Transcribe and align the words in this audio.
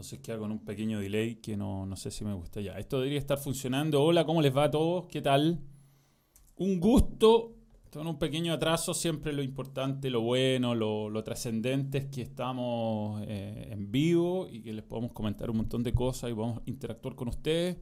Entonces 0.00 0.20
queda 0.20 0.38
con 0.38 0.50
un 0.50 0.64
pequeño 0.64 0.98
delay 0.98 1.34
que 1.42 1.58
no, 1.58 1.84
no 1.84 1.94
sé 1.94 2.10
si 2.10 2.24
me 2.24 2.32
gusta 2.32 2.62
ya. 2.62 2.78
Esto 2.78 3.00
debería 3.00 3.18
estar 3.18 3.36
funcionando. 3.36 4.02
Hola, 4.02 4.24
¿cómo 4.24 4.40
les 4.40 4.56
va 4.56 4.64
a 4.64 4.70
todos? 4.70 5.06
¿Qué 5.08 5.20
tal? 5.20 5.60
Un 6.56 6.80
gusto. 6.80 7.52
Con 7.92 8.06
un 8.06 8.18
pequeño 8.18 8.54
atraso, 8.54 8.94
siempre 8.94 9.34
lo 9.34 9.42
importante, 9.42 10.08
lo 10.08 10.22
bueno, 10.22 10.74
lo, 10.74 11.10
lo 11.10 11.22
trascendente 11.22 11.98
es 11.98 12.06
que 12.06 12.22
estamos 12.22 13.22
eh, 13.26 13.68
en 13.72 13.92
vivo 13.92 14.48
y 14.50 14.62
que 14.62 14.72
les 14.72 14.84
podemos 14.84 15.12
comentar 15.12 15.50
un 15.50 15.58
montón 15.58 15.82
de 15.82 15.92
cosas 15.92 16.30
y 16.30 16.32
a 16.32 16.62
interactuar 16.64 17.14
con 17.14 17.28
ustedes. 17.28 17.76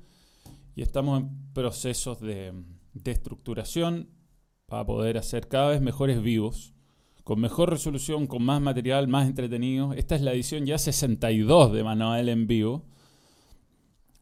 Y 0.74 0.82
estamos 0.82 1.20
en 1.20 1.52
procesos 1.52 2.20
de, 2.20 2.52
de 2.94 3.10
estructuración 3.12 4.08
para 4.66 4.84
poder 4.84 5.18
hacer 5.18 5.46
cada 5.46 5.68
vez 5.68 5.80
mejores 5.80 6.20
vivos 6.20 6.74
con 7.28 7.40
mejor 7.40 7.68
resolución, 7.68 8.26
con 8.26 8.42
más 8.42 8.58
material, 8.58 9.06
más 9.06 9.28
entretenido. 9.28 9.92
Esta 9.92 10.14
es 10.16 10.22
la 10.22 10.32
edición 10.32 10.64
ya 10.64 10.78
62 10.78 11.74
de 11.74 11.84
Manuel 11.84 12.30
en 12.30 12.46
vivo. 12.46 12.86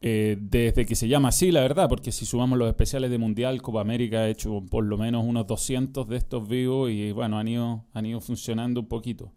Eh, 0.01 0.35
desde 0.41 0.85
que 0.85 0.93
se 0.93 1.07
llama 1.07 1.29
así, 1.29 1.53
la 1.53 1.61
verdad, 1.61 1.87
porque 1.87 2.11
si 2.11 2.25
sumamos 2.25 2.59
los 2.59 2.67
especiales 2.67 3.09
de 3.09 3.17
Mundial, 3.17 3.61
Copa 3.61 3.79
América, 3.79 4.27
he 4.27 4.31
hecho 4.31 4.61
por 4.69 4.83
lo 4.83 4.97
menos 4.97 5.23
unos 5.23 5.47
200 5.47 6.05
de 6.05 6.17
estos 6.17 6.49
vivos 6.49 6.91
y 6.91 7.13
bueno, 7.13 7.39
han 7.39 7.47
ido, 7.47 7.85
han 7.93 8.05
ido 8.05 8.19
funcionando 8.19 8.81
un 8.81 8.87
poquito. 8.87 9.31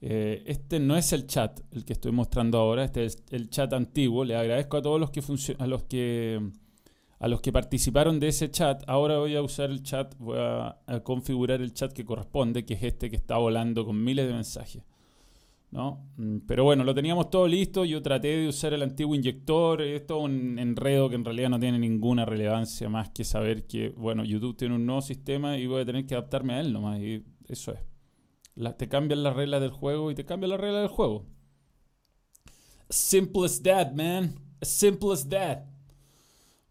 Eh, 0.00 0.42
este 0.46 0.80
no 0.80 0.96
es 0.96 1.12
el 1.12 1.28
chat, 1.28 1.60
el 1.70 1.84
que 1.84 1.92
estoy 1.92 2.10
mostrando 2.10 2.58
ahora, 2.58 2.82
este 2.82 3.04
es 3.04 3.22
el 3.30 3.48
chat 3.48 3.72
antiguo. 3.74 4.24
Le 4.24 4.34
agradezco 4.34 4.78
a 4.78 4.82
todos 4.82 4.98
los 4.98 5.12
que, 5.12 5.22
a 5.56 5.68
los 5.68 5.84
que 5.84 6.50
a 7.22 7.28
los 7.28 7.40
que 7.40 7.52
participaron 7.52 8.18
de 8.18 8.26
ese 8.26 8.50
chat, 8.50 8.82
ahora 8.88 9.18
voy 9.18 9.36
a 9.36 9.42
usar 9.42 9.70
el 9.70 9.84
chat, 9.84 10.12
voy 10.18 10.38
a, 10.40 10.76
configurar 11.04 11.62
el 11.62 11.72
chat 11.72 11.92
que 11.92 12.04
corresponde, 12.04 12.64
que 12.64 12.74
es 12.74 12.82
este 12.82 13.10
que 13.10 13.14
está 13.14 13.36
volando 13.36 13.86
con 13.86 14.02
miles 14.02 14.26
de 14.26 14.32
mensajes. 14.32 14.82
¿no? 15.70 16.04
Mm, 16.16 16.38
pero 16.48 16.64
bueno, 16.64 16.82
lo 16.82 16.92
teníamos 16.92 17.30
todo 17.30 17.46
listo, 17.46 17.84
yo 17.84 18.02
traté 18.02 18.38
de 18.38 18.48
usar 18.48 18.74
el 18.74 18.82
antiguo 18.82 19.14
inyector, 19.14 19.82
esto 19.82 20.18
es 20.18 20.24
un 20.24 20.58
enredo 20.58 21.08
que 21.08 21.14
en 21.14 21.24
realidad 21.24 21.48
no 21.48 21.60
tiene 21.60 21.78
ninguna 21.78 22.24
relevancia 22.24 22.88
más 22.88 23.10
que 23.10 23.22
saber 23.22 23.68
que, 23.68 23.90
bueno, 23.90 24.24
YouTube 24.24 24.56
tiene 24.56 24.74
un 24.74 24.84
nuevo 24.84 25.00
sistema 25.00 25.56
y 25.58 25.68
voy 25.68 25.82
a 25.82 25.84
tener 25.84 26.04
que 26.04 26.16
adaptarme 26.16 26.54
a 26.54 26.60
él 26.60 26.72
nomás, 26.72 26.98
y 26.98 27.22
eso 27.46 27.72
es. 27.72 28.76
te 28.76 28.88
cambian 28.88 29.22
las 29.22 29.36
reglas 29.36 29.60
del 29.60 29.70
juego 29.70 30.10
y 30.10 30.16
te 30.16 30.24
cambian 30.24 30.50
las 30.50 30.60
reglas 30.60 30.80
del 30.82 30.90
juego. 30.90 31.24
Simple 32.90 33.44
as 33.44 33.62
that, 33.62 33.92
man. 33.92 34.34
Simple 34.60 35.12
as 35.12 35.28
that. 35.28 35.71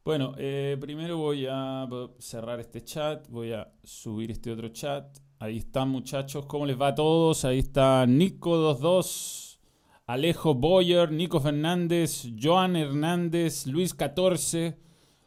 Bueno, 0.03 0.33
eh, 0.39 0.77
primero 0.81 1.17
voy 1.17 1.45
a 1.47 1.87
cerrar 2.17 2.59
este 2.59 2.83
chat, 2.83 3.27
voy 3.29 3.53
a 3.53 3.71
subir 3.83 4.31
este 4.31 4.51
otro 4.51 4.69
chat. 4.69 5.15
Ahí 5.37 5.57
están 5.57 5.89
muchachos, 5.89 6.47
¿cómo 6.47 6.65
les 6.65 6.79
va 6.79 6.87
a 6.87 6.95
todos? 6.95 7.45
Ahí 7.45 7.59
está 7.59 8.07
Nico22, 8.07 9.59
Alejo 10.07 10.55
Boyer, 10.55 11.11
Nico 11.11 11.39
Fernández, 11.39 12.27
Joan 12.35 12.77
Hernández, 12.77 13.67
Luis 13.67 13.93
14, 13.93 14.75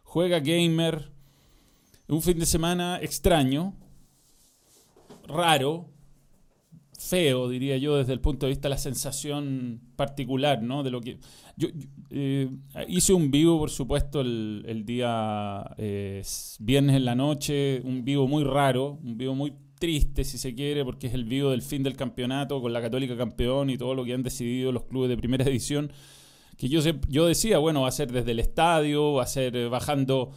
Juega 0.02 0.40
Gamer. 0.40 1.12
Un 2.08 2.20
fin 2.20 2.40
de 2.40 2.46
semana 2.46 2.98
extraño, 3.00 3.76
raro, 5.28 5.93
feo, 7.08 7.48
diría 7.48 7.76
yo, 7.76 7.96
desde 7.96 8.12
el 8.12 8.20
punto 8.20 8.46
de 8.46 8.50
vista 8.50 8.68
de 8.68 8.74
la 8.74 8.78
sensación 8.78 9.80
particular, 9.96 10.62
¿no? 10.62 10.82
De 10.82 10.90
lo 10.90 11.00
que. 11.00 11.18
Yo, 11.56 11.68
eh, 12.10 12.48
hice 12.88 13.12
un 13.12 13.30
vivo, 13.30 13.58
por 13.58 13.70
supuesto, 13.70 14.20
el, 14.20 14.82
día 14.84 15.64
eh, 15.76 16.22
viernes 16.60 16.96
en 16.96 17.04
la 17.04 17.14
noche, 17.14 17.80
un 17.84 18.04
vivo 18.04 18.26
muy 18.26 18.44
raro, 18.44 18.98
un 19.02 19.16
vivo 19.16 19.34
muy 19.34 19.52
triste, 19.78 20.24
si 20.24 20.38
se 20.38 20.54
quiere, 20.54 20.84
porque 20.84 21.08
es 21.08 21.14
el 21.14 21.24
vivo 21.24 21.50
del 21.50 21.62
fin 21.62 21.82
del 21.82 21.96
campeonato 21.96 22.60
con 22.60 22.72
la 22.72 22.80
Católica 22.80 23.16
campeón 23.16 23.70
y 23.70 23.76
todo 23.76 23.94
lo 23.94 24.04
que 24.04 24.14
han 24.14 24.22
decidido 24.22 24.72
los 24.72 24.84
clubes 24.84 25.10
de 25.10 25.16
primera 25.16 25.44
edición. 25.48 25.92
Que 26.56 26.68
yo, 26.68 26.80
yo 27.08 27.26
decía, 27.26 27.58
bueno, 27.58 27.82
va 27.82 27.88
a 27.88 27.92
ser 27.92 28.12
desde 28.12 28.30
el 28.30 28.38
estadio, 28.38 29.14
va 29.14 29.24
a 29.24 29.26
ser 29.26 29.56
eh, 29.56 29.68
bajando 29.68 30.30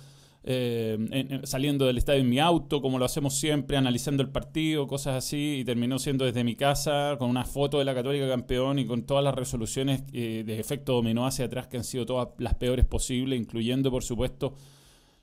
eh, 0.44 1.42
saliendo 1.44 1.86
del 1.86 1.98
estadio 1.98 2.22
en 2.22 2.30
mi 2.30 2.40
auto, 2.40 2.82
como 2.82 3.00
lo 3.00 3.06
hacemos 3.06 3.38
siempre, 3.38 3.76
analizando 3.76 4.24
el 4.24 4.30
partido, 4.30 4.88
cosas 4.88 5.16
así, 5.16 5.60
y 5.60 5.66
terminó 5.66 6.00
siendo 6.00 6.26
desde 6.26 6.44
mi 6.44 6.56
casa, 6.56 7.16
con 7.20 7.30
una 7.30 7.44
foto 7.44 7.80
de 7.80 7.86
la 7.86 7.94
Católica 7.94 8.28
campeón 8.28 8.80
y 8.80 8.86
con 8.86 9.04
todas 9.04 9.24
las 9.24 9.36
resoluciones 9.36 10.04
eh, 10.14 10.44
de 10.46 10.60
efecto 10.60 10.94
dominó 10.94 11.26
hacia 11.26 11.46
atrás 11.46 11.68
que 11.68 11.78
han 11.78 11.84
sido 11.84 12.06
todas 12.06 12.30
las 12.38 12.56
peores 12.56 12.86
posibles, 12.86 13.40
incluyendo, 13.40 13.92
por 13.92 14.04
supuesto, 14.04 14.54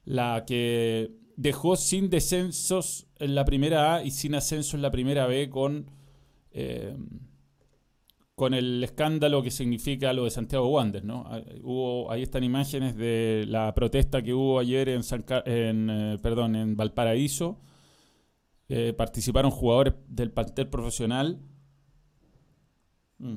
la 0.05 0.45
que 0.47 1.13
dejó 1.37 1.77
sin 1.77 2.11
descensos 2.11 3.07
en 3.19 3.35
la 3.35 3.45
primera 3.45 3.97
A 3.97 4.05
y 4.05 4.11
sin 4.11 4.35
ascenso 4.35 4.77
en 4.77 4.83
la 4.83 4.91
primera 4.91 5.27
B 5.27 5.49
con... 5.49 5.91
Eh, 6.53 6.97
con 8.35 8.53
el 8.53 8.83
escándalo 8.83 9.43
que 9.43 9.51
significa 9.51 10.13
lo 10.13 10.25
de 10.25 10.31
Santiago 10.31 10.69
Wander, 10.69 11.05
¿no? 11.05 11.25
Ah, 11.27 11.41
hubo, 11.63 12.11
ahí 12.11 12.23
están 12.23 12.43
imágenes 12.43 12.97
de 12.97 13.45
la 13.49 13.73
protesta 13.75 14.23
que 14.23 14.35
hubo 14.35 14.59
ayer 14.59 14.89
en, 14.89 15.03
en, 15.47 15.91
eh, 15.91 16.19
perdón, 16.21 16.57
en 16.57 16.77
Valparaíso. 16.77 17.61
Eh, 18.69 18.93
participaron 18.97 19.51
jugadores 19.51 19.95
del 20.09 20.33
plantel 20.33 20.69
profesional. 20.69 21.39
Mm. 23.19 23.35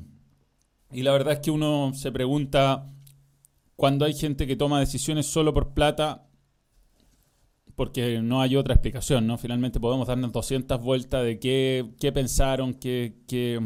Y 0.93 1.03
la 1.03 1.11
verdad 1.11 1.33
es 1.33 1.39
que 1.41 1.51
uno 1.51 1.91
se 1.93 2.11
pregunta, 2.11 2.87
cuando 3.75 4.05
hay 4.05 4.13
gente 4.13 4.47
que 4.47 4.55
toma 4.55 4.79
decisiones 4.79 5.27
solo 5.27 5.53
por 5.53 5.73
plata, 5.73 6.27
porque 7.75 8.19
no 8.23 8.41
hay 8.41 8.55
otra 8.55 8.73
explicación, 8.73 9.27
¿no? 9.27 9.37
Finalmente 9.37 9.79
podemos 9.79 10.07
darnos 10.07 10.31
200 10.31 10.81
vueltas 10.81 11.23
de 11.23 11.37
qué, 11.37 11.85
qué 11.99 12.11
pensaron, 12.11 12.73
qué... 12.73 13.21
qué 13.27 13.61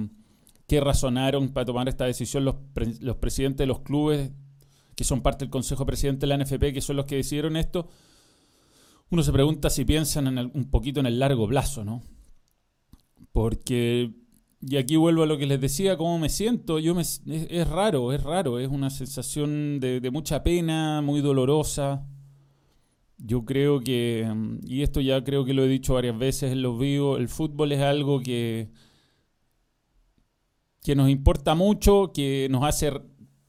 qué 0.72 0.80
razonaron 0.80 1.50
para 1.50 1.66
tomar 1.66 1.90
esta 1.90 2.06
decisión 2.06 2.46
los, 2.46 2.56
los 3.02 3.18
presidentes 3.18 3.58
de 3.58 3.66
los 3.66 3.82
clubes, 3.82 4.32
que 4.96 5.04
son 5.04 5.20
parte 5.20 5.44
del 5.44 5.50
Consejo 5.50 5.86
Presidente 5.86 6.26
de 6.26 6.28
la 6.28 6.42
NFP, 6.42 6.72
que 6.72 6.80
son 6.80 6.96
los 6.96 7.04
que 7.04 7.18
decidieron 7.18 7.58
esto, 7.58 7.90
uno 9.10 9.22
se 9.22 9.34
pregunta 9.34 9.70
si 9.70 9.84
piensan 9.84 10.28
en 10.28 10.50
un 10.54 10.72
poquito 10.72 11.02
en 11.02 11.08
el 11.08 11.20
largo 11.20 11.46
plazo, 11.46 11.84
¿no? 11.84 12.04
Porque, 13.34 14.14
y 14.62 14.78
aquí 14.78 14.96
vuelvo 14.96 15.24
a 15.24 15.26
lo 15.26 15.38
que 15.38 15.46
les 15.46 15.60
decía, 15.60 15.98
cómo 15.98 16.18
me 16.18 16.30
siento, 16.30 16.80
yo 16.80 16.98
es, 16.98 17.22
raro, 17.68 18.14
es 18.14 18.24
raro, 18.24 18.58
es 18.58 18.70
una 18.70 18.92
sensación 18.92 19.81
de, 19.81 20.00
de 20.00 20.10
mucha 20.10 20.42
pena, 20.42 21.02
muy 21.02 21.20
dolorosa. 21.20 22.08
Yo 23.18 23.44
creo 23.44 23.81
que, 23.81 24.26
y 24.66 24.84
esto 24.84 25.02
ya 25.02 25.22
creo 25.22 25.44
que 25.44 25.54
lo 25.54 25.66
he 25.66 25.68
dicho 25.68 25.96
varias 25.96 26.18
veces 26.18 26.54
en 26.54 26.62
los 26.62 26.80
vivos, 26.80 27.20
el 27.20 27.28
fútbol 27.28 27.74
es 27.74 27.81
algo 27.81 28.22
que 28.22 28.70
que 30.84 30.96
nos 30.96 31.09
importa 31.09 31.56
mucho, 31.56 32.12
que 32.14 32.47
nos 32.50 32.64
hace 32.64 32.92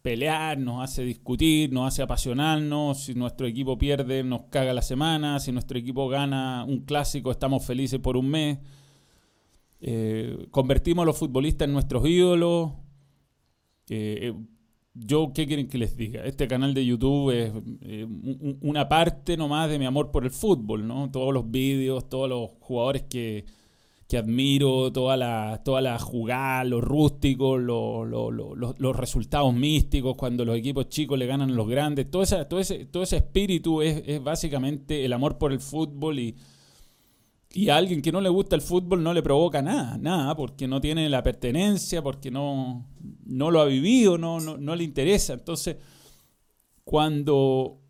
pelear, 0.03 0.59
nos 0.59 0.83
hace 0.83 1.05
discutir, 1.05 1.73
nos 1.73 1.89
hace 1.89 2.03
apasionarnos. 2.03 3.05
Si 3.05 3.15
nuestro 3.15 3.47
equipo 3.47 3.79
pierde, 3.79 4.23
nos 4.23 4.43
caga 4.45 4.75
la 4.75 4.83
semana. 4.83 5.41
Si 5.41 5.53
nuestro 5.53 5.79
equipo 5.79 6.09
gana 6.09 6.65
un 6.69 6.81
clásico, 6.81 7.31
estamos 7.31 7.65
felices 7.65 8.01
por 8.01 8.17
un 8.17 8.29
mes. 8.29 8.59
Eh, 9.81 10.47
convertimos 10.51 11.05
a 11.05 11.07
los 11.07 11.19
futbolistas 11.19 11.67
en 11.67 11.73
nuestros 11.73 12.07
ídolos. 12.07 12.73
Eh, 13.89 14.35
yo, 14.95 15.33
¿qué 15.35 15.47
quieren 15.47 15.69
que 15.69 15.79
les 15.79 15.97
diga? 15.97 16.25
Este 16.25 16.47
canal 16.47 16.75
de 16.75 16.85
YouTube 16.85 17.31
es 17.31 17.53
eh, 17.81 18.07
una 18.61 18.89
parte 18.89 19.37
nomás 19.39 19.71
de 19.71 19.79
mi 19.79 19.87
amor 19.87 20.11
por 20.11 20.25
el 20.25 20.31
fútbol, 20.31 20.87
¿no? 20.87 21.11
Todos 21.11 21.33
los 21.33 21.51
vídeos, 21.51 22.09
todos 22.11 22.29
los 22.29 22.51
jugadores 22.61 23.05
que, 23.05 23.47
que 24.13 24.19
admiro, 24.19 24.93
toda 24.93 25.17
la, 25.17 25.63
toda 25.65 25.81
la 25.81 25.99
jugada, 25.99 26.65
los 26.65 26.85
rústicos, 26.85 27.59
los 27.63 28.97
resultados 28.97 29.55
místicos, 29.55 30.17
cuando 30.19 30.45
los 30.45 30.55
equipos 30.55 30.91
chicos 30.91 31.19
le 31.19 31.27
ganan 31.27 31.51
a 31.51 31.55
los 31.55 31.67
grandes, 31.67 32.11
todo, 32.11 32.23
esa, 32.23 32.47
todo, 32.47 32.61
ese, 32.61 32.85
todo 32.85 33.05
ese 33.05 33.17
espíritu 33.17 33.81
es, 33.81 34.23
básicamente 34.23 35.07
el 35.07 35.15
amor 35.15 35.39
por 35.39 35.51
el 35.51 35.61
fútbol 35.61 36.19
y, 36.19 36.37
y 37.55 37.71
a 37.71 37.77
alguien 37.79 38.03
que 38.03 38.13
no 38.13 38.21
le 38.21 38.29
gusta 38.29 38.55
el 38.55 38.61
fútbol 38.61 39.03
no 39.03 39.15
le 39.15 39.23
provoca 39.23 39.63
nada, 39.63 39.97
nada, 39.97 40.37
porque 40.37 40.69
no 40.69 40.79
tiene 40.79 41.09
la 41.09 41.23
pertenencia, 41.23 42.03
porque 42.03 42.31
no, 42.31 42.85
no 43.25 43.51
lo 43.51 43.63
ha 43.63 43.65
vivido, 43.65 44.19
no, 44.19 44.41
no, 44.41 44.59
no 44.59 44.77
le 44.77 44.85
interesa. 44.85 45.33
Entonces, 45.33 45.79
cuando 46.85 47.81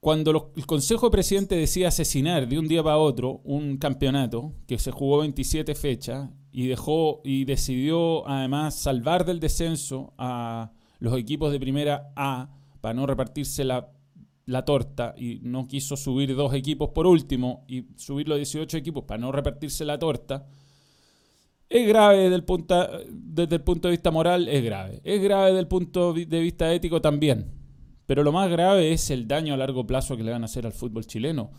cuando 0.00 0.52
el 0.54 0.66
Consejo 0.66 1.06
de 1.06 1.12
Presidente 1.12 1.56
decía 1.56 1.88
asesinar 1.88 2.48
de 2.48 2.58
un 2.58 2.68
día 2.68 2.82
para 2.82 2.98
otro 2.98 3.40
un 3.44 3.76
campeonato 3.78 4.52
que 4.66 4.78
se 4.78 4.90
jugó 4.90 5.18
27 5.18 5.74
fechas 5.74 6.30
y 6.52 6.68
dejó 6.68 7.20
y 7.24 7.44
decidió 7.44 8.26
además 8.28 8.76
salvar 8.76 9.24
del 9.24 9.40
descenso 9.40 10.14
a 10.16 10.72
los 11.00 11.18
equipos 11.18 11.52
de 11.52 11.60
primera 11.60 12.12
A 12.14 12.50
para 12.80 12.94
no 12.94 13.06
repartirse 13.06 13.64
la, 13.64 13.92
torta 14.64 15.14
y 15.18 15.40
no 15.42 15.66
quiso 15.66 15.96
subir 15.96 16.36
dos 16.36 16.54
equipos 16.54 16.90
por 16.90 17.06
último 17.06 17.64
y 17.66 17.86
subir 17.96 18.28
los 18.28 18.38
18 18.38 18.76
equipos 18.76 19.04
para 19.04 19.18
no 19.18 19.32
repartirse 19.32 19.84
la 19.84 19.98
torta, 19.98 20.46
es 21.68 21.88
grave 21.88 22.18
desde 22.18 22.36
el, 22.36 22.44
punto, 22.44 22.88
desde 23.10 23.56
el 23.56 23.62
punto 23.62 23.88
de 23.88 23.92
vista 23.92 24.12
moral, 24.12 24.46
es 24.46 24.62
grave. 24.62 25.00
Es 25.02 25.20
grave 25.20 25.46
desde 25.46 25.60
el 25.60 25.66
punto 25.66 26.12
de 26.12 26.40
vista 26.40 26.72
ético 26.72 27.00
también. 27.00 27.55
Pero 28.06 28.22
lo 28.22 28.32
más 28.32 28.48
grave 28.48 28.92
es 28.92 29.10
el 29.10 29.26
daño 29.26 29.54
a 29.54 29.56
largo 29.56 29.86
plazo 29.86 30.16
que 30.16 30.22
le 30.22 30.30
van 30.30 30.42
a 30.42 30.46
hacer 30.46 30.64
al 30.64 30.72
fútbol 30.72 31.06
chileno. 31.06 31.50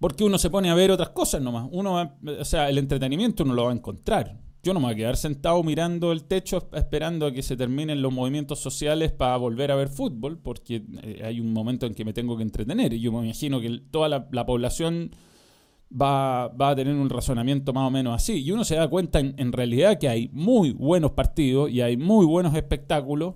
Porque 0.00 0.24
uno 0.24 0.36
se 0.36 0.50
pone 0.50 0.68
a 0.68 0.74
ver 0.74 0.90
otras 0.90 1.10
cosas 1.10 1.40
nomás. 1.40 1.68
Uno 1.70 2.16
o 2.40 2.44
sea, 2.44 2.68
el 2.68 2.78
entretenimiento 2.78 3.44
uno 3.44 3.54
lo 3.54 3.64
va 3.64 3.70
a 3.70 3.74
encontrar. 3.74 4.36
Yo 4.64 4.74
no 4.74 4.80
me 4.80 4.86
voy 4.86 4.94
a 4.94 4.96
quedar 4.96 5.16
sentado 5.16 5.62
mirando 5.62 6.12
el 6.12 6.24
techo 6.24 6.68
esperando 6.72 7.26
a 7.26 7.32
que 7.32 7.42
se 7.42 7.56
terminen 7.56 8.02
los 8.02 8.12
movimientos 8.12 8.58
sociales 8.60 9.12
para 9.12 9.36
volver 9.36 9.70
a 9.70 9.76
ver 9.76 9.88
fútbol, 9.88 10.38
porque 10.38 10.84
eh, 11.02 11.22
hay 11.24 11.40
un 11.40 11.52
momento 11.52 11.86
en 11.86 11.94
que 11.94 12.04
me 12.04 12.12
tengo 12.12 12.36
que 12.36 12.42
entretener. 12.42 12.92
Y 12.92 13.00
yo 13.00 13.12
me 13.12 13.24
imagino 13.24 13.60
que 13.60 13.80
toda 13.90 14.08
la, 14.08 14.46
población 14.46 15.10
va, 15.90 16.44
a 16.46 16.76
tener 16.76 16.94
un 16.94 17.10
razonamiento 17.10 17.72
más 17.72 17.86
o 17.86 17.90
menos 17.90 18.14
así. 18.14 18.42
Y 18.42 18.50
uno 18.50 18.64
se 18.64 18.74
da 18.74 18.88
cuenta 18.88 19.20
en, 19.20 19.34
en 19.38 19.52
realidad 19.52 19.98
que 19.98 20.08
hay 20.08 20.30
muy 20.32 20.72
buenos 20.72 21.12
partidos 21.12 21.70
y 21.70 21.80
hay 21.80 21.96
muy 21.96 22.26
buenos 22.26 22.54
espectáculos 22.54 23.34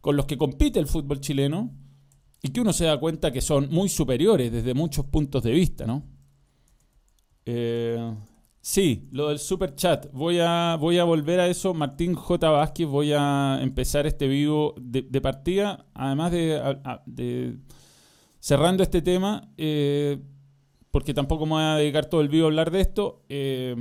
con 0.00 0.16
los 0.16 0.26
que 0.26 0.38
compite 0.38 0.78
el 0.78 0.86
fútbol 0.86 1.20
chileno 1.20 1.72
y 2.42 2.50
que 2.50 2.60
uno 2.60 2.72
se 2.72 2.84
da 2.86 2.98
cuenta 2.98 3.32
que 3.32 3.40
son 3.40 3.68
muy 3.70 3.88
superiores 3.88 4.50
desde 4.50 4.74
muchos 4.74 5.06
puntos 5.06 5.42
de 5.42 5.52
vista, 5.52 5.86
¿no? 5.86 6.04
Eh, 7.44 8.14
Sí, 8.62 9.08
lo 9.12 9.28
del 9.28 9.38
super 9.38 9.74
chat. 9.74 10.12
Voy 10.12 10.38
a, 10.40 10.76
voy 10.78 10.98
a 10.98 11.04
volver 11.04 11.40
a 11.40 11.48
eso. 11.48 11.72
Martín 11.72 12.14
J. 12.14 12.50
Vázquez, 12.50 12.86
voy 12.86 13.12
a 13.12 13.58
empezar 13.62 14.06
este 14.06 14.28
vivo 14.28 14.74
de, 14.78 15.20
partida. 15.20 15.86
Además 15.94 16.30
de, 16.32 17.56
cerrando 18.38 18.82
este 18.82 19.00
tema, 19.00 19.50
eh, 19.56 20.18
porque 20.90 21.14
tampoco 21.14 21.46
me 21.46 21.52
voy 21.52 21.62
a 21.62 21.76
dedicar 21.76 22.06
todo 22.06 22.20
el 22.20 22.28
vivo 22.28 22.46
a 22.46 22.48
hablar 22.48 22.70
de 22.72 22.80
esto. 22.80 23.22
Eh, 23.28 23.76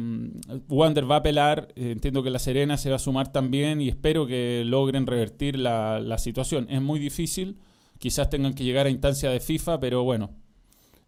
Wander 0.68 1.10
va 1.10 1.16
a 1.16 1.20
apelar. 1.20 1.70
Eh, 1.76 1.92
entiendo 1.92 2.22
que 2.22 2.30
La 2.30 2.38
Serena 2.40 2.78
se 2.78 2.90
va 2.92 2.98
a 2.98 3.00
sumar 3.00 3.32
también 3.32 3.82
y 3.82 3.90
espero 3.90 4.28
que 4.28 4.64
logren 4.66 5.08
revertir 5.08 5.58
la, 5.58 6.18
situación. 6.20 6.68
Es 6.70 6.82
muy 6.82 7.00
difícil. 7.00 7.58
Quizás 7.98 8.30
tengan 8.30 8.54
que 8.54 8.64
llegar 8.64 8.86
a 8.86 8.92
instancia 8.92 9.32
de 9.32 9.40
FIFA, 9.40 9.80
pero 9.80 10.04
bueno, 10.04 10.30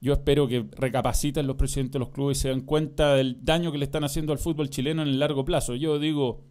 yo 0.01 0.13
espero 0.13 0.47
que 0.47 0.65
recapaciten 0.71 1.45
los 1.45 1.55
presidentes 1.55 1.93
de 1.93 1.99
los 1.99 2.09
clubes 2.09 2.39
y 2.39 2.41
se 2.41 2.49
den 2.49 2.61
cuenta 2.61 3.13
del 3.13 3.45
daño 3.45 3.71
que 3.71 3.77
le 3.77 3.85
están 3.85 4.03
haciendo 4.03 4.33
al 4.33 4.39
fútbol 4.39 4.69
chileno 4.69 5.03
en 5.03 5.07
el 5.07 5.19
largo 5.19 5.45
plazo. 5.45 5.75
Yo 5.75 5.99
digo, 5.99 6.43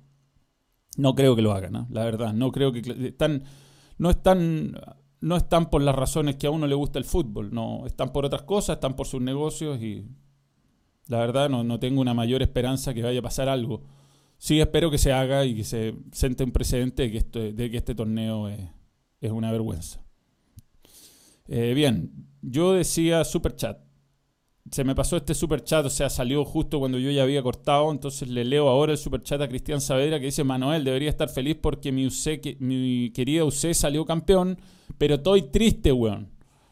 no 0.96 1.14
creo 1.16 1.34
que 1.34 1.42
lo 1.42 1.52
hagan, 1.52 1.88
la 1.90 2.04
verdad. 2.04 2.32
No 2.32 2.52
creo 2.52 2.72
que 2.72 2.80
están, 3.08 3.42
no 3.98 4.10
están, 4.10 4.80
no 5.20 5.36
están 5.36 5.68
por 5.70 5.82
las 5.82 5.94
razones 5.94 6.36
que 6.36 6.46
a 6.46 6.50
uno 6.50 6.66
le 6.66 6.74
gusta 6.74 6.98
el 6.98 7.04
fútbol. 7.04 7.52
No, 7.52 7.86
están 7.86 8.12
por 8.12 8.24
otras 8.24 8.42
cosas, 8.42 8.76
están 8.76 8.96
por 8.96 9.06
sus 9.06 9.20
negocios 9.20 9.80
y 9.82 10.06
la 11.08 11.18
verdad 11.18 11.48
no, 11.48 11.64
no 11.64 11.78
tengo 11.78 12.00
una 12.00 12.14
mayor 12.14 12.42
esperanza 12.42 12.94
que 12.94 13.02
vaya 13.02 13.20
a 13.20 13.22
pasar 13.22 13.48
algo. 13.48 13.82
Sí 14.38 14.60
espero 14.60 14.90
que 14.90 14.98
se 14.98 15.12
haga 15.12 15.44
y 15.44 15.54
que 15.54 15.64
se 15.64 15.94
siente 16.12 16.44
un 16.44 16.52
precedente 16.52 17.02
de 17.02 17.10
que, 17.10 17.18
esto, 17.18 17.38
de 17.38 17.70
que 17.70 17.76
este 17.76 17.94
torneo 17.94 18.48
es, 18.48 18.60
es 19.20 19.30
una 19.30 19.52
vergüenza. 19.52 20.02
Eh, 21.48 21.74
bien, 21.74 22.28
yo 22.40 22.72
decía 22.72 23.24
super 23.24 23.54
chat. 23.56 23.78
Se 24.70 24.84
me 24.84 24.94
pasó 24.94 25.16
este 25.16 25.34
super 25.34 25.64
chat, 25.64 25.84
o 25.84 25.90
sea, 25.90 26.08
salió 26.08 26.44
justo 26.44 26.78
cuando 26.78 26.98
yo 26.98 27.10
ya 27.10 27.24
había 27.24 27.42
cortado, 27.42 27.90
entonces 27.90 28.28
le 28.28 28.44
leo 28.44 28.68
ahora 28.68 28.92
el 28.92 28.98
super 28.98 29.22
chat 29.22 29.40
a 29.40 29.48
Cristian 29.48 29.80
Saavedra 29.80 30.20
que 30.20 30.26
dice, 30.26 30.44
Manuel, 30.44 30.84
debería 30.84 31.10
estar 31.10 31.28
feliz 31.28 31.56
porque 31.60 31.90
mi, 31.90 32.08
mi 32.60 33.10
querida 33.10 33.44
UC 33.44 33.74
salió 33.74 34.04
campeón, 34.04 34.58
pero 34.96 35.16
estoy 35.16 35.42
triste, 35.42 35.92
weón. 35.92 36.28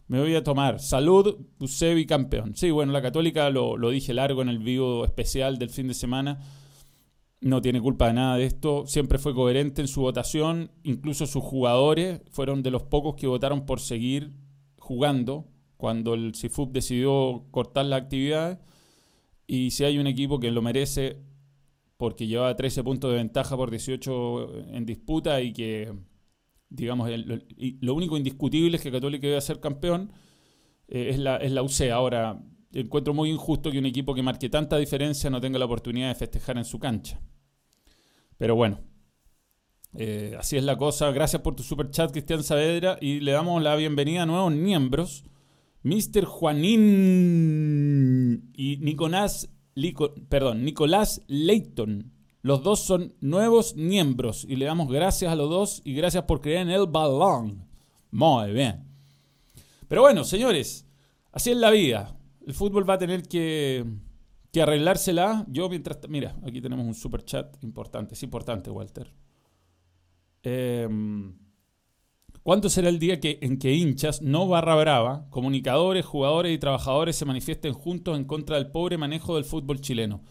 Me 0.07 0.21
voy 0.21 0.35
a 0.37 0.43
tomar. 0.43 0.81
Salud, 0.81 1.37
UC 1.59 1.95
bicampeón. 1.95 2.57
Sí, 2.57 2.71
bueno, 2.71 2.93
la 2.93 3.03
católica 3.03 3.51
lo, 3.51 3.77
lo 3.77 3.91
dije 3.91 4.15
largo 4.15 4.41
en 4.43 4.49
el 4.49 4.59
vivo 4.59 5.05
especial 5.05 5.59
del 5.59 5.69
fin 5.69 5.89
de 5.89 5.95
semana 5.95 6.39
no 7.41 7.63
tiene 7.63 7.81
culpa 7.81 8.09
de 8.09 8.15
nada 8.15 8.37
de 8.37 8.45
esto, 8.45 8.87
siempre 8.87 9.19
fue 9.19 9.35
coherente 9.35 9.81
en 9.81 9.89
su 9.89 10.01
votación, 10.01 10.71
incluso 10.83 11.27
sus 11.27 11.43
jugadores 11.43 12.21
fueron 12.31 12.63
de 12.63 12.71
los 12.71 12.83
pocos 12.83 13.15
que 13.15 13.27
votaron 13.27 13.65
por 13.65 13.81
seguir 13.81 14.33
jugando 14.79 15.47
cuando 15.79 16.13
el 16.13 16.35
CIFUB 16.35 16.73
decidió 16.73 17.47
cortar 17.51 17.87
la 17.87 17.97
actividad 17.97 18.61
y 19.47 19.71
si 19.71 19.85
hay 19.85 19.99
un 19.99 20.07
equipo 20.07 20.39
que 20.39 20.51
lo 20.51 20.61
merece 20.61 21.23
porque 21.97 22.27
lleva 22.27 22.55
13 22.55 22.85
puntos 22.85 23.11
de 23.11 23.17
ventaja 23.17 23.57
por 23.57 23.71
18 23.71 24.75
en 24.75 24.85
disputa 24.85 25.41
y 25.41 25.53
que, 25.53 25.93
digamos, 26.69 27.09
lo 27.81 27.95
único 27.95 28.17
indiscutible 28.17 28.77
es 28.77 28.83
que 28.83 28.93
Católica 28.93 29.27
debe 29.27 29.41
ser 29.41 29.61
campeón, 29.61 30.13
eh, 30.89 31.09
es, 31.11 31.19
la, 31.19 31.39
es 31.39 31.53
la 31.53 31.63
UC. 31.63 31.91
Ahora, 31.93 32.41
encuentro 32.73 33.15
muy 33.15 33.31
injusto 33.31 33.71
que 33.71 33.79
un 33.79 33.87
equipo 33.87 34.15
que 34.15 34.23
marque 34.23 34.49
tanta 34.49 34.77
diferencia 34.77 35.31
no 35.31 35.41
tenga 35.41 35.59
la 35.59 35.65
oportunidad 35.65 36.09
de 36.09 36.15
festejar 36.15 36.59
en 36.59 36.65
su 36.65 36.79
cancha. 36.79 37.21
Pero 38.37 38.55
bueno, 38.55 38.81
eh, 39.97 40.37
así 40.39 40.57
es 40.57 40.65
la 40.65 40.77
cosa. 40.77 41.11
Gracias 41.11 41.43
por 41.43 41.57
tu 41.57 41.63
super 41.63 41.91
chat, 41.91 42.13
Cristian 42.13 42.43
Saavedra. 42.45 42.99
Y 43.01 43.21
le 43.21 43.33
damos 43.33 43.63
la 43.63 43.75
bienvenida 43.77 44.23
a 44.23 44.27
nuevos 44.27 44.53
miembros. 44.53 45.25
Mr. 45.83 46.25
Juanín 46.25 46.79
y 48.55 48.77
Nicolás, 48.79 49.51
perdón, 50.29 50.65
Nicolás 50.65 51.23
Leighton. 51.27 52.13
Los 52.43 52.63
dos 52.63 52.81
son 52.81 53.15
nuevos 53.21 53.75
miembros 53.77 54.47
y 54.49 54.57
le 54.57 54.65
damos 54.67 54.89
gracias 54.89 55.31
a 55.33 55.37
los 55.37 55.51
dos 55.51 55.83
y 55.85 55.95
gracias 55.95 56.25
por 56.25 56.41
creer 56.41 56.63
en 56.63 56.71
el 56.71 56.87
balón. 56.87 57.67
Muy 58.11 58.53
bien. 58.53 58.85
Pero 59.89 60.03
bueno, 60.03 60.25
señores, 60.25 60.87
así 61.33 61.51
es 61.51 61.57
la 61.57 61.71
vida. 61.71 62.17
El 62.47 62.55
fútbol 62.55 62.89
va 62.89 62.95
a 62.95 62.99
tener 62.99 63.23
que, 63.23 63.85
que 64.53 64.63
arreglársela. 64.63 65.45
Yo 65.49 65.69
mientras... 65.69 65.99
Mira, 66.09 66.37
aquí 66.47 66.61
tenemos 66.61 66.87
un 66.87 66.95
super 66.95 67.25
chat 67.25 67.63
importante. 67.63 68.15
Es 68.15 68.23
importante, 68.23 68.71
Walter. 68.71 69.13
Em, 70.43 71.35
¿Cuándo 72.49 72.71
será 72.71 72.89
el 72.89 72.99
día 72.99 73.21
que, 73.21 73.39
en 73.43 73.59
que 73.59 73.75
hinchas, 73.75 74.23
no 74.23 74.49
barra 74.49 74.75
brava, 74.75 75.27
comunicadores, 75.29 76.07
jugadores 76.07 76.55
y 76.55 76.57
trabajadores 76.57 77.15
se 77.15 77.27
manifiesten 77.27 77.75
juntos 77.75 78.17
en 78.17 78.25
contra 78.25 78.57
del 78.57 78.71
pobre 78.71 78.97
manejo 78.97 79.35
del 79.35 79.45
fútbol 79.45 79.83
chileno? 79.83 80.23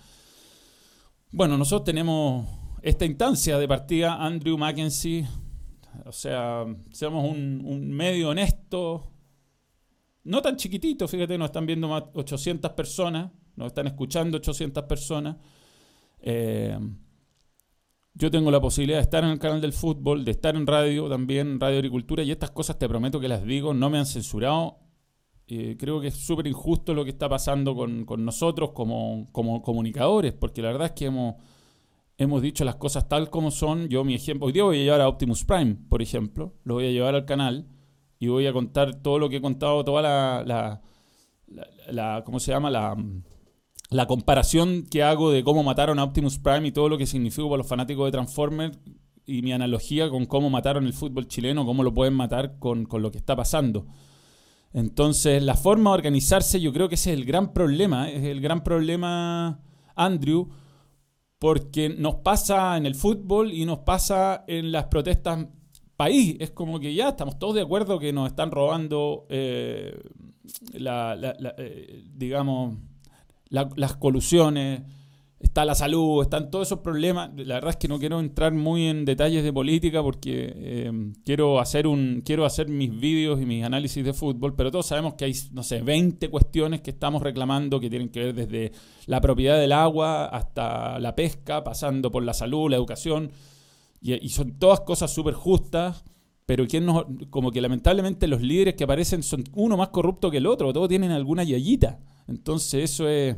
Bueno, 1.29 1.59
nosotros 1.59 1.85
tenemos 1.85 2.47
esta 2.81 3.05
instancia 3.05 3.59
de 3.59 3.67
partida, 3.67 4.15
Andrew 4.15 4.57
Mackenzie, 4.57 5.27
o 6.05 6.11
sea, 6.11 6.65
seamos 6.91 7.23
un, 7.23 7.91
medio 7.91 8.29
honesto, 8.29 9.11
no 10.23 10.41
tan 10.41 10.55
chiquitito, 10.55 11.07
fíjate, 11.07 11.37
nos 11.37 11.49
están 11.49 11.67
viendo 11.67 11.87
más 11.87 12.05
800 12.15 12.71
personas, 12.71 13.31
nos 13.55 13.67
están 13.67 13.85
escuchando 13.85 14.37
800 14.37 14.85
personas. 14.85 15.37
Eh, 16.19 16.79
yo 18.17 18.31
tengo 18.31 18.49
la 18.49 18.59
posibilidad 18.59 18.97
de 18.97 19.03
estar 19.03 19.23
en 19.23 19.29
el 19.29 19.39
canal 19.39 19.61
del 19.61 19.73
fútbol, 19.73 20.25
de 20.25 20.31
estar 20.31 20.55
en 20.55 20.65
radio 20.65 21.07
también, 21.07 21.59
Radio 21.59 21.77
Agricultura, 21.77 22.23
y 22.23 22.31
estas 22.31 22.49
cosas 22.49 22.79
te 22.79 22.89
prometo 22.89 23.19
que 23.19 23.27
las 23.27 23.43
digo, 23.43 23.73
no 23.73 23.89
me 23.89 23.99
han 23.99 24.07
censurado. 24.07 24.79
Eh, 25.47 25.77
creo 25.79 26.01
que 26.01 26.07
es 26.07 26.15
súper 26.15 26.47
injusto 26.47 26.93
lo 26.93 27.03
que 27.03 27.11
está 27.11 27.29
pasando 27.29 27.75
con, 27.75 28.05
nosotros 28.25 28.71
como, 28.71 29.29
como, 29.31 29.61
comunicadores, 29.61 30.33
porque 30.33 30.61
la 30.63 30.69
verdad 30.69 30.87
es 30.87 30.93
que 30.93 31.05
hemos, 31.05 31.35
hemos 32.17 32.41
dicho 32.41 32.65
las 32.65 32.75
cosas 32.75 33.07
tal 33.07 33.29
como 33.29 33.51
son. 33.51 33.87
Yo 33.87 34.03
mi 34.03 34.15
ejemplo, 34.15 34.47
hoy 34.47 34.53
día 34.53 34.63
voy 34.63 34.79
a 34.79 34.83
llevar 34.83 35.01
a 35.01 35.07
Optimus 35.07 35.45
Prime, 35.45 35.77
por 35.87 36.01
ejemplo, 36.01 36.55
lo 36.63 36.75
voy 36.75 36.87
a 36.87 36.91
llevar 36.91 37.13
al 37.13 37.25
canal 37.25 37.67
y 38.19 38.29
voy 38.29 38.47
a 38.47 38.53
contar 38.53 38.95
todo 38.95 39.19
lo 39.19 39.29
que 39.29 39.37
he 39.37 39.41
contado, 39.41 39.85
toda 39.85 40.01
la, 40.01 40.43
la, 40.43 40.81
la 41.91 42.23
¿cómo 42.25 42.39
se 42.39 42.51
llama? 42.51 42.71
La 42.71 42.97
la 43.89 44.05
comparación 44.05 44.85
que 44.89 45.03
hago 45.03 45.31
de 45.31 45.43
cómo 45.43 45.63
mataron 45.63 45.99
a 45.99 46.03
Optimus 46.03 46.39
Prime 46.39 46.67
y 46.67 46.71
todo 46.71 46.89
lo 46.89 46.97
que 46.97 47.05
significó 47.05 47.49
para 47.49 47.59
los 47.59 47.67
fanáticos 47.67 48.05
de 48.05 48.11
Transformers 48.11 48.77
y 49.25 49.41
mi 49.41 49.53
analogía 49.53 50.09
con 50.09 50.25
cómo 50.25 50.49
mataron 50.49 50.85
el 50.85 50.93
fútbol 50.93 51.27
chileno, 51.27 51.65
cómo 51.65 51.83
lo 51.83 51.93
pueden 51.93 52.13
matar 52.13 52.59
con, 52.59 52.87
lo 52.89 53.11
que 53.11 53.17
está 53.17 53.35
pasando. 53.35 53.85
Entonces, 54.73 55.41
la 55.43 55.55
forma 55.55 55.91
de 55.91 55.95
organizarse, 55.95 56.59
yo 56.59 56.73
creo 56.73 56.89
que 56.89 56.95
ese 56.95 57.11
es 57.11 57.19
el 57.19 57.25
gran 57.25 57.53
problema, 57.53 58.09
es 58.09 58.23
el 58.23 58.41
gran 58.41 58.63
problema, 58.63 59.59
Andrew, 59.95 60.49
porque 61.39 61.89
nos 61.89 62.15
pasa 62.15 62.77
en 62.77 62.85
el 62.85 62.95
fútbol 62.95 63.51
y 63.51 63.65
nos 63.65 63.79
pasa 63.79 64.43
en 64.47 64.71
las 64.71 64.85
protestas 64.85 65.47
país. 65.97 66.37
Es 66.39 66.51
como 66.51 66.79
que 66.79 66.93
ya 66.93 67.09
estamos 67.09 67.37
todos 67.39 67.55
de 67.55 67.61
acuerdo 67.61 67.99
que 67.99 68.13
nos 68.13 68.29
están 68.29 68.51
robando, 68.51 69.25
eh, 69.29 69.99
la, 70.73 71.17
eh, 71.57 72.03
digamos, 72.13 72.77
las 73.49 73.95
colusiones, 73.95 74.81
está 75.39 75.65
la 75.65 75.75
salud, 75.75 76.21
están 76.23 76.49
todos 76.49 76.67
esos 76.67 76.79
problemas. 76.79 77.29
La 77.35 77.55
verdad 77.55 77.71
es 77.71 77.75
que 77.77 77.87
no 77.87 77.99
quiero 77.99 78.19
entrar 78.19 78.53
muy 78.53 78.87
en 78.87 79.05
detalles 79.05 79.43
de 79.43 79.53
política 79.53 80.01
porque 80.01 80.53
eh, 80.55 81.11
quiero, 81.23 81.59
hacer 81.59 81.87
un, 81.87 82.21
quiero 82.25 82.45
hacer 82.45 82.67
mis 82.69 82.97
vídeos 82.97 83.41
y 83.41 83.45
mis 83.45 83.63
análisis 83.63 84.03
de 84.03 84.13
fútbol, 84.13 84.55
pero 84.55 84.71
todos 84.71 84.87
sabemos 84.87 85.13
que 85.13 85.25
hay, 85.25 85.35
no 85.51 85.63
sé, 85.63 85.81
20 85.81 86.29
cuestiones 86.29 86.81
que 86.81 86.91
estamos 86.91 87.21
reclamando 87.21 87.79
que 87.79 87.89
tienen 87.89 88.09
que 88.09 88.25
ver 88.25 88.35
desde 88.35 88.71
la 89.05 89.21
propiedad 89.21 89.59
del 89.59 89.71
agua 89.71 90.25
hasta 90.25 90.99
la 90.99 91.15
pesca, 91.15 91.63
pasando 91.63 92.11
por 92.11 92.23
la 92.23 92.33
salud, 92.33 92.69
la 92.69 92.77
educación, 92.77 93.31
y, 94.01 94.29
son 94.29 94.57
todas 94.59 94.81
cosas 94.81 95.13
súper 95.13 95.33
justas. 95.33 96.03
Pero 96.45 96.65
¿quién 96.65 96.85
nos, 96.85 97.05
como 97.29 97.51
que 97.51 97.59
lamentablemente 97.59 98.25
los 98.25 98.41
líderes 98.41 98.75
que 98.75 98.85
aparecen 98.85 99.21
son 99.21 99.43
uno 99.53 99.75
más 99.75 99.89
corrupto 99.89 100.31
que 100.31 100.37
el 100.37 100.47
otro, 100.47 100.71
todos 100.71 100.87
tienen 100.87 101.11
alguna 101.11 101.43
yayita. 101.43 101.99
Entonces 102.27 102.91
eso 102.91 103.07
es, 103.07 103.37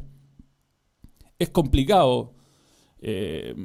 es 1.37 1.49
complicado. 1.49 2.33
Eh, 3.01 3.55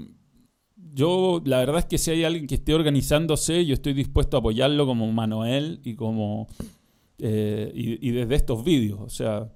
yo, 0.77 1.43
la 1.45 1.59
verdad 1.59 1.79
es 1.79 1.87
que 1.87 1.99
si 1.99 2.11
hay 2.13 2.25
alguien 2.25 2.47
que 2.47 2.55
esté 2.55 2.75
organizándose, 2.75 3.67
yo 3.67 3.75
estoy 3.75 3.95
dispuesto 3.95 4.37
a 4.37 4.41
apoyarlo 4.41 4.87
como 4.87 5.11
Manuel 5.13 5.81
y 5.83 5.95
como 5.95 6.47
eh, 7.19 7.73
y, 7.75 8.11
desde 8.11 8.35
estos 8.35 8.65
vídeos. 8.65 9.01
O 9.01 9.09
sea, 9.09 9.51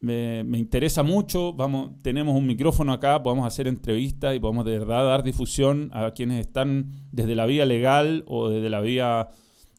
me, 0.00 0.40
interesa 0.58 1.02
mucho. 1.02 1.52
Vamos, 1.52 1.92
tenemos 2.02 2.36
un 2.36 2.46
micrófono 2.46 2.92
acá, 2.92 3.22
podemos 3.22 3.46
hacer 3.46 3.68
entrevistas 3.68 4.34
y 4.34 4.40
podemos 4.40 4.64
de 4.64 4.78
verdad 4.78 5.04
dar 5.04 5.22
difusión 5.22 5.90
a 5.92 6.12
quienes 6.12 6.40
están 6.40 6.90
desde 7.12 7.34
la 7.34 7.46
vía 7.46 7.64
legal 7.64 8.24
o 8.26 8.48
desde 8.48 8.68
la 8.68 8.80
vía 8.80 9.28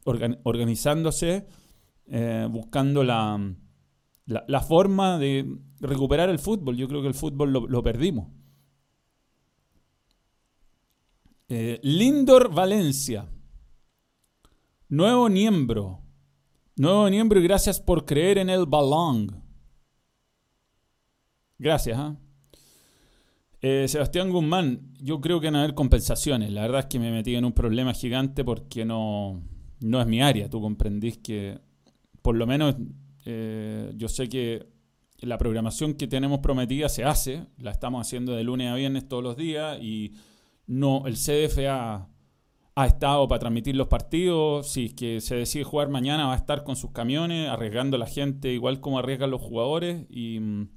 organizándose, 0.04 1.46
eh, 2.08 2.48
buscando 2.50 3.04
la, 3.04 3.40
la, 4.26 4.62
forma 4.62 5.18
de 5.18 5.58
recuperar 5.80 6.30
el 6.30 6.40
fútbol. 6.40 6.78
Yo 6.78 6.88
creo 6.88 7.02
que 7.02 7.08
el 7.08 7.14
fútbol 7.14 7.52
lo, 7.52 7.84
perdimos. 7.84 8.30
Eh, 11.50 11.80
Lindor 11.84 12.54
Valencia. 12.54 13.28
Nuevo 14.90 15.30
miembro. 15.30 16.02
Nuevo 16.76 17.10
miembro 17.10 17.40
y 17.40 17.44
gracias 17.44 17.80
por 17.80 18.06
creer 18.06 18.38
en 18.38 18.50
el 18.50 18.66
balón. 18.66 19.44
Gracias. 21.58 21.98
¿ah? 21.98 22.18
Eh, 23.62 23.86
Sebastián 23.88 24.32
Guzmán, 24.32 24.94
yo 25.00 25.22
creo 25.22 25.40
que 25.40 25.48
van 25.48 25.58
a 25.58 25.64
haber 25.64 25.76
compensaciones. 25.76 26.52
La 26.52 26.62
verdad 26.62 26.80
es 26.82 26.86
que 26.88 27.00
me 27.00 27.12
metí 27.12 27.36
en 27.36 27.46
un 27.46 27.54
problema 27.54 27.94
gigante 27.94 28.44
porque 28.44 28.86
no, 28.86 29.44
no 29.82 30.02
es 30.02 30.08
mi 30.08 30.22
área. 30.22 30.50
Tú 30.50 30.60
comprendís 30.62 31.20
que, 31.20 31.60
por 32.22 32.36
lo 32.36 32.48
menos, 32.48 32.76
eh, 33.26 33.92
yo 33.96 34.08
sé 34.08 34.30
que 34.30 34.68
la 35.20 35.38
programación 35.38 35.94
que 35.94 36.08
tenemos 36.08 36.40
prometida 36.40 36.90
se 36.90 37.04
hace. 37.04 37.46
La 37.58 37.72
estamos 37.72 38.06
haciendo 38.06 38.34
de 38.34 38.44
lunes 38.44 38.72
a 38.72 38.76
viernes 38.76 39.08
todos 39.08 39.24
los 39.24 39.38
días 39.38 39.78
y 39.82 40.14
no 40.68 41.06
el 41.06 41.16
CDFA 41.16 42.08
ha 42.74 42.86
estado 42.86 43.28
para 43.28 43.40
transmitir 43.40 43.76
los 43.76 43.88
partidos. 43.88 44.68
Si 44.68 44.86
es 44.86 44.94
que 44.94 45.22
se 45.22 45.36
decide 45.36 45.64
jugar 45.64 45.90
mañana, 45.90 46.28
va 46.28 46.34
a 46.34 46.38
estar 46.38 46.64
con 46.64 46.76
sus 46.76 46.92
camiones, 46.92 47.50
arriesgando 47.50 47.98
a 47.98 48.00
la 48.00 48.08
gente 48.08 48.52
igual 48.52 48.80
como 48.80 49.00
arriesgan 49.00 49.32
los 49.32 49.42
jugadores. 49.42 50.06
Y 50.10 50.40
mm, 50.40 50.70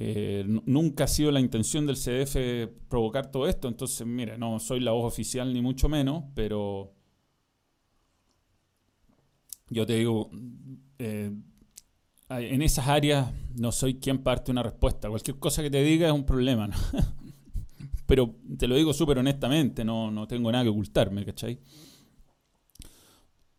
eh, 0.00 0.44
nunca 0.66 1.04
ha 1.04 1.08
sido 1.08 1.30
la 1.30 1.40
intención 1.40 1.86
del 1.86 1.96
CDF 1.96 2.68
provocar 2.88 3.30
todo 3.30 3.46
esto, 3.46 3.68
entonces, 3.68 4.04
mira, 4.06 4.36
no 4.36 4.58
soy 4.58 4.80
la 4.80 4.90
voz 4.90 5.04
oficial 5.04 5.52
ni 5.52 5.62
mucho 5.62 5.88
menos, 5.88 6.24
pero 6.34 6.92
yo 9.74 9.84
te 9.84 9.96
digo, 9.96 10.30
eh, 10.98 11.32
en 12.30 12.62
esas 12.62 12.88
áreas 12.88 13.32
no 13.56 13.72
soy 13.72 13.96
quien 13.96 14.18
parte 14.18 14.50
una 14.50 14.62
respuesta. 14.62 15.08
Cualquier 15.08 15.38
cosa 15.38 15.62
que 15.62 15.70
te 15.70 15.82
diga 15.82 16.06
es 16.06 16.14
un 16.14 16.24
problema, 16.24 16.70
pero 18.06 18.36
te 18.56 18.68
lo 18.68 18.76
digo 18.76 18.92
súper 18.92 19.18
honestamente, 19.18 19.84
no, 19.84 20.10
no 20.10 20.26
tengo 20.26 20.50
nada 20.50 20.64
que 20.64 20.70
ocultarme, 20.70 21.24
¿cachai? 21.24 21.58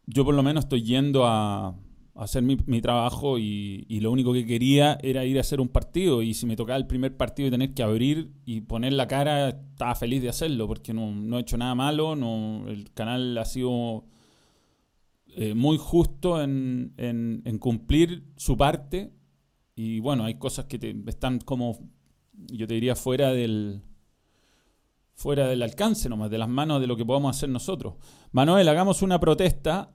Yo 0.08 0.24
por 0.24 0.36
lo 0.36 0.44
menos 0.44 0.66
estoy 0.66 0.84
yendo 0.84 1.26
a, 1.26 1.76
hacer 2.16 2.44
mi, 2.44 2.82
trabajo 2.82 3.38
y, 3.38 4.00
lo 4.00 4.10
único 4.12 4.32
que 4.32 4.46
quería 4.46 4.98
era 5.02 5.26
ir 5.26 5.38
a 5.38 5.42
hacer 5.42 5.60
un 5.60 5.68
partido 5.68 6.22
y 6.22 6.34
si 6.34 6.46
me 6.46 6.56
tocaba 6.56 6.78
el 6.78 6.88
primer 6.88 7.18
partido 7.18 7.50
y 7.50 7.52
tener 7.52 7.74
que 7.74 7.84
abrir 7.84 8.32
y 8.46 8.62
poner 8.62 8.94
la 8.94 9.08
cara, 9.08 9.50
estaba 9.50 9.96
feliz 9.96 10.22
de 10.22 10.30
hacerlo 10.30 10.66
porque 10.68 10.94
no, 10.94 11.38
he 11.38 11.42
hecho 11.42 11.58
nada 11.58 11.76
malo, 11.76 12.16
no, 12.16 12.70
el 12.70 12.92
canal 12.94 13.38
ha 13.38 13.44
sido 13.44 14.06
eh, 15.38 15.54
muy 15.54 15.78
justo 15.78 16.42
en, 16.42 16.94
cumplir 17.60 18.24
su 18.38 18.56
parte 18.56 19.12
y 19.76 20.00
bueno, 20.00 20.24
hay 20.24 20.36
cosas 20.36 20.66
que 20.66 20.96
están 21.08 21.40
como, 21.40 21.78
yo 22.34 22.66
te 22.68 22.76
diría, 22.76 22.96
fuera 22.96 23.34
del 23.34 23.82
fuera 25.14 25.48
del 25.48 25.62
alcance 25.62 26.08
nomás, 26.08 26.30
de 26.32 26.38
las 26.38 26.48
manos 26.48 26.80
de 26.80 26.88
lo 26.88 26.96
que 26.96 27.06
podamos 27.06 27.36
hacer 27.36 27.50
nosotros. 27.50 27.96
Manuel, 28.32 28.68
hagamos 28.70 29.02
una 29.02 29.20
protesta 29.20 29.92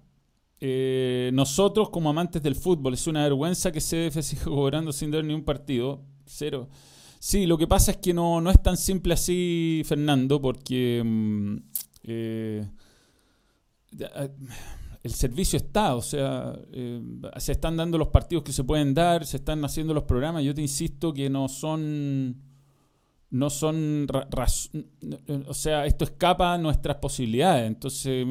eh, 0.62 1.30
nosotros 1.32 1.88
como 1.88 2.10
amantes 2.10 2.42
del 2.42 2.54
fútbol, 2.54 2.92
es 2.92 3.06
una 3.06 3.22
vergüenza 3.22 3.72
que 3.72 3.80
CDF 3.80 4.20
siga 4.22 4.44
cobrando 4.44 4.92
sin 4.92 5.10
dar 5.10 5.24
ni 5.24 5.32
un 5.32 5.44
partido. 5.44 6.04
Cero. 6.26 6.68
Sí, 7.18 7.46
lo 7.46 7.56
que 7.56 7.66
pasa 7.66 7.92
es 7.92 7.96
que 7.96 8.12
no, 8.12 8.40
no 8.40 8.50
es 8.50 8.62
tan 8.62 8.76
simple 8.76 9.14
así, 9.14 9.82
Fernando, 9.86 10.40
porque 10.40 11.02
mm, 11.04 11.56
eh, 12.04 12.68
el 15.02 15.12
servicio 15.12 15.56
está, 15.56 15.94
o 15.94 16.02
sea, 16.02 16.58
eh, 16.72 17.00
se 17.38 17.52
están 17.52 17.76
dando 17.76 17.96
los 17.96 18.08
partidos 18.08 18.44
que 18.44 18.52
se 18.52 18.64
pueden 18.64 18.92
dar, 18.94 19.24
se 19.24 19.38
están 19.38 19.64
haciendo 19.64 19.94
los 19.94 20.04
programas. 20.04 20.44
Yo 20.44 20.54
te 20.54 20.62
insisto 20.62 21.12
que 21.12 21.30
no 21.30 21.48
son 21.48 22.36
no 23.30 23.48
son, 23.48 24.08
o 25.46 25.54
sea, 25.54 25.86
esto 25.86 26.04
escapa 26.04 26.54
a 26.54 26.58
nuestras 26.58 26.96
posibilidades. 26.96 27.66
Entonces, 27.68 28.26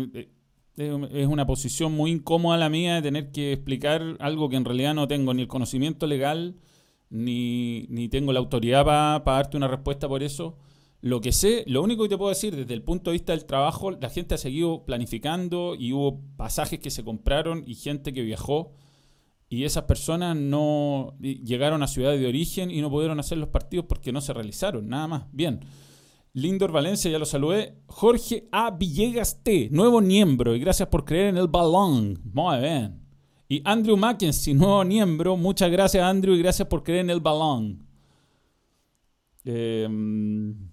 es 0.76 1.28
una 1.28 1.46
posición 1.46 1.94
muy 1.94 2.12
incómoda 2.12 2.58
la 2.58 2.70
mía 2.70 2.96
de 2.96 3.02
tener 3.02 3.32
que 3.32 3.54
explicar 3.54 4.18
algo 4.20 4.50
que 4.50 4.58
en 4.58 4.66
realidad 4.66 4.94
no 4.94 5.08
tengo 5.08 5.34
ni 5.34 5.44
el 5.44 5.48
conocimiento 5.48 6.06
legal 6.06 6.56
ni, 7.10 7.86
ni 7.90 8.08
tengo 8.10 8.34
la 8.34 8.40
autoridad 8.40 8.86
para 8.86 9.20
darte 9.24 9.58
una 9.58 9.68
respuesta 9.68 10.08
por 10.08 10.22
eso. 10.24 10.58
Lo 11.02 11.22
que 11.22 11.32
sé, 11.32 11.64
lo 11.68 11.82
único 11.82 12.04
que 12.04 12.10
te 12.10 12.18
puedo 12.18 12.30
decir 12.30 12.56
desde 12.56 12.74
el 12.74 12.84
punto 12.84 13.10
de 13.10 13.16
vista 13.16 13.32
del 13.32 13.46
trabajo, 13.46 13.92
la 13.92 14.10
gente 14.10 14.36
ha 14.36 14.38
seguido 14.38 14.84
planificando 14.86 15.76
y 15.76 15.94
hubo 15.94 16.22
pasajes 16.36 16.80
que 16.80 16.92
se 16.92 17.04
compraron 17.04 17.64
y 17.66 17.76
gente 17.76 18.14
que 18.14 18.22
viajó 18.22 18.74
y 19.50 19.64
esas 19.64 19.86
personas 19.86 20.38
no 20.38 21.16
llegaron 21.20 21.82
a 21.82 21.88
ciudades 21.88 22.20
de 22.20 22.28
origen 22.28 22.70
y 22.70 22.82
no 22.82 22.92
pudieron 22.92 23.20
hacer 23.20 23.40
los 23.40 23.50
partidos 23.50 23.86
porque 23.90 24.12
no 24.12 24.22
se 24.22 24.32
realizaron, 24.32 24.88
nada 24.88 25.08
más. 25.08 25.24
Bien. 25.32 25.62
Lindor 26.34 26.72
Valencia, 26.72 27.10
ya 27.10 27.18
lo 27.18 27.26
saludé. 27.26 27.82
Jorge 27.88 28.48
A. 28.52 28.70
Villegas 28.70 29.42
T, 29.44 29.70
nuevo 29.72 30.02
miembro, 30.02 30.56
y 30.56 30.60
gracias 30.60 30.88
por 30.90 31.04
creer 31.04 31.30
en 31.30 31.38
el 31.38 31.48
balón. 31.48 32.22
Muy 32.32 32.60
bien. 32.60 33.02
Y 33.48 33.64
Andrew 33.66 33.98
Mackenzie, 33.98 34.54
nuevo 34.54 34.86
miembro. 34.86 35.36
Muchas 35.36 35.72
gracias, 35.72 36.04
Andrew, 36.04 36.36
y 36.36 36.40
gracias 36.40 36.68
por 36.68 36.84
creer 36.84 37.00
en 37.00 37.10
el 37.10 37.20
balón. 37.20 37.88
Em, 39.44 40.69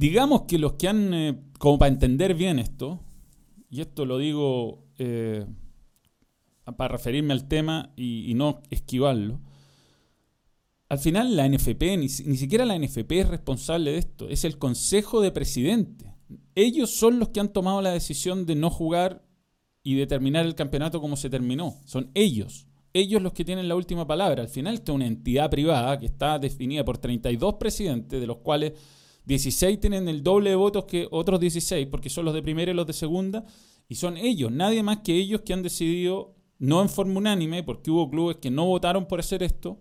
digamos 0.00 0.42
que 0.48 0.58
los 0.58 0.72
que 0.72 0.88
han, 0.88 1.12
eh, 1.12 1.38
como 1.58 1.78
para 1.78 1.92
entender 1.92 2.34
bien 2.34 2.58
esto, 2.58 3.00
y 3.68 3.82
esto 3.82 4.06
lo 4.06 4.16
digo 4.16 4.86
eh, 4.96 5.44
para 6.64 6.88
referirme 6.88 7.34
al 7.34 7.46
tema 7.46 7.92
y 7.96 8.32
no 8.34 8.62
esquivarlo, 8.70 9.40
al 10.88 10.98
final 10.98 11.36
la 11.36 11.46
NFP, 11.46 11.98
ni, 11.98 12.08
siquiera 12.08 12.64
la 12.64 12.78
NFP 12.78 13.12
es 13.20 13.28
responsable 13.28 13.92
de 13.92 13.98
esto, 13.98 14.28
es 14.30 14.44
el 14.44 14.56
Consejo 14.56 15.20
de 15.20 15.32
Presidente. 15.32 16.14
Ellos 16.54 16.90
son 16.90 17.18
los 17.18 17.28
que 17.28 17.40
han 17.40 17.52
tomado 17.52 17.82
la 17.82 17.92
decisión 17.92 18.46
de 18.46 18.54
no 18.54 18.70
jugar 18.70 19.22
y 19.82 19.96
de 19.96 20.06
terminar 20.06 20.46
el 20.46 20.54
campeonato 20.54 21.00
como 21.02 21.16
se 21.16 21.28
terminó. 21.28 21.76
Son 21.84 22.10
ellos. 22.14 22.66
Ellos 22.94 23.20
los 23.20 23.34
que 23.34 23.44
tienen 23.44 23.68
la 23.68 23.76
última 23.76 24.06
palabra. 24.06 24.42
Al 24.42 24.48
final 24.48 24.74
esta 24.74 24.92
es 24.92 24.96
una 24.96 25.06
entidad 25.06 25.50
privada 25.50 25.98
que 25.98 26.06
está 26.06 26.38
definida 26.38 26.84
por 26.86 26.96
32 26.96 27.54
presidentes, 27.54 28.18
de 28.18 28.26
los 28.26 28.38
cuales 28.38 28.72
16 29.30 29.78
tienen 29.78 30.08
el 30.08 30.24
doble 30.24 30.50
de 30.50 30.56
votos 30.56 30.86
que 30.86 31.06
otros 31.08 31.38
16, 31.38 31.86
porque 31.86 32.10
son 32.10 32.24
los 32.24 32.34
de 32.34 32.42
primera 32.42 32.72
y 32.72 32.74
los 32.74 32.86
de 32.86 32.92
segunda, 32.92 33.44
y 33.88 33.94
son 33.94 34.16
ellos, 34.16 34.50
nadie 34.50 34.82
más 34.82 34.98
que 34.98 35.14
ellos 35.14 35.42
que 35.42 35.52
han 35.52 35.62
decidido, 35.62 36.34
no 36.58 36.82
en 36.82 36.88
forma 36.88 37.18
unánime, 37.18 37.62
porque 37.62 37.92
hubo 37.92 38.10
clubes 38.10 38.38
que 38.38 38.50
no 38.50 38.66
votaron 38.66 39.06
por 39.06 39.20
hacer 39.20 39.44
esto, 39.44 39.80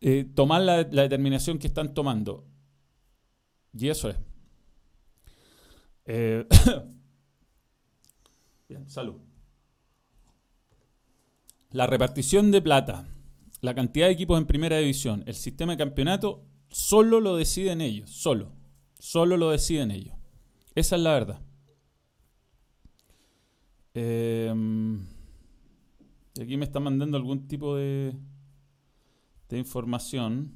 eh, 0.00 0.28
tomar 0.34 0.62
la, 0.62 0.82
determinación 0.82 1.60
que 1.60 1.68
están 1.68 1.94
tomando. 1.94 2.44
Y 3.72 3.88
eso 3.88 4.10
es. 4.10 4.16
Eh, 6.06 6.44
bien, 8.68 8.90
salud. 8.90 9.20
La 11.70 11.86
repartición 11.86 12.50
de 12.50 12.60
plata, 12.60 13.06
la 13.60 13.76
cantidad 13.76 14.06
de 14.06 14.12
equipos 14.12 14.38
en 14.38 14.46
primera 14.46 14.78
división, 14.78 15.22
el 15.26 15.36
sistema 15.36 15.74
de 15.74 15.78
campeonato, 15.78 16.48
solo 16.72 17.20
lo 17.20 17.36
deciden 17.36 17.80
ellos, 17.80 18.10
solo. 18.10 18.52
Solo 18.98 19.36
lo 19.36 19.50
deciden 19.50 19.90
ellos. 19.90 20.16
Esa 20.74 20.96
es 20.96 21.02
la 21.02 21.12
verdad. 21.12 21.40
Eh, 23.94 24.52
aquí 26.40 26.56
me 26.56 26.64
está 26.64 26.80
mandando 26.80 27.16
algún 27.16 27.46
tipo 27.46 27.76
de 27.76 28.16
de 29.52 29.58
información. 29.58 30.50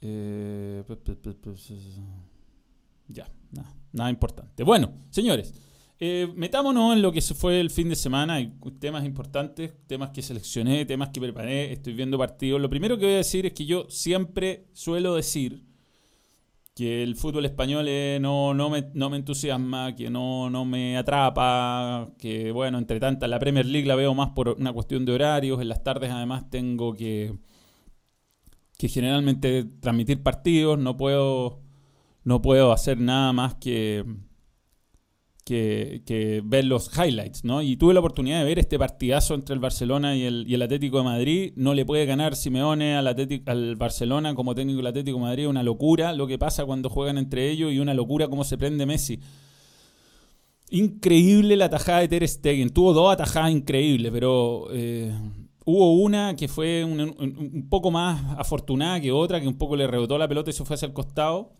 Eh, 0.00 0.84
ya, 3.08 3.28
nada, 3.50 3.74
nada 3.92 4.10
importante. 4.10 4.62
Bueno, 4.62 4.92
señores, 5.10 5.52
eh, 6.02 6.32
metámonos 6.34 6.94
en 6.94 7.02
lo 7.02 7.12
que 7.12 7.20
fue 7.20 7.60
el 7.60 7.68
fin 7.68 7.90
de 7.90 7.96
semana. 7.96 8.34
Hay 8.34 8.54
temas 8.78 9.04
importantes, 9.04 9.74
temas 9.86 10.10
que 10.10 10.22
seleccioné, 10.22 10.86
temas 10.86 11.10
que 11.10 11.20
preparé. 11.20 11.72
Estoy 11.72 11.92
viendo 11.92 12.16
partidos. 12.16 12.60
Lo 12.60 12.70
primero 12.70 12.98
que 12.98 13.04
voy 13.04 13.14
a 13.14 13.18
decir 13.18 13.44
es 13.44 13.52
que 13.52 13.66
yo 13.66 13.86
siempre 13.90 14.66
suelo 14.72 15.14
decir 15.14 15.62
que 16.74 17.02
el 17.02 17.16
fútbol 17.16 17.44
español 17.44 17.86
eh, 17.88 18.18
no, 18.20 18.54
no, 18.54 18.70
me, 18.70 18.90
no, 18.94 19.10
me, 19.10 19.18
entusiasma, 19.18 19.94
que 19.94 20.08
no, 20.08 20.48
no, 20.48 20.64
me 20.64 20.96
atrapa, 20.96 22.10
que 22.18 22.50
bueno, 22.52 22.78
entre 22.78 22.98
tantas 22.98 23.28
la 23.28 23.38
Premier 23.38 23.66
League 23.66 23.86
la 23.86 23.96
veo 23.96 24.14
más 24.14 24.30
por 24.30 24.48
una 24.48 24.72
cuestión 24.72 25.04
de 25.04 25.12
horarios, 25.12 25.60
en 25.60 25.68
las 25.68 25.82
tardes 25.82 26.10
además 26.10 26.48
tengo 26.48 26.94
que, 26.94 27.34
que 28.78 28.88
generalmente 28.88 29.64
transmitir 29.80 30.22
partidos, 30.22 30.78
no 30.78 30.96
puedo, 30.96 31.60
no 32.24 32.40
puedo 32.40 32.72
hacer 32.72 32.98
nada 32.98 33.32
más 33.34 33.56
que, 33.56 34.04
que, 35.42 36.42
ver 36.44 36.64
los 36.64 36.90
highlights, 36.96 37.44
¿no? 37.44 37.62
Y 37.62 37.76
tuve 37.76 37.94
la 37.94 38.00
oportunidad 38.00 38.40
de 38.40 38.44
ver 38.44 38.58
este 38.58 38.78
partidazo 38.78 39.34
entre 39.34 39.54
el 39.54 39.60
Barcelona 39.60 40.16
y 40.16 40.24
el, 40.24 40.62
Atlético 40.62 40.98
de 40.98 41.04
Madrid. 41.04 41.52
No 41.56 41.74
le 41.74 41.84
puede 41.84 42.06
ganar 42.06 42.36
Simeone 42.36 42.96
al, 42.96 43.06
Atlético, 43.06 43.50
al 43.50 43.76
Barcelona 43.76 44.34
como 44.34 44.54
técnico 44.54 44.78
del 44.78 44.88
Atlético 44.88 45.18
de 45.18 45.24
Madrid. 45.24 45.48
Una 45.48 45.62
locura 45.62 46.12
lo 46.12 46.26
que 46.26 46.38
pasa 46.38 46.64
cuando 46.64 46.88
juegan 46.88 47.18
entre 47.18 47.50
ellos 47.50 47.72
y 47.72 47.78
una 47.78 47.94
locura 47.94 48.28
cómo 48.28 48.44
se 48.44 48.58
prende 48.58 48.86
Messi. 48.86 49.20
Increíble 50.70 51.56
la 51.56 51.68
tajada 51.68 52.00
de 52.00 52.08
Ter 52.08 52.28
Stegen. 52.28 52.70
Tuvo 52.70 52.92
dos 52.92 53.12
atajadas 53.12 53.50
increíbles, 53.50 54.12
pero 54.12 54.68
eh, 54.72 55.12
hubo 55.64 55.94
una 55.94 56.36
que 56.36 56.46
fue 56.48 56.84
un, 56.84 57.00
un, 57.00 57.68
poco 57.68 57.90
más 57.90 58.38
afortunada 58.38 59.00
que 59.00 59.10
otra, 59.10 59.40
que 59.40 59.48
un 59.48 59.58
poco 59.58 59.76
le 59.76 59.86
rebotó 59.86 60.16
la 60.16 60.28
pelota 60.28 60.50
y 60.50 60.52
se 60.52 60.64
fue 60.64 60.74
hacia 60.74 60.86
el 60.86 60.92
costado. 60.92 61.59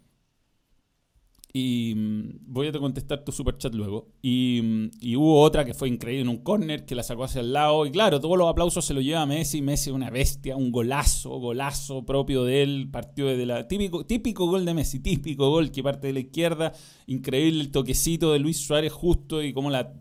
Y 1.53 1.95
mm, 1.97 2.39
voy 2.47 2.69
a 2.69 2.73
contestar 2.73 3.25
tu 3.25 3.33
super 3.33 3.57
chat 3.59 3.75
luego. 3.75 4.09
Mm, 4.23 4.87
y, 5.01 5.17
hubo 5.17 5.41
otra 5.41 5.65
que 5.65 5.75
fue 5.75 5.89
increíble 5.89 6.23
en 6.23 6.29
un 6.29 6.45
corner 6.45 6.85
que 6.85 6.95
la 6.95 7.03
sacó 7.03 7.25
hacia 7.25 7.41
el 7.41 7.53
lado. 7.53 7.87
Y 7.87 7.91
claro, 7.91 8.21
todos 8.21 8.39
los 8.39 8.49
aplausos 8.49 8.85
se 8.85 8.95
lo 8.95 9.01
lleva 9.01 9.23
a 9.23 9.27
Messi. 9.27 9.61
Messi 9.61 9.91
una 9.91 10.11
bestia, 10.11 10.57
un 10.57 10.71
golazo, 10.71 11.31
golazo 11.39 12.05
propio 12.05 12.45
de 12.45 12.63
él. 12.63 12.89
Partió 12.91 13.27
de 13.27 13.47
la. 13.47 13.67
Típico, 13.67 14.07
típico 14.07 14.47
gol 14.47 14.65
de 14.65 14.75
Messi, 14.75 15.01
típico 15.01 15.51
gol 15.51 15.73
que 15.73 15.83
parte 15.83 16.07
de 16.07 16.13
la 16.13 16.21
izquierda. 16.21 16.73
Increíble 17.07 17.61
el 17.61 17.71
toquecito 17.71 18.33
de 18.33 18.39
Luis 18.39 18.59
Suárez 18.59 18.93
justo 18.93 19.43
y 19.43 19.53
cómo 19.53 19.71
la, 19.71 19.93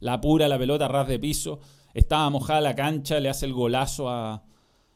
la 0.00 0.14
apura 0.14 0.48
la 0.48 0.58
pelota 0.58 0.88
ras 0.88 1.08
de 1.08 1.18
piso. 1.18 1.60
Estaba 1.92 2.28
mojada 2.30 2.60
la 2.60 2.74
cancha, 2.74 3.20
le 3.20 3.28
hace 3.28 3.46
el 3.46 3.52
golazo 3.52 4.08
a, 4.08 4.44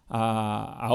a, 0.08 0.86
a 0.86 0.94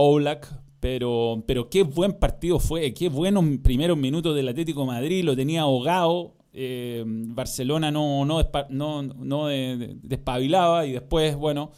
pero, 0.85 1.43
pero 1.47 1.67
qué 1.67 1.81
buen 1.81 2.13
partido 2.13 2.59
fue, 2.59 2.93
qué 2.93 3.09
buenos 3.09 3.43
primeros 3.63 3.97
minutos 3.97 4.35
del 4.35 4.49
Atlético 4.49 4.85
Madrid, 4.85 5.23
lo 5.23 5.35
tenía 5.35 5.61
ahogado. 5.61 6.35
Eh, 6.53 7.03
Barcelona 7.07 7.89
no, 7.89 8.23
no, 8.23 9.01
no, 9.01 9.47
despabilaba 9.47 10.85
y 10.85 10.91
después, 10.91 11.35
bueno, 11.37 11.71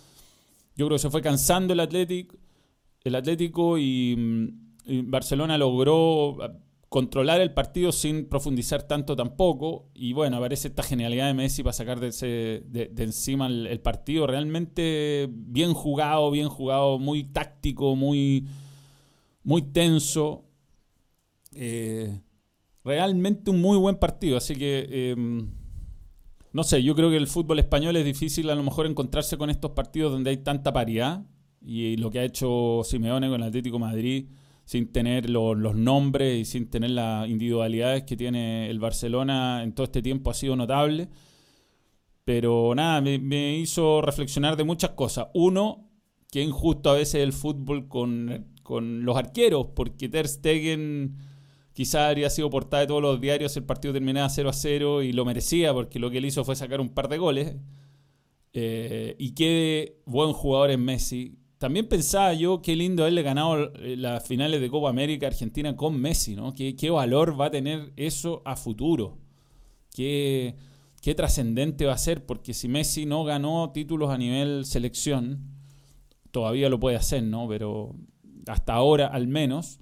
yo 0.75 0.87
creo 0.87 0.97
que 0.97 1.01
se 1.01 1.09
fue 1.09 1.21
cansando 1.21 1.71
el 1.71 1.79
Atlético, 1.79 2.35
el 3.05 3.15
Atlético 3.15 3.77
y, 3.77 4.53
Barcelona 5.05 5.57
logró 5.57 6.37
controlar 6.89 7.39
el 7.39 7.53
partido 7.53 7.93
sin 7.93 8.27
profundizar 8.27 8.83
tanto 8.83 9.15
tampoco. 9.15 9.89
Y 9.93 10.11
bueno, 10.11 10.35
aparece 10.35 10.67
esta 10.67 10.83
genialidad 10.83 11.27
de 11.27 11.33
Messi 11.33 11.63
para 11.63 11.71
sacar 11.71 12.01
de, 12.01 12.91
encima 12.97 13.47
el, 13.47 13.79
partido. 13.79 14.27
Realmente 14.27 15.29
bien 15.31 15.73
jugado, 15.73 16.29
bien 16.29 16.49
jugado, 16.49 16.99
muy 16.99 17.23
táctico, 17.23 17.95
muy, 17.95 18.47
muy 19.47 19.61
tenso. 19.61 20.43
Eh, 21.55 22.19
realmente 22.83 23.49
un 23.49 23.61
muy 23.61 23.77
buen 23.77 23.95
partido. 23.95 24.35
Así 24.35 24.57
que, 24.57 25.11
em, 25.11 25.49
no 26.51 26.63
sé, 26.65 26.83
yo 26.83 26.93
creo 26.95 27.09
que 27.09 27.15
el 27.15 27.27
fútbol 27.27 27.59
español 27.59 27.95
es 27.95 28.03
difícil 28.03 28.49
a 28.49 28.55
lo 28.55 28.63
mejor 28.63 28.87
encontrarse 28.87 29.37
con 29.37 29.49
estos 29.49 29.71
partidos 29.71 30.11
donde 30.11 30.31
hay 30.31 30.37
tanta 30.37 30.73
paridad. 30.73 31.25
Y 31.61 31.95
lo 31.95 32.11
que 32.11 32.19
ha 32.19 32.25
hecho 32.25 32.81
Simeone 32.83 33.29
con 33.29 33.41
el 33.41 33.47
Atlético 33.47 33.79
Madrid, 33.79 34.27
sin 34.65 34.91
tener 34.91 35.29
los 35.29 35.75
nombres 35.75 36.41
y 36.41 36.43
sin 36.43 36.69
tener 36.69 36.89
las 36.91 37.29
individualidades 37.29 38.03
que 38.03 38.17
tiene 38.17 38.69
el 38.69 38.79
Barcelona 38.79 39.63
en 39.63 39.71
todo 39.71 39.85
este 39.85 40.01
tiempo, 40.01 40.29
ha 40.29 40.33
sido 40.33 40.57
notable. 40.57 41.07
Pero 42.25 42.75
nada, 42.75 42.99
me, 42.99 43.17
me 43.17 43.57
hizo 43.57 44.01
reflexionar 44.01 44.57
de 44.57 44.65
muchas 44.65 44.89
cosas. 44.89 45.27
Uno, 45.33 45.89
que 46.29 46.41
injusto 46.41 46.89
a 46.89 46.95
veces 46.95 47.23
el 47.23 47.31
fútbol 47.31 47.87
con 47.87 48.56
con 48.67 49.05
los 49.05 49.15
arqueros, 49.15 49.67
porque 49.73 50.09
Ter 50.09 50.27
Stegen 50.27 51.15
quizá 51.71 52.09
habría 52.09 52.29
sido 52.29 52.49
portada 52.49 52.81
de 52.81 52.87
todos 52.87 53.01
los 53.01 53.21
diarios, 53.21 53.55
el 53.55 53.63
partido 53.63 53.93
terminaba 53.93 54.27
0 54.27 54.49
a 54.49 54.53
0 54.53 55.03
y 55.03 55.13
lo 55.13 55.23
merecía 55.23 55.73
porque 55.73 55.99
lo 55.99 56.11
que 56.11 56.17
él 56.17 56.25
hizo 56.25 56.43
fue 56.43 56.53
sacar 56.57 56.81
un 56.81 56.89
par 56.89 57.07
de 57.07 57.17
goles. 57.17 57.55
Eh, 58.51 59.15
y 59.17 59.31
qué 59.35 60.01
buen 60.05 60.33
jugador 60.33 60.71
es 60.71 60.79
Messi. 60.79 61.37
También 61.59 61.87
pensaba 61.87 62.33
yo 62.33 62.61
qué 62.61 62.75
lindo 62.75 63.03
haberle 63.03 63.21
ganado 63.21 63.73
eh, 63.75 63.95
las 63.95 64.27
finales 64.27 64.59
de 64.59 64.69
Copa 64.69 64.89
América 64.89 65.27
Argentina 65.27 65.73
con 65.77 65.97
Messi, 65.97 66.35
¿no? 66.35 66.53
Qué, 66.53 66.75
qué 66.75 66.89
valor 66.89 67.39
va 67.39 67.45
a 67.45 67.51
tener 67.51 67.93
eso 67.95 68.41
a 68.43 68.57
futuro. 68.57 69.17
Qué, 69.95 70.55
qué 71.01 71.15
trascendente 71.15 71.85
va 71.85 71.93
a 71.93 71.97
ser, 71.97 72.25
porque 72.25 72.53
si 72.53 72.67
Messi 72.67 73.05
no 73.05 73.23
ganó 73.23 73.71
títulos 73.71 74.09
a 74.09 74.17
nivel 74.17 74.65
selección, 74.65 75.55
todavía 76.31 76.67
lo 76.67 76.81
puede 76.81 76.97
hacer, 76.97 77.23
¿no? 77.23 77.47
Pero 77.47 77.95
hasta 78.47 78.73
ahora 78.73 79.07
al 79.07 79.27
menos, 79.27 79.79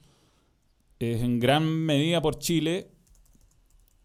es 1.00 1.22
en 1.22 1.40
gran 1.40 1.66
medida 1.66 2.22
por 2.22 2.40
Chile. 2.40 2.92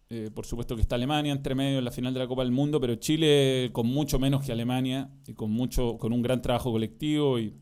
Eh, 0.09 0.29
por 0.33 0.45
supuesto 0.45 0.75
que 0.75 0.81
está 0.81 0.95
Alemania 0.95 1.31
entre 1.31 1.55
medio 1.55 1.79
en 1.79 1.85
la 1.85 1.91
final 1.91 2.13
de 2.13 2.19
la 2.19 2.27
Copa 2.27 2.43
del 2.43 2.51
Mundo, 2.51 2.81
pero 2.81 2.95
Chile 2.95 3.69
con 3.71 3.87
mucho 3.87 4.19
menos 4.19 4.45
que 4.45 4.51
Alemania 4.51 5.09
y 5.25 5.33
con, 5.33 5.51
mucho, 5.51 5.97
con 5.97 6.11
un 6.11 6.21
gran 6.21 6.41
trabajo 6.41 6.71
colectivo 6.71 7.39
y 7.39 7.55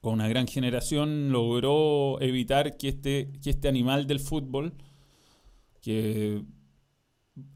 con 0.00 0.14
una 0.14 0.28
gran 0.28 0.46
generación 0.46 1.30
logró 1.30 2.20
evitar 2.22 2.78
que 2.78 2.88
este, 2.88 3.32
que 3.42 3.50
este 3.50 3.68
animal 3.68 4.06
del 4.06 4.20
fútbol, 4.20 4.72
que 5.82 6.42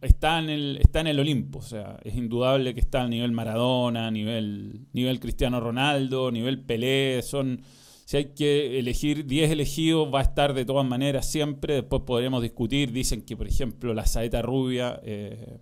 está 0.01 0.39
en, 0.39 0.51
el, 0.51 0.79
está 0.79 1.01
en 1.01 1.07
el 1.07 1.21
Olimpo, 1.21 1.61
o 1.61 1.63
sea, 1.63 1.99
es 2.05 2.15
indudable 2.15 2.75
que 2.75 2.81
está 2.81 3.03
a 3.03 3.09
nivel 3.09 3.33
Maradona, 3.33 4.11
nivel, 4.11 4.89
nivel 4.93 5.21
Cristiano 5.21 5.61
Ronaldo, 5.61 6.31
nivel 6.31 6.61
Pelé, 6.61 7.23
son 7.23 7.63
si 8.13 8.19
hay 8.19 8.25
que 8.35 8.79
elegir 8.79 9.25
10 9.25 9.53
elegidos, 9.53 10.13
va 10.13 10.19
a 10.19 10.23
estar 10.23 10.53
de 10.53 10.67
todas 10.67 10.87
maneras 10.87 11.25
siempre. 11.25 11.77
Después 11.77 12.03
podremos 12.03 12.43
discutir. 12.43 12.93
Dicen 12.93 13.23
que, 13.23 13.39
por 13.39 13.49
ejemplo, 13.49 13.95
la 13.95 14.05
Saeta 14.05 14.43
Rubia, 14.43 15.01
eh, 15.03 15.61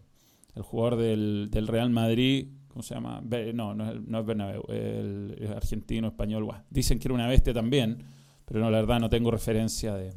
el 0.57 0.63
jugador 0.63 0.97
del, 0.97 1.67
Real 1.69 1.91
Madrid, 1.91 2.49
¿cómo 2.67 2.83
se 2.83 2.97
llama? 2.97 3.23
No, 3.55 3.73
no 3.77 3.93
es, 3.93 4.01
no 4.01 4.25
Bernabéu, 4.25 4.65
el, 4.67 5.49
argentino, 5.55 6.09
español. 6.09 6.49
Dicen 6.71 6.99
que 6.99 7.07
era 7.07 7.15
una 7.15 7.29
bestia 7.29 7.55
también, 7.55 8.03
pero 8.47 8.59
no, 8.59 8.69
la 8.69 8.79
verdad 8.79 8.99
no 8.99 9.09
tengo 9.09 9.31
referencia 9.31 9.95
de. 9.95 10.13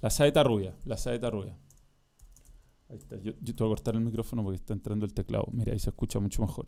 La 0.00 0.10
Saeta 0.10 0.42
Rubia, 0.42 0.74
la 0.84 0.96
Saeta 0.96 1.30
Rubia. 1.30 1.56
Ahí 2.88 2.96
está. 2.96 3.18
Yo 3.20 3.34
te 3.34 3.52
voy 3.62 3.68
a 3.68 3.76
cortar 3.76 3.94
el 3.94 4.00
micrófono 4.00 4.42
porque 4.42 4.56
está 4.56 4.72
entrando 4.72 5.06
el 5.06 5.14
teclado. 5.14 5.46
Mira, 5.52 5.72
ahí 5.72 5.78
se 5.78 5.90
escucha 5.90 6.18
mucho 6.18 6.42
mejor. 6.42 6.66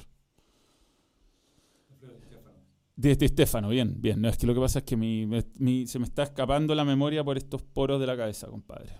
De, 2.98 3.12
Estefano, 3.12 3.68
bien, 3.68 3.94
bien. 4.00 4.20
No, 4.20 4.28
es 4.28 4.36
que 4.36 4.44
lo 4.44 4.54
que 4.54 4.60
pasa 4.60 4.80
es 4.80 4.84
que 4.84 4.96
se 5.86 5.98
me 6.00 6.04
está 6.04 6.24
escapando 6.24 6.74
la 6.74 6.84
memoria 6.84 7.22
por 7.22 7.38
estos 7.38 7.62
poros 7.62 8.00
de 8.00 8.08
la 8.08 8.16
cabeza, 8.16 8.48
compadre. 8.48 8.90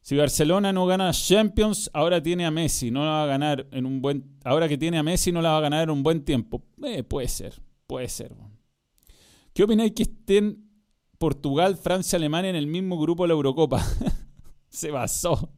Si 0.00 0.16
Barcelona 0.16 0.72
no 0.72 0.84
gana 0.84 1.12
Champions, 1.12 1.88
ahora 1.94 2.20
tiene 2.20 2.44
a 2.46 2.50
Messi, 2.50 2.90
no 2.90 3.04
la 3.04 3.10
va 3.10 3.22
a 3.22 3.26
ganar 3.26 3.68
en 3.70 3.86
un 3.86 4.02
buen. 4.02 4.38
Ahora 4.42 4.68
que 4.68 4.76
tiene 4.76 4.98
a 4.98 5.04
Messi, 5.04 5.30
no 5.30 5.40
la 5.40 5.50
va 5.50 5.58
a 5.58 5.60
ganar 5.60 5.84
en 5.84 5.90
un 5.90 6.02
buen 6.02 6.24
tiempo. 6.24 6.64
Eh, 6.82 7.04
puede 7.04 7.28
ser, 7.28 7.62
puede 7.86 8.08
ser. 8.08 8.34
¿Qué 9.52 9.62
opináis 9.62 9.92
que 9.92 10.02
estén 10.02 10.68
Portugal, 11.16 11.76
Francia, 11.76 12.16
Alemania 12.16 12.50
en 12.50 12.56
el 12.56 12.66
mismo 12.66 12.98
grupo 12.98 13.22
de 13.22 13.28
la 13.28 13.34
Eurocopa? 13.34 13.86
se 14.68 14.90
basó. 14.90 15.52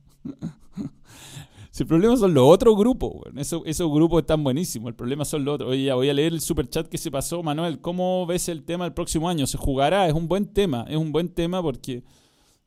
El 1.81 1.87
problema 1.87 2.17
son 2.17 2.35
los 2.35 2.45
otros 2.47 2.77
grupos, 2.77 3.23
Eso, 3.37 3.63
esos 3.65 3.91
grupos 3.91 4.21
están 4.21 4.45
buenísimos. 4.45 4.89
El 4.91 4.95
problema 4.95 5.25
son 5.25 5.45
los 5.45 5.55
otros. 5.55 5.71
Oye, 5.71 5.85
ya 5.85 5.95
voy 5.95 6.11
a 6.11 6.15
leer 6.15 6.33
el 6.33 6.41
super 6.41 6.69
chat 6.69 6.87
que 6.87 6.99
se 6.99 7.11
pasó. 7.11 7.43
Manuel, 7.43 7.81
¿cómo 7.81 8.27
ves 8.27 8.49
el 8.51 8.65
tema 8.65 8.85
el 8.85 8.93
próximo 8.93 9.29
año? 9.29 9.47
¿Se 9.47 9.57
jugará? 9.57 10.07
Es 10.07 10.13
un 10.13 10.29
buen 10.29 10.47
tema. 10.47 10.85
Es 10.89 10.97
un 10.97 11.11
buen 11.11 11.31
tema 11.31 11.63
porque 11.63 12.03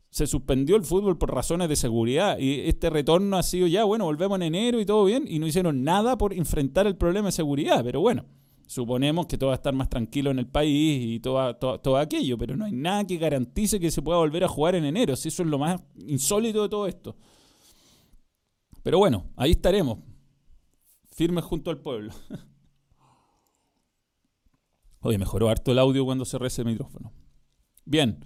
se 0.10 0.26
suspendió 0.26 0.76
el 0.76 0.84
fútbol 0.84 1.18
por 1.18 1.34
razones 1.34 1.70
de 1.70 1.76
seguridad. 1.76 2.40
Y 2.40 2.62
este 2.62 2.90
retorno 2.90 3.38
ha 3.38 3.44
sido 3.44 3.68
ya, 3.68 3.84
bueno, 3.84 4.06
volvemos 4.06 4.36
en 4.38 4.44
enero 4.44 4.80
y 4.80 4.86
todo 4.86 5.06
bien. 5.06 5.26
Y 5.28 5.38
no 5.38 5.46
hicieron 5.46 5.84
nada 5.84 6.18
por 6.18 6.34
enfrentar 6.34 6.88
el 6.88 6.96
problema 6.96 7.28
de 7.28 7.34
seguridad. 7.34 7.84
Pero 7.84 8.02
bueno, 8.02 8.26
suponemos 8.66 9.28
que 9.28 9.38
todo 9.38 9.50
va 9.50 9.54
a 9.54 9.58
estar 9.58 9.74
más 9.74 9.90
tranquilo 9.90 10.32
en 10.32 10.40
el 10.40 10.48
país 10.48 11.06
y 11.06 11.20
todo, 11.20 11.56
todo, 11.58 11.80
todo, 11.80 11.98
aquello, 11.98 12.38
pero 12.38 12.58
no 12.58 12.66
hay 12.66 12.72
nada 12.72 13.06
que 13.06 13.18
garantice 13.18 13.80
que 13.80 13.92
se 13.92 14.02
pueda 14.02 14.18
volver 14.18 14.44
a 14.44 14.48
jugar 14.48 14.74
en 14.74 14.86
enero. 14.86 15.16
Si 15.16 15.28
eso 15.28 15.44
es 15.44 15.50
lo 15.50 15.60
más 15.60 15.80
insólito 16.08 16.64
de 16.64 16.70
todo 16.70 16.88
esto. 16.88 17.16
Pero 18.84 18.98
bueno, 18.98 19.32
ahí 19.38 19.52
estaremos, 19.52 20.00
firmes 21.10 21.46
junto 21.46 21.72
al 21.72 21.80
pueblo. 21.80 22.14
Oye, 25.00 25.18
mejoró 25.18 25.50
harto 25.50 25.72
el 25.72 25.80
audio 25.80 26.06
cuando 26.06 26.26
cerré 26.26 26.48
ese 26.48 26.64
micrófono. 26.64 27.12
Bien. 27.86 28.26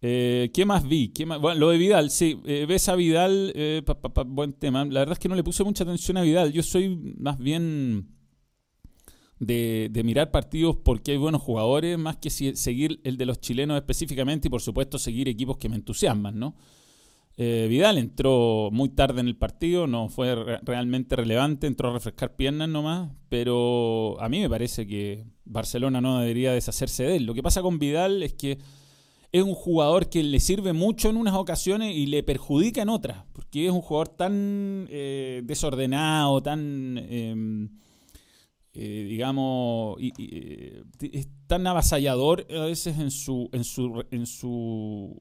Eh, 0.00 0.50
¿Qué 0.52 0.66
más 0.66 0.86
vi? 0.86 1.08
¿Qué 1.08 1.26
más? 1.26 1.40
Lo 1.40 1.70
de 1.70 1.78
Vidal, 1.78 2.10
sí. 2.10 2.40
Eh, 2.44 2.66
ves 2.68 2.88
a 2.88 2.94
Vidal, 2.94 3.52
eh, 3.54 3.82
buen 4.26 4.52
tema. 4.52 4.84
La 4.84 5.00
verdad 5.00 5.14
es 5.14 5.18
que 5.18 5.28
no 5.28 5.34
le 5.34 5.42
puse 5.42 5.64
mucha 5.64 5.84
atención 5.84 6.16
a 6.16 6.22
Vidal. 6.22 6.52
Yo 6.52 6.62
soy 6.62 7.14
más 7.18 7.38
bien 7.38 8.08
de, 9.38 9.88
de, 9.90 10.04
mirar 10.04 10.30
partidos 10.30 10.76
porque 10.76 11.12
hay 11.12 11.16
buenos 11.16 11.42
jugadores, 11.42 11.98
más 11.98 12.18
que 12.18 12.30
seguir 12.30 13.00
el 13.02 13.16
de 13.16 13.26
los 13.26 13.40
chilenos 13.40 13.76
específicamente 13.76 14.48
y 14.48 14.50
por 14.50 14.60
supuesto 14.60 14.98
seguir 14.98 15.28
equipos 15.28 15.56
que 15.56 15.68
me 15.68 15.76
entusiasman, 15.76 16.38
¿no? 16.38 16.54
Eh, 17.36 17.66
Vidal 17.68 17.98
entró 17.98 18.68
muy 18.70 18.90
tarde 18.90 19.20
en 19.20 19.26
el 19.26 19.36
partido, 19.36 19.88
no 19.88 20.08
fue 20.08 20.34
realmente 20.62 21.16
relevante, 21.16 21.66
entró 21.66 21.90
a 21.90 21.94
refrescar 21.94 22.36
piernas 22.36 22.68
nomás, 22.68 23.10
pero 23.28 24.16
a 24.20 24.28
mí 24.28 24.40
me 24.40 24.48
parece 24.48 24.86
que 24.86 25.24
Barcelona 25.44 26.00
no 26.00 26.20
debería 26.20 26.52
deshacerse 26.52 27.02
de 27.02 27.16
él. 27.16 27.24
Lo 27.26 27.34
que 27.34 27.42
pasa 27.42 27.60
con 27.60 27.80
Vidal 27.80 28.22
es 28.22 28.34
que 28.34 28.58
es 29.32 29.42
un 29.42 29.54
jugador 29.54 30.08
que 30.08 30.22
le 30.22 30.38
sirve 30.38 30.72
mucho 30.72 31.10
en 31.10 31.16
unas 31.16 31.34
ocasiones 31.34 31.96
y 31.96 32.06
le 32.06 32.22
perjudica 32.22 32.82
en 32.82 32.88
otras, 32.88 33.24
porque 33.32 33.66
es 33.66 33.72
un 33.72 33.80
jugador 33.80 34.10
tan 34.10 34.86
eh, 34.90 35.42
desordenado, 35.44 36.40
tan, 36.40 36.98
em, 36.98 37.68
eh, 38.74 39.06
digamos, 39.08 39.98
tan 41.48 41.66
avasallador 41.66 42.46
a 42.48 42.66
veces 42.66 42.96
en 43.00 43.10
su, 43.10 43.48
en 43.52 43.64
su, 43.64 44.04
en 44.12 44.24
su 44.24 45.20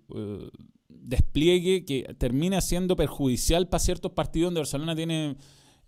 despliegue 1.03 1.85
que 1.85 2.15
termina 2.17 2.61
siendo 2.61 2.95
perjudicial 2.95 3.67
para 3.67 3.83
ciertos 3.83 4.11
partidos 4.13 4.47
donde 4.47 4.61
Barcelona 4.61 4.95
tiene 4.95 5.35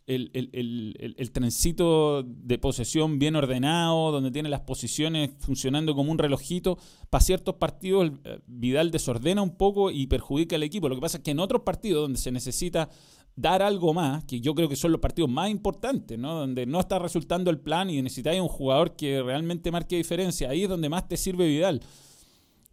el, 0.08 0.30
el, 0.34 1.15
el, 1.17 1.32
trencito 1.32 2.21
de 2.23 2.60
posesión 2.60 3.17
bien 3.17 3.36
ordenado, 3.36 4.12
donde 4.12 4.30
tiene 4.30 4.49
las 4.49 4.62
posiciones 4.62 5.32
funcionando 5.39 5.95
como 5.95 6.12
un 6.12 6.19
relojito. 6.19 6.78
Para 7.10 7.23
ciertos 7.23 7.56
partidos 7.56 8.12
eh, 8.23 8.39
Vidal 8.45 8.91
desordena 8.91 9.41
un 9.41 9.58
poco 9.58 9.89
y 9.89 10.06
perjudica 10.06 10.58
al 10.58 10.63
equipo. 10.63 10.89
Lo 10.89 10.95
que 10.95 11.01
pasa 11.01 11.17
es 11.17 11.23
que 11.23 11.32
en 11.32 11.39
otros 11.39 11.63
partidos 11.63 12.04
donde 12.04 12.19
se 12.19 12.32
necesita 12.32 12.89
dar 13.36 13.62
algo 13.62 13.93
más, 13.93 14.23
que 14.25 14.39
yo 14.39 14.54
creo 14.54 14.69
que 14.69 14.75
son 14.75 14.91
los 14.91 15.01
partidos 15.01 15.30
más 15.30 15.49
importantes, 15.49 16.17
¿no? 16.17 16.36
donde 16.36 16.65
no 16.65 16.80
está 16.80 16.99
resultando 16.99 17.49
el 17.49 17.60
plan 17.60 17.89
y 17.89 18.01
necesitáis 18.01 18.39
un 18.39 18.47
jugador 18.47 18.95
que 18.95 19.21
realmente 19.21 19.71
marque 19.71 19.97
diferencia, 19.97 20.49
ahí 20.49 20.63
es 20.63 20.69
donde 20.69 20.88
más 20.88 21.08
te 21.08 21.17
sirve 21.17 21.47
Vidal. 21.47 21.82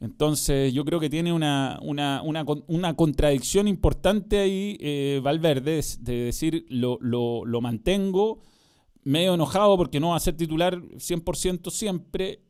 Entonces 0.03 0.75
yo 0.75 0.85
creo 0.85 0.99
que 0.99 1.09
tiene 1.09 1.33
una, 1.33 1.79
una, 1.81 2.23
una, 2.23 2.45
una 2.67 2.97
contradicción 2.97 3.69
importante 3.69 4.41
ahí 4.41 4.77
eh, 4.81 5.21
Valverde 5.23 5.81
de 6.01 6.25
decir 6.25 6.67
lo, 6.69 6.99
lo, 7.01 7.45
lo, 7.45 7.61
mantengo 7.61 8.41
medio 9.05 9.35
enojado 9.35 9.77
porque 9.77 10.01
no 10.01 10.09
va 10.09 10.17
a 10.17 10.21
ser 10.21 10.37
titular 10.37 10.77
100% 10.83 11.71
siempre 11.71 12.41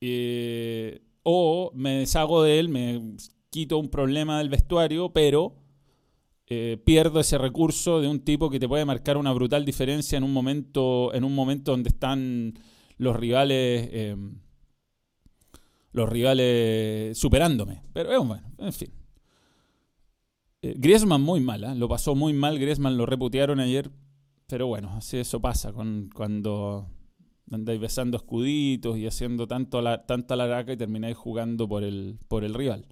eh, 0.00 1.00
o 1.22 1.70
me 1.76 1.98
deshago 1.98 2.42
de 2.42 2.58
él, 2.58 2.68
me 2.68 3.00
quito 3.50 3.78
un 3.78 3.88
problema 3.88 4.38
del 4.38 4.48
vestuario, 4.48 5.12
pero 5.12 5.54
eh, 6.48 6.76
pierdo 6.84 7.20
ese 7.20 7.38
recurso 7.38 8.00
de 8.00 8.08
un 8.08 8.18
tipo 8.18 8.50
que 8.50 8.58
te 8.58 8.66
puede 8.66 8.84
marcar 8.84 9.16
una 9.16 9.32
brutal 9.32 9.64
diferencia 9.64 10.18
en 10.18 10.24
un 10.24 10.32
momento, 10.32 11.14
en 11.14 11.22
un 11.22 11.36
momento 11.36 11.70
donde 11.70 11.90
están 11.90 12.54
los 12.96 13.14
rivales 13.14 14.16
los 15.92 16.08
rivales 16.08 17.16
superándome. 17.16 17.82
Pero 17.92 18.12
eh, 18.12 18.18
bueno, 18.18 18.42
en 18.58 18.72
fin. 18.72 18.90
Eh, 20.62 20.74
Griezmann 20.76 21.22
muy 21.22 21.40
mal, 21.40 21.64
¿eh? 21.64 21.74
lo 21.74 21.88
pasó 21.88 22.14
muy 22.14 22.32
mal. 22.32 22.58
Griezmann 22.58 22.96
lo 22.96 23.06
reputearon 23.06 23.60
ayer. 23.60 23.90
Pero 24.46 24.66
bueno, 24.66 24.90
así 24.96 25.16
eso 25.16 25.40
pasa 25.40 25.72
con, 25.72 26.10
cuando 26.14 26.86
andáis 27.50 27.80
besando 27.80 28.16
escuditos 28.16 28.98
y 28.98 29.06
haciendo 29.06 29.46
tanto 29.46 29.80
la, 29.80 30.04
tanta 30.04 30.36
laraca 30.36 30.72
y 30.72 30.76
termináis 30.76 31.16
jugando 31.16 31.68
por 31.68 31.84
el, 31.84 32.18
por 32.28 32.44
el 32.44 32.54
rival. 32.54 32.86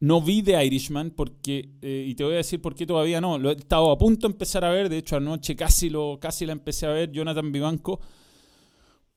No 0.00 0.20
vi 0.20 0.42
de 0.42 0.62
Irishman 0.64 1.10
porque, 1.10 1.70
y 1.80 2.14
te 2.14 2.24
voy 2.24 2.34
a 2.34 2.38
decir 2.38 2.60
por 2.60 2.74
qué 2.74 2.84
todavía 2.84 3.20
no. 3.20 3.38
Lo 3.38 3.50
he 3.50 3.54
estado 3.54 3.90
a 3.90 3.96
punto 3.96 4.26
de 4.26 4.32
empezar 4.32 4.64
a 4.64 4.70
ver. 4.70 4.88
De 4.88 4.98
hecho, 4.98 5.16
anoche 5.16 5.56
casi, 5.56 5.88
lo, 5.88 6.18
casi 6.20 6.44
la 6.46 6.52
empecé 6.52 6.86
a 6.86 6.90
ver. 6.90 7.10
Jonathan 7.12 7.50
Vivanco 7.52 8.00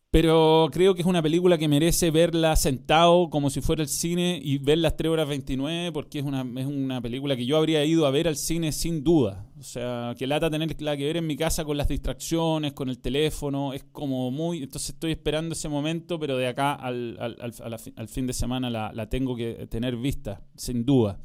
pero 0.09 0.69
creo 0.71 0.95
que 0.95 1.01
es 1.01 1.07
una 1.07 1.21
película 1.21 1.57
que 1.57 1.67
merece 1.67 2.11
verla 2.11 2.55
sentado 2.55 3.29
como 3.29 3.49
si 3.49 3.59
fuera 3.59 3.81
el 3.81 3.89
cine 3.89 4.39
y 4.41 4.57
ver 4.57 4.77
las 4.77 4.95
3 4.95 5.11
horas 5.11 5.27
29 5.27 5.91
porque 5.91 6.19
es 6.19 6.25
una, 6.25 6.45
es 6.59 6.65
una 6.65 7.01
película 7.01 7.35
que 7.35 7.45
yo 7.45 7.57
habría 7.57 7.83
ido 7.83 8.05
a 8.05 8.11
ver 8.11 8.27
al 8.27 8.37
cine 8.37 8.71
sin 8.71 9.03
duda. 9.03 9.45
O 9.59 9.63
sea, 9.63 10.15
que 10.17 10.25
lata 10.25 10.49
tenerla 10.49 10.95
que 10.95 11.05
ver 11.05 11.17
en 11.17 11.27
mi 11.27 11.35
casa 11.35 11.65
con 11.65 11.75
las 11.75 11.89
distracciones, 11.89 12.73
con 12.73 12.89
el 12.89 12.99
teléfono, 12.99 13.73
es 13.73 13.83
como 13.83 14.31
muy... 14.31 14.63
Entonces 14.63 14.91
estoy 14.91 15.11
esperando 15.11 15.53
ese 15.53 15.67
momento, 15.67 16.17
pero 16.19 16.37
de 16.37 16.47
acá 16.47 16.73
al, 16.73 17.17
al 17.19 18.07
fin 18.07 18.27
de 18.27 18.33
semana 18.33 18.69
la, 18.69 18.91
la 18.93 19.09
tengo 19.09 19.35
que 19.35 19.67
tener 19.67 19.97
vista, 19.97 20.41
sin 20.55 20.85
duda 20.85 21.19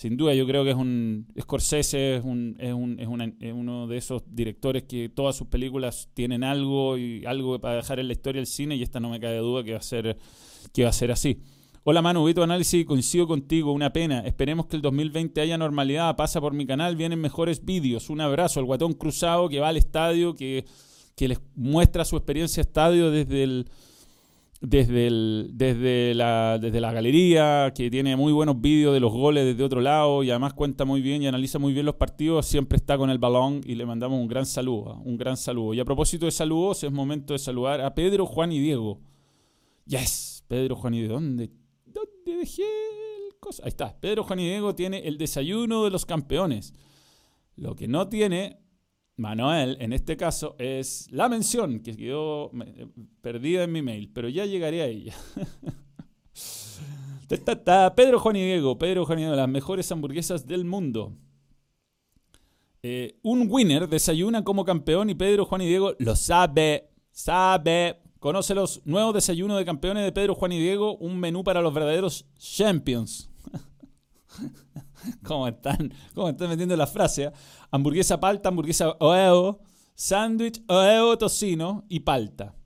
sin 0.00 0.16
duda 0.16 0.32
yo 0.32 0.46
creo 0.46 0.64
que 0.64 0.70
es 0.70 0.76
un 0.76 1.26
Scorsese 1.38 2.16
es, 2.16 2.24
un, 2.24 2.56
es, 2.58 2.72
un, 2.72 2.98
es, 3.38 3.52
uno 3.52 3.86
de 3.86 3.98
esos 3.98 4.22
directores 4.26 4.84
que 4.84 5.10
todas 5.10 5.36
sus 5.36 5.48
películas 5.48 6.08
tienen 6.14 6.42
algo 6.42 6.96
y 6.96 7.26
algo 7.26 7.60
para 7.60 7.74
dejar 7.74 8.00
en 8.00 8.06
la 8.06 8.14
historia 8.14 8.38
del 8.40 8.46
cine 8.46 8.76
y 8.76 8.82
esta 8.82 8.98
no 8.98 9.10
me 9.10 9.20
cae 9.20 9.36
duda 9.36 9.62
que 9.62 9.72
va 9.72 9.78
a 9.78 9.82
ser 9.82 10.16
que 10.72 10.84
va 10.84 10.88
a 10.88 10.94
ser 10.94 11.12
así. 11.12 11.42
Hola 11.84 12.00
Manu, 12.00 12.24
vi 12.24 12.32
tu 12.32 12.42
análisis 12.42 12.86
coincido 12.86 13.26
contigo, 13.26 13.72
una 13.72 13.92
pena. 13.92 14.20
Esperemos 14.20 14.68
que 14.68 14.76
el 14.76 14.80
2020 14.80 15.38
haya 15.38 15.58
normalidad, 15.58 16.16
pasa 16.16 16.40
por 16.40 16.54
mi 16.54 16.64
canal, 16.64 16.96
vienen 16.96 17.20
mejores 17.20 17.62
vídeos. 17.62 18.08
Un 18.08 18.22
abrazo 18.22 18.58
al 18.58 18.64
guatón 18.64 18.94
cruzado 18.94 19.50
que 19.50 19.60
va 19.60 19.68
al 19.68 19.76
estadio, 19.76 20.34
que, 20.34 20.64
que 21.14 21.28
les 21.28 21.40
muestra 21.56 22.06
su 22.06 22.16
experiencia 22.16 22.62
estadio 22.62 23.10
desde 23.10 23.42
el 23.42 23.66
desde, 24.60 25.10
desde, 25.50 26.14
la, 26.14 26.58
desde 26.60 26.80
la 26.80 26.92
galería, 26.92 27.72
que 27.74 27.90
tiene 27.90 28.14
muy 28.16 28.32
buenos 28.32 28.60
vídeos 28.60 28.92
de 28.92 29.00
los 29.00 29.12
goles 29.12 29.46
desde 29.46 29.64
otro 29.64 29.80
lado 29.80 30.22
y 30.22 30.30
además 30.30 30.52
cuenta 30.52 30.84
muy 30.84 31.00
bien 31.00 31.22
y 31.22 31.26
analiza 31.26 31.58
muy 31.58 31.72
bien 31.72 31.86
los 31.86 31.94
partidos, 31.94 32.46
siempre 32.46 32.76
está 32.76 32.98
con 32.98 33.08
el 33.08 33.18
balón 33.18 33.62
y 33.64 33.74
le 33.74 33.86
mandamos 33.86 34.20
un 34.20 34.28
gran 34.28 34.44
saludo, 34.44 35.00
un 35.04 35.16
gran 35.16 35.36
saludo. 35.36 35.72
Y 35.72 35.80
a 35.80 35.84
propósito 35.84 36.26
de 36.26 36.32
saludos, 36.32 36.84
es 36.84 36.92
momento 36.92 37.32
de 37.32 37.38
saludar 37.38 37.80
a 37.80 37.94
Pedro, 37.94 38.26
Juan 38.26 38.52
y 38.52 38.58
Diego. 38.58 39.00
Yes, 39.86 40.44
Pedro, 40.46 40.76
Juan 40.76 40.94
y 40.94 40.98
Diego. 40.98 41.14
¿Dónde, 41.14 41.50
dónde 41.86 42.36
dejé 42.36 42.62
el 42.62 43.36
cosa? 43.40 43.62
Ahí 43.64 43.70
está. 43.70 43.98
Pedro, 43.98 44.24
Juan 44.24 44.40
y 44.40 44.44
Diego 44.44 44.74
tiene 44.74 44.98
el 45.08 45.16
desayuno 45.16 45.84
de 45.84 45.90
los 45.90 46.04
campeones. 46.04 46.74
Lo 47.56 47.74
que 47.74 47.88
no 47.88 48.08
tiene 48.08 48.59
Manuel, 49.20 49.76
en 49.80 49.92
este 49.92 50.16
caso, 50.16 50.56
es 50.58 51.06
la 51.10 51.28
mención 51.28 51.80
que 51.80 51.94
quedó 51.94 52.50
eh, 52.64 52.86
perdida 53.20 53.64
en 53.64 53.72
mi 53.72 53.82
mail, 53.82 54.10
pero 54.12 54.28
ya 54.28 54.46
llegaré 54.46 54.82
a 54.82 54.86
ella. 54.86 55.14
Pedro 57.94 58.18
Juan 58.18 58.36
y 58.36 58.44
Diego, 58.44 58.78
Pedro 58.78 59.04
Juan 59.04 59.18
y 59.18 59.22
Diego, 59.22 59.36
las 59.36 59.48
mejores 59.48 59.92
hamburguesas 59.92 60.46
del 60.46 60.64
mundo. 60.64 61.12
Eh, 62.82 63.18
un 63.22 63.46
winner 63.50 63.88
desayuna 63.88 64.42
como 64.42 64.64
campeón 64.64 65.10
y 65.10 65.14
Pedro 65.14 65.44
Juan 65.44 65.60
y 65.60 65.68
Diego 65.68 65.94
lo 65.98 66.16
sabe, 66.16 66.90
sabe. 67.10 68.00
Conoce 68.18 68.54
los 68.54 68.84
nuevos 68.86 69.14
desayunos 69.14 69.58
de 69.58 69.64
campeones 69.64 70.04
de 70.04 70.12
Pedro 70.12 70.34
Juan 70.34 70.52
y 70.52 70.58
Diego, 70.58 70.96
un 70.96 71.20
menú 71.20 71.44
para 71.44 71.60
los 71.60 71.74
verdaderos 71.74 72.26
champions. 72.38 73.30
¿Cómo 75.24 75.46
están? 75.46 75.92
¿Cómo 76.14 76.30
están 76.30 76.48
metiendo 76.48 76.76
la 76.76 76.86
frase? 76.86 77.24
¿eh? 77.24 77.32
Hamburguesa 77.70 78.18
palta, 78.18 78.48
hamburguesa 78.48 78.96
oeo, 78.98 79.60
sándwich 79.94 80.62
oeo 80.68 81.16
tocino 81.16 81.84
y 81.88 82.00
palta. 82.00 82.56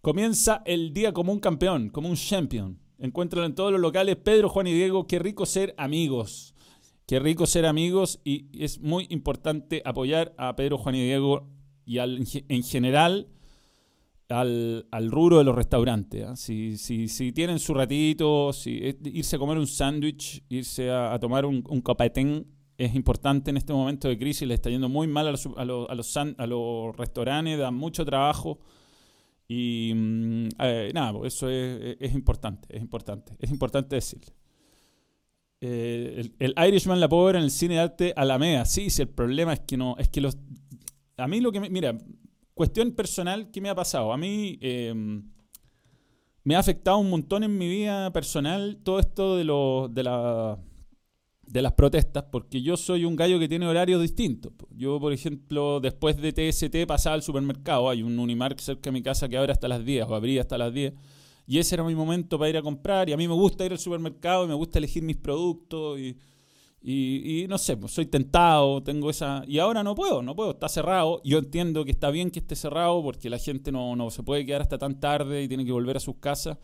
Comienza 0.00 0.62
el 0.64 0.92
día 0.92 1.12
como 1.12 1.32
un 1.32 1.40
campeón, 1.40 1.90
como 1.90 2.08
un 2.08 2.16
champion. 2.16 2.78
Encuéntralo 2.98 3.46
en 3.46 3.54
todos 3.54 3.72
los 3.72 3.80
locales. 3.80 4.16
Pedro, 4.16 4.48
Juan 4.48 4.66
y 4.66 4.72
Diego, 4.72 5.06
qué 5.06 5.18
rico 5.18 5.46
ser 5.46 5.74
amigos. 5.78 6.54
Qué 7.06 7.18
rico 7.18 7.46
ser 7.46 7.66
amigos 7.66 8.20
y 8.24 8.46
es 8.62 8.78
muy 8.80 9.06
importante 9.10 9.82
apoyar 9.84 10.32
a 10.38 10.54
Pedro, 10.54 10.78
Juan 10.78 10.94
y 10.94 11.02
Diego 11.02 11.48
y 11.84 11.98
en 11.98 12.62
general 12.62 13.26
al, 14.28 14.86
al, 14.90 15.10
rubro 15.10 15.38
de 15.38 15.44
los 15.44 15.56
restaurantes. 15.56 16.24
¿ah? 16.24 16.36
Si, 16.36 16.78
si, 16.78 17.08
si, 17.08 17.32
tienen 17.32 17.58
su 17.58 17.74
ratito, 17.74 18.52
si, 18.52 18.96
irse 19.04 19.36
a 19.36 19.38
comer 19.38 19.58
un 19.58 19.66
sándwich, 19.66 20.44
irse 20.48 20.90
a, 20.90 21.18
tomar 21.18 21.44
un, 21.44 21.64
un 21.68 21.80
copetén 21.80 22.46
es 22.84 22.94
importante 22.94 23.50
en 23.50 23.56
este 23.56 23.72
momento 23.72 24.08
de 24.08 24.18
crisis. 24.18 24.46
Le 24.46 24.54
está 24.54 24.70
yendo 24.70 24.88
muy 24.88 25.06
mal 25.06 25.28
a 25.28 25.30
los, 25.32 25.46
a 25.56 25.64
los, 25.64 26.16
a 26.16 26.46
los, 26.46 26.96
restaurantes, 26.96 27.58
da 27.58 27.70
mucho 27.70 28.04
trabajo. 28.04 28.58
Y 29.48 29.92
mm, 29.94 30.48
eh, 30.60 30.90
nada, 30.94 31.12
pues 31.12 31.34
eso 31.34 31.48
es, 31.48 31.96
es, 32.00 32.14
importante, 32.14 32.68
es 32.74 32.80
importante, 32.80 33.34
es 33.38 33.50
importante 33.50 33.96
decirle. 33.96 34.32
Eh, 35.60 36.30
el, 36.38 36.54
Irishman 36.68 37.00
la 37.00 37.08
puedo 37.08 37.26
ver 37.26 37.36
en 37.36 37.42
el 37.42 37.50
cine 37.50 37.74
de 37.74 37.80
arte 37.80 38.12
Alameda. 38.16 38.64
Sí, 38.64 38.90
sí, 38.90 39.02
el 39.02 39.08
problema 39.08 39.52
es 39.52 39.60
que 39.60 39.76
no, 39.76 39.96
es 39.98 40.08
que 40.08 40.20
los... 40.20 40.38
A 41.16 41.26
mí 41.26 41.40
lo 41.40 41.52
que 41.52 41.60
me... 41.60 41.68
Mira, 41.68 41.96
Cuestión 42.60 42.92
personal, 42.92 43.50
¿qué 43.50 43.62
me 43.62 43.70
ha 43.70 43.74
pasado? 43.74 44.12
A 44.12 44.18
mí 44.18 44.58
em, 44.60 45.22
me 46.44 46.56
ha 46.56 46.58
afectado 46.58 46.98
un 46.98 47.08
montón 47.08 47.42
en 47.42 47.56
mi 47.56 47.66
vida 47.66 48.12
personal 48.12 48.76
todo 48.84 48.98
esto 48.98 49.38
de, 49.38 49.44
lo, 49.44 49.88
de, 49.88 50.02
la, 50.02 50.58
de 51.50 51.62
las 51.62 51.72
protestas, 51.72 52.24
porque 52.30 52.62
yo 52.62 52.76
soy 52.76 53.04
un 53.04 53.16
gallo 53.16 53.40
que 53.40 53.48
tiene 53.48 53.66
horarios 53.66 54.00
distintos. 54.00 54.52
Yo, 54.70 55.00
por 55.00 55.12
ejemplo, 55.12 55.80
después 55.80 56.16
de 56.16 56.32
TST 56.32 56.86
pasaba 56.86 57.14
al 57.14 57.22
supermercado, 57.22 57.90
hay 57.90 58.04
un 58.04 58.16
Unimark 58.18 58.60
cerca 58.60 58.82
de 58.90 58.92
mi 58.92 59.02
casa 59.02 59.28
que 59.28 59.36
abre 59.36 59.50
hasta 59.50 59.66
las 59.66 59.84
10 59.84 60.06
o 60.08 60.14
abría 60.14 60.42
hasta 60.42 60.56
las 60.56 60.72
10. 60.72 60.94
Y 61.48 61.58
ese 61.58 61.74
era 61.74 61.82
mi 61.82 61.96
momento 61.96 62.38
para 62.38 62.50
ir 62.50 62.56
a 62.56 62.62
comprar. 62.62 63.08
Y 63.08 63.12
a 63.12 63.16
mí 63.16 63.26
me 63.26 63.34
gusta 63.34 63.66
ir 63.66 63.72
al 63.72 63.80
supermercado 63.80 64.44
y 64.44 64.48
me 64.48 64.54
gusta 64.54 64.78
elegir 64.78 65.02
mis 65.02 65.16
productos. 65.16 65.98
Y, 65.98 66.16
y, 66.82 67.46
no 67.48 67.58
sé, 67.58 67.76
pues 67.76 67.90
soy 67.90 68.06
tentado, 68.06 68.80
tengo 68.84 69.10
esa... 69.10 69.42
Y 69.48 69.58
ahora 69.58 69.82
no 69.82 69.96
puedo, 69.96 70.22
no 70.22 70.36
puedo, 70.36 70.52
está 70.52 70.68
cerrado. 70.68 71.20
Yo 71.24 71.38
entiendo 71.38 71.84
que 71.84 71.90
está 71.90 72.12
bien 72.12 72.30
que 72.30 72.38
esté 72.38 72.54
cerrado 72.54 73.02
porque 73.02 73.28
la 73.28 73.38
gente 73.38 73.72
no, 73.72 73.96
no 73.96 74.10
se 74.10 74.22
puede 74.22 74.46
quedar 74.46 74.62
hasta 74.62 74.78
tan 74.78 75.00
tarde 75.00 75.42
y 75.42 75.48
tiene 75.48 75.64
que 75.64 75.72
volver 75.72 75.96
a 75.96 76.00
sus 76.00 76.14
casas. 76.18 76.58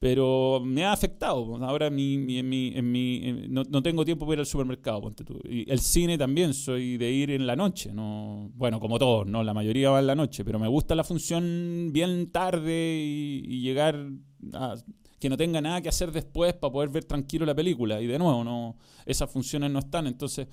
Pero 0.00 0.62
me 0.64 0.84
ha 0.84 0.92
afectado. 0.92 1.56
Ahora 1.62 1.90
mi, 1.90 2.14
en 2.38 2.48
mi, 2.48 2.72
en 2.74 2.90
mi, 2.90 3.46
no, 3.48 3.82
tengo 3.82 4.04
tiempo 4.04 4.24
para 4.26 4.36
ir 4.36 4.40
al 4.40 4.46
supermercado. 4.46 5.02
Y 5.44 5.70
el 5.70 5.78
cine 5.78 6.16
también, 6.16 6.54
soy 6.54 6.96
de 6.96 7.10
ir 7.12 7.30
en 7.30 7.46
la 7.46 7.54
noche. 7.54 7.92
No, 7.92 8.50
bueno, 8.54 8.80
como 8.80 8.98
todos, 8.98 9.26
¿no? 9.26 9.44
La 9.44 9.52
mayoría 9.52 9.90
va 9.90 10.00
en 10.00 10.06
la 10.06 10.14
noche, 10.14 10.42
pero 10.44 10.58
me 10.58 10.68
gusta 10.68 10.94
la 10.94 11.04
función 11.04 11.90
bien 11.92 12.32
tarde 12.32 12.98
y, 12.98 13.44
y 13.46 13.60
llegar 13.60 14.08
a 14.54 14.74
que 15.20 15.28
no 15.28 15.36
tenga 15.36 15.60
nada 15.60 15.82
que 15.82 15.90
hacer 15.90 16.10
después 16.10 16.54
para 16.54 16.72
poder 16.72 16.88
ver 16.88 17.04
tranquilo 17.04 17.44
la 17.44 17.54
película. 17.54 18.00
Y 18.00 18.06
de 18.06 18.18
nuevo, 18.18 18.42
no, 18.42 18.76
esas 19.04 19.30
funciones 19.30 19.70
no 19.70 19.80
están. 19.80 20.06
Entonces, 20.06 20.48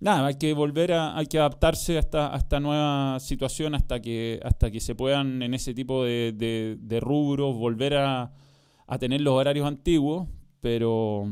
nada, 0.00 0.26
hay 0.26 0.36
que 0.36 0.54
volver 0.54 0.92
a, 0.92 1.16
hay 1.16 1.26
que 1.26 1.38
adaptarse 1.38 1.96
a 1.96 2.00
esta, 2.00 2.34
a 2.34 2.38
esta 2.38 2.58
nueva 2.60 3.20
situación 3.20 3.74
hasta 3.74 4.00
que, 4.00 4.40
hasta 4.42 4.70
que 4.70 4.80
se 4.80 4.94
puedan 4.94 5.42
en 5.42 5.52
ese 5.52 5.74
tipo 5.74 6.02
de, 6.02 6.78
rubros 7.02 7.54
volver 7.54 7.94
a, 7.94 8.32
a, 8.90 8.98
tener 8.98 9.20
los 9.20 9.34
horarios 9.34 9.66
antiguos, 9.66 10.28
pero, 10.60 11.26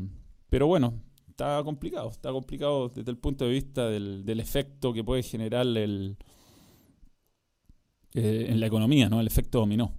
pero 0.49 0.67
bueno, 0.67 0.95
está 1.29 1.63
complicado, 1.65 2.11
está 2.11 2.31
complicado 2.31 2.89
desde 2.89 3.11
el 3.11 3.19
punto 3.19 3.45
de 3.45 3.51
vista 3.51 3.89
del, 3.89 4.25
del 4.25 4.41
efecto 4.41 4.93
que 4.93 5.05
puede 5.05 5.23
generar 5.23 5.67
el, 5.67 6.17
eh, 8.15 8.47
en 8.49 8.61
la 8.61 8.67
economía, 8.67 9.09
¿no? 9.09 9.21
El 9.21 9.27
efecto 9.27 9.59
dominó. 9.61 9.93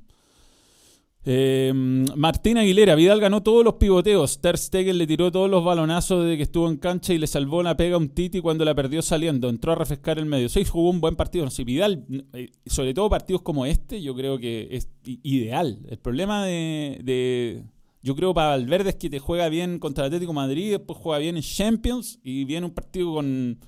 Eh, 1.26 1.74
Martín 2.16 2.58
Aguilera, 2.58 2.96
Vidal 2.96 3.20
ganó 3.20 3.44
todos 3.44 3.64
los 3.64 3.76
pivoteos. 3.76 4.40
Ter 4.40 4.58
Stegen 4.58 4.98
le 4.98 5.06
tiró 5.06 5.32
todos 5.32 5.50
los 5.50 5.64
balonazos 5.64 6.24
desde 6.24 6.38
que 6.38 6.44
estuvo 6.44 6.70
en 6.70 6.78
cancha 6.78 7.14
y 7.14 7.18
le 7.18 7.28
salvó 7.28 7.62
la 7.62 7.76
pega 7.76 7.96
a 7.96 7.98
un 7.98 8.10
Titi 8.10 8.40
cuando 8.40 8.64
la 8.66 8.74
perdió 8.74 9.02
saliendo. 9.02 9.50
Entró 9.50 9.74
a 9.74 9.76
refrescar 9.76 10.18
el 10.18 10.26
medio. 10.26 10.50
Sí, 10.50 10.64
jugó 10.64 10.90
un 10.90 11.02
buen 11.02 11.16
partido. 11.16 11.46
No 11.46 11.52
sé, 11.52 11.64
Vidal, 11.64 12.06
eh, 12.34 12.52
sobre 12.66 12.94
todo 12.94 13.10
partidos 13.10 13.42
como 13.42 13.66
este, 13.66 14.02
yo 14.02 14.16
creo 14.16 14.40
que 14.40 14.70
es 14.72 14.90
ideal. 15.04 15.80
El 15.90 16.00
problema 16.00 16.46
de, 16.46 17.64
yo 18.02 18.16
creo 18.16 18.34
para 18.34 18.50
Valverde 18.50 18.92
es 18.92 18.96
que 18.96 19.10
te 19.10 19.20
juega 19.20 19.50
bien 19.50 19.80
contra 19.80 20.06
el 20.06 20.08
Atlético 20.08 20.34
Madrid, 20.34 20.72
después 20.72 20.98
juega 21.00 21.20
bien 21.20 21.36
en 21.36 21.44
Champions 21.44 22.20
y 22.24 22.46
viene 22.46 22.66
un 22.66 22.74
partido 22.74 23.14
con 23.14 23.60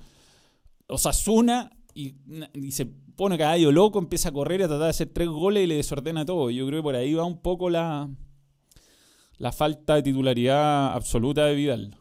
Osasuna 0.86 1.70
y, 1.94 2.14
y 2.54 2.70
se 2.70 2.88
pone 3.16 3.38
caballo 3.38 3.72
loco, 3.72 3.98
empieza 3.98 4.30
a 4.30 4.32
correr 4.32 4.62
a 4.62 4.68
tratar 4.68 4.84
de 4.84 4.90
hacer 4.90 5.08
tres 5.12 5.28
goles 5.28 5.64
y 5.64 5.66
le 5.66 5.76
desordena 5.76 6.24
todo. 6.24 6.50
Yo 6.50 6.66
creo 6.66 6.80
que 6.80 6.84
por 6.84 6.96
ahí 6.96 7.14
va 7.14 7.24
un 7.24 7.40
poco 7.40 7.70
la, 7.70 8.08
la 9.38 9.52
falta 9.52 9.96
de 9.96 10.02
titularidad 10.02 10.92
absoluta 10.92 11.46
de 11.46 11.54
Vidal. 11.54 11.96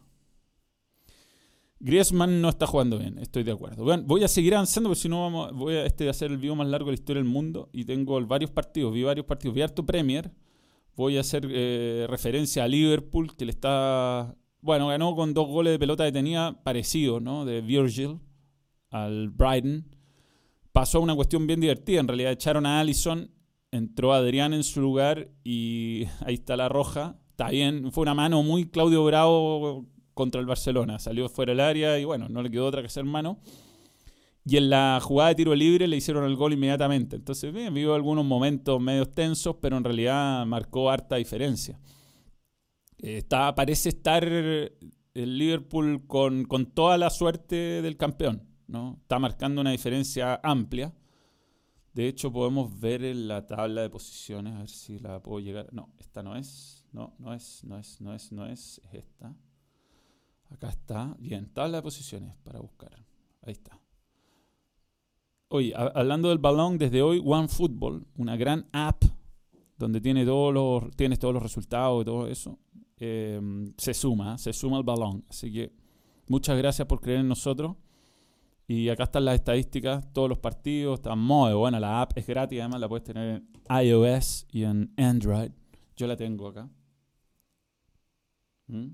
Griezmann 1.80 2.42
no 2.42 2.50
está 2.50 2.68
jugando 2.68 3.00
bien, 3.00 3.18
estoy 3.18 3.42
de 3.44 3.52
acuerdo. 3.52 3.84
voy 4.04 4.24
a 4.24 4.28
seguir 4.28 4.54
avanzando 4.54 4.90
porque 4.90 5.02
si 5.02 5.10
no 5.10 5.22
vamos, 5.22 5.52
voy 5.54 5.74
a 5.74 5.86
este 5.86 6.08
a 6.08 6.12
hacer 6.12 6.30
el 6.30 6.38
video 6.38 6.56
más 6.56 6.68
largo 6.68 6.86
de 6.86 6.92
la 6.92 7.00
historia 7.00 7.24
del 7.24 7.32
mundo 7.32 7.70
y 7.74 7.86
tengo 7.86 8.24
varios 8.28 8.52
partidos, 8.52 8.94
vi 8.94 9.02
varios 9.02 9.26
partidos, 9.26 9.56
vi 9.56 9.62
harto 9.64 9.86
Premier. 9.86 10.32
Voy 10.96 11.18
a 11.18 11.22
hacer 11.22 11.48
eh, 11.50 12.06
referencia 12.08 12.66
a 12.66 12.68
Liverpool 12.68 13.36
que 13.36 13.46
le 13.46 13.52
está, 13.52 14.36
bueno, 14.60 14.90
ganó 14.90 15.16
con 15.16 15.34
dos 15.34 15.48
goles 15.48 15.74
de 15.74 15.80
pelota 15.80 16.04
detenida 16.04 16.62
parecidos, 16.64 17.22
¿no? 17.22 17.46
De 17.46 17.62
Virgil 17.62 18.20
al 18.92 19.30
Brighton 19.30 19.86
pasó 20.72 21.02
una 21.02 21.16
cuestión 21.16 21.48
bien 21.48 21.60
divertida. 21.60 22.00
En 22.00 22.08
realidad 22.08 22.32
echaron 22.32 22.66
a 22.66 22.80
Allison, 22.80 23.32
entró 23.72 24.14
Adrián 24.14 24.54
en 24.54 24.64
su 24.64 24.82
lugar 24.82 25.30
y 25.44 26.06
ahí 26.26 26.36
está 26.36 26.56
la 26.56 26.70
roja. 26.70 27.18
Está 27.32 27.50
bien, 27.50 27.92
fue 27.92 28.04
una 28.04 28.14
mano 28.14 28.44
muy 28.44 28.70
Claudio 28.70 29.04
Bravo 29.04 29.86
contra 30.14 30.40
el 30.40 30.48
Barcelona. 30.48 31.00
Salió 31.00 31.30
fuera 31.30 31.52
del 31.52 31.60
área 31.60 31.98
y 31.98 32.06
bueno, 32.06 32.30
no 32.30 32.42
le 32.44 32.52
quedó 32.52 32.68
otra 32.68 32.82
que 32.82 32.88
hacer 32.88 33.04
mano. 33.04 33.40
Y 34.44 34.58
en 34.58 34.70
la 34.70 35.00
jugada 35.02 35.30
de 35.30 35.36
tiro 35.36 35.54
libre 35.54 35.88
le 35.88 35.98
hicieron 35.98 36.26
el 36.26 36.36
gol 36.36 36.54
inmediatamente. 36.54 37.16
Entonces, 37.16 37.54
bien, 37.54 37.76
algunos 37.90 38.26
momentos 38.26 38.82
medio 38.82 39.08
tensos, 39.08 39.56
pero 39.62 39.78
en 39.78 39.84
realidad 39.84 40.46
marcó 40.48 40.90
harta 40.90 41.16
diferencia. 41.16 41.80
Está, 42.98 43.54
parece 43.54 43.90
estar 43.90 44.24
el 44.24 45.38
Liverpool 45.38 46.06
con, 46.08 46.46
con 46.46 46.66
toda 46.68 46.98
la 46.98 47.10
suerte 47.12 47.82
del 47.82 47.98
campeón. 47.98 48.51
Está 49.02 49.20
marcando 49.20 49.62
una 49.62 49.72
diferencia 49.72 50.40
amplia. 50.44 50.94
De 51.94 52.08
hecho, 52.08 52.32
podemos 52.32 52.80
ver 52.80 53.04
en 53.04 53.28
la 53.28 53.46
tabla 53.46 53.82
de 53.82 53.90
posiciones, 53.90 54.54
a 54.54 54.60
ver 54.60 54.70
si 54.70 55.00
la 55.00 55.22
puedo 55.22 55.40
llegar. 55.40 55.68
No, 55.74 55.90
esta 56.00 56.24
no 56.24 56.36
es. 56.36 56.86
No, 56.94 57.14
no 57.20 57.34
es, 57.34 57.64
no 57.64 57.78
es, 57.78 58.00
no 58.00 58.14
es, 58.14 58.32
no 58.32 58.46
es. 58.46 58.82
Es 58.86 58.94
esta. 58.94 59.36
Acá 60.50 60.70
está. 60.70 61.16
Bien, 61.20 61.50
tabla 61.54 61.78
de 61.78 61.84
posiciones 61.84 62.34
para 62.44 62.60
buscar. 62.60 62.92
Ahí 63.42 63.54
está. 63.54 63.80
Oye, 65.50 65.74
hablando 65.76 66.30
del 66.30 66.38
balón, 66.38 66.78
desde 66.78 67.02
hoy 67.02 67.22
OneFootball, 67.24 68.08
una 68.16 68.38
gran 68.38 68.70
app 68.72 69.04
donde 69.78 70.00
tiene 70.00 70.26
todos 70.26 70.54
los, 70.54 70.96
tienes 70.96 71.20
todos 71.20 71.34
los 71.34 71.44
resultados 71.44 72.02
y 72.02 72.06
todo 72.06 72.28
eso, 72.28 72.58
em, 72.98 73.74
se 73.78 73.94
suma, 73.94 74.38
se 74.38 74.54
suma 74.54 74.78
el 74.78 74.84
balón. 74.84 75.26
Así 75.28 75.52
que 75.52 75.74
muchas 76.28 76.58
gracias 76.58 76.88
por 76.88 77.02
creer 77.02 77.20
en 77.20 77.28
nosotros. 77.28 77.76
Y 78.74 78.88
acá 78.88 79.04
están 79.04 79.26
las 79.26 79.36
estadísticas, 79.36 80.14
todos 80.14 80.30
los 80.30 80.38
partidos, 80.38 81.00
está 81.00 81.14
muy 81.14 81.54
buena 81.54 81.78
la 81.78 82.02
app, 82.02 82.18
es 82.18 82.26
gratis, 82.26 82.58
además 82.62 82.80
la 82.80 82.88
puedes 82.88 83.04
tener 83.04 83.44
en 83.70 83.86
iOS 83.86 84.48
y 84.50 84.64
en 84.64 84.94
Android. 84.96 85.52
Yo 85.98 86.08
la 86.08 86.16
tengo 86.16 86.48
acá. 86.48 86.70
¿Mm? 88.68 88.92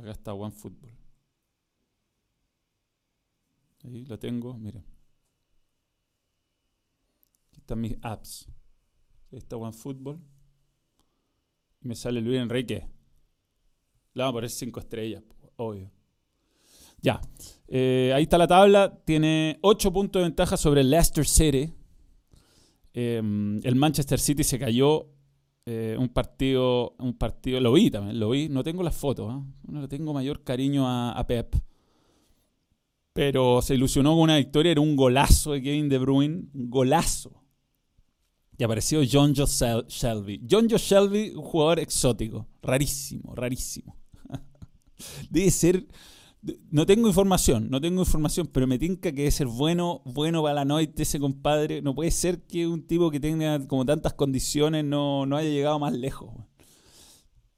Acá 0.00 0.10
está 0.10 0.34
OneFootball. 0.34 0.90
Ahí 3.84 4.04
la 4.06 4.18
tengo, 4.18 4.54
miren. 4.54 4.84
Aquí 7.50 7.60
están 7.60 7.80
mis 7.80 7.96
apps. 8.02 8.48
Ahí 9.30 9.38
está 9.38 9.56
OneFootball. 9.56 10.18
Y 11.82 11.86
me 11.86 11.94
sale 11.94 12.20
Luis 12.20 12.40
Enrique. 12.40 12.88
Le 14.12 14.22
vamos 14.24 14.32
a 14.32 14.34
poner 14.38 14.50
5 14.50 14.80
estrellas, 14.80 15.22
obvio. 15.54 15.99
Ya. 17.02 17.20
Eh, 17.68 18.12
ahí 18.14 18.24
está 18.24 18.38
la 18.38 18.46
tabla. 18.46 18.98
Tiene 19.04 19.58
8 19.62 19.92
puntos 19.92 20.20
de 20.20 20.24
ventaja 20.24 20.56
sobre 20.56 20.80
el 20.82 20.90
Leicester 20.90 21.26
City. 21.26 21.72
Em, 22.92 23.60
el 23.64 23.76
Manchester 23.76 24.18
City 24.18 24.42
se 24.42 24.58
cayó 24.58 25.08
eh, 25.66 25.96
un 25.98 26.08
partido, 26.08 26.96
un 26.98 27.16
partido, 27.16 27.60
lo 27.60 27.72
vi 27.72 27.90
también, 27.90 28.18
lo 28.18 28.30
vi, 28.30 28.48
no 28.48 28.64
tengo 28.64 28.82
las 28.82 28.96
fotos, 28.96 29.32
¿eh? 29.32 29.44
no 29.68 29.80
le 29.82 29.88
tengo 29.88 30.12
mayor 30.12 30.42
cariño 30.42 30.84
a, 30.88 31.24
Pep, 31.28 31.54
pero 33.12 33.62
se 33.62 33.74
ilusionó 33.74 34.14
con 34.14 34.22
una 34.22 34.38
victoria, 34.38 34.72
era 34.72 34.80
un 34.80 34.96
golazo 34.96 35.52
de 35.52 35.62
Kevin 35.62 35.88
De 35.88 35.98
Bruyne, 35.98 36.48
un 36.54 36.70
golazo. 36.70 37.44
Y 38.58 38.64
apareció 38.64 39.00
John 39.10 39.32
Joe 39.34 39.46
Shelby. 39.46 40.42
John 40.50 40.68
Joe 40.68 40.78
Shelby, 40.78 41.30
un 41.30 41.42
jugador 41.42 41.78
exótico, 41.78 42.46
rarísimo, 42.60 43.34
rarísimo. 43.34 43.96
Debe 45.30 45.50
ser 45.50 45.86
no 46.70 46.86
tengo 46.86 47.06
información, 47.06 47.68
no 47.70 47.80
tengo 47.80 48.00
información, 48.00 48.48
pero 48.50 48.66
me 48.66 48.78
tinca 48.78 49.10
que 49.10 49.18
debe 49.18 49.30
ser 49.30 49.46
bueno, 49.46 50.00
bueno 50.06 50.42
para 50.42 50.54
la 50.54 50.64
noche 50.64 50.90
ese 50.96 51.20
compadre. 51.20 51.82
No 51.82 51.94
puede 51.94 52.10
ser 52.10 52.42
que 52.42 52.66
un 52.66 52.86
tipo 52.86 53.10
que 53.10 53.20
tenga 53.20 53.66
como 53.66 53.84
tantas 53.84 54.14
condiciones 54.14 54.84
no, 54.84 55.24
haya 55.36 55.50
llegado 55.50 55.78
más 55.78 55.92
lejos. 55.92 56.30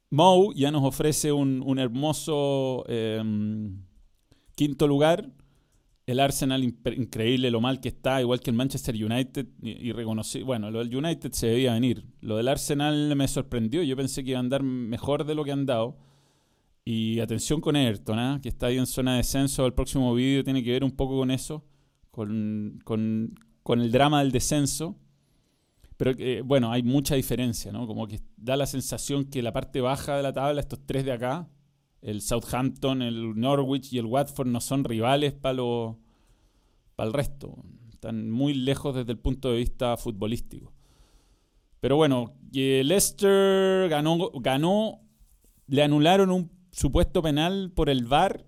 Mou 0.09 0.53
ya 0.53 0.69
nos 0.69 0.83
ofrece 0.83 1.31
un, 1.31 1.79
hermoso 1.79 2.83
em, 2.87 3.83
quinto 4.55 4.87
lugar. 4.87 5.31
El 6.05 6.19
Arsenal 6.19 6.61
increíble 6.61 7.49
lo 7.49 7.61
mal 7.61 7.79
que 7.79 7.87
está, 7.87 8.19
igual 8.19 8.41
que 8.41 8.49
el 8.49 8.57
Manchester 8.57 8.93
United. 8.93 9.47
Y, 9.61 9.89
y 9.89 10.43
bueno, 10.43 10.69
lo 10.69 10.79
del 10.79 10.93
United 10.93 11.31
se 11.31 11.47
debía 11.47 11.73
venir. 11.73 12.05
Lo 12.19 12.35
del 12.35 12.49
Arsenal 12.49 13.15
me 13.15 13.29
sorprendió. 13.29 13.81
Yo 13.81 13.95
pensé 13.95 14.25
que 14.25 14.31
iba 14.31 14.39
a 14.39 14.41
andar 14.41 14.61
mejor 14.61 15.23
de 15.23 15.35
lo 15.35 15.45
que 15.45 15.53
han 15.53 15.65
dado 15.65 15.97
y 16.85 17.19
atención 17.19 17.61
con 17.61 17.75
Everton, 17.75 18.19
¿eh? 18.19 18.39
que 18.41 18.49
está 18.49 18.67
ahí 18.67 18.77
en 18.77 18.85
zona 18.85 19.11
de 19.11 19.17
descenso. 19.17 19.65
El 19.65 19.73
próximo 19.73 20.13
vídeo 20.13 20.43
tiene 20.43 20.63
que 20.63 20.71
ver 20.71 20.83
un 20.83 20.91
poco 20.91 21.17
con 21.17 21.31
eso, 21.31 21.63
con, 22.11 22.81
el 23.67 23.91
drama 23.91 24.19
del 24.19 24.31
descenso. 24.31 24.97
Pero 25.95 26.11
eh, 26.17 26.41
bueno, 26.43 26.71
hay 26.71 26.83
mucha 26.83 27.15
diferencia, 27.15 27.71
¿no? 27.71 27.87
Como 27.87 28.07
que 28.07 28.19
da 28.35 28.57
la 28.57 28.65
sensación 28.65 29.25
que 29.25 29.41
la 29.41 29.53
parte 29.53 29.79
baja 29.79 30.17
de 30.17 30.23
la 30.23 30.33
tabla, 30.33 30.59
estos 30.59 30.79
tres 30.85 31.05
de 31.05 31.13
acá, 31.13 31.47
el 32.01 32.21
Southampton, 32.21 33.01
el 33.01 33.39
Norwich 33.39 33.93
y 33.93 33.99
el 33.99 34.05
Watford, 34.05 34.47
no 34.47 34.59
son 34.59 34.83
rivales 34.83 35.33
para 35.33 35.63
para 36.95 37.07
el 37.07 37.13
resto. 37.13 37.63
Están 37.91 38.29
muy 38.29 38.53
lejos 38.53 38.95
desde 38.95 39.11
el 39.13 39.19
punto 39.19 39.51
de 39.51 39.57
vista 39.57 39.95
futbolístico. 39.95 40.73
Pero 41.79 41.95
bueno, 41.95 42.33
Leicester 42.51 43.89
ganó, 43.89 44.31
ganó, 44.35 45.01
le 45.67 45.83
anularon 45.83 46.31
un 46.31 46.52
supuesto 46.73 47.21
penal 47.21 47.71
por 47.73 47.89
el 47.89 48.05
VAR, 48.05 48.45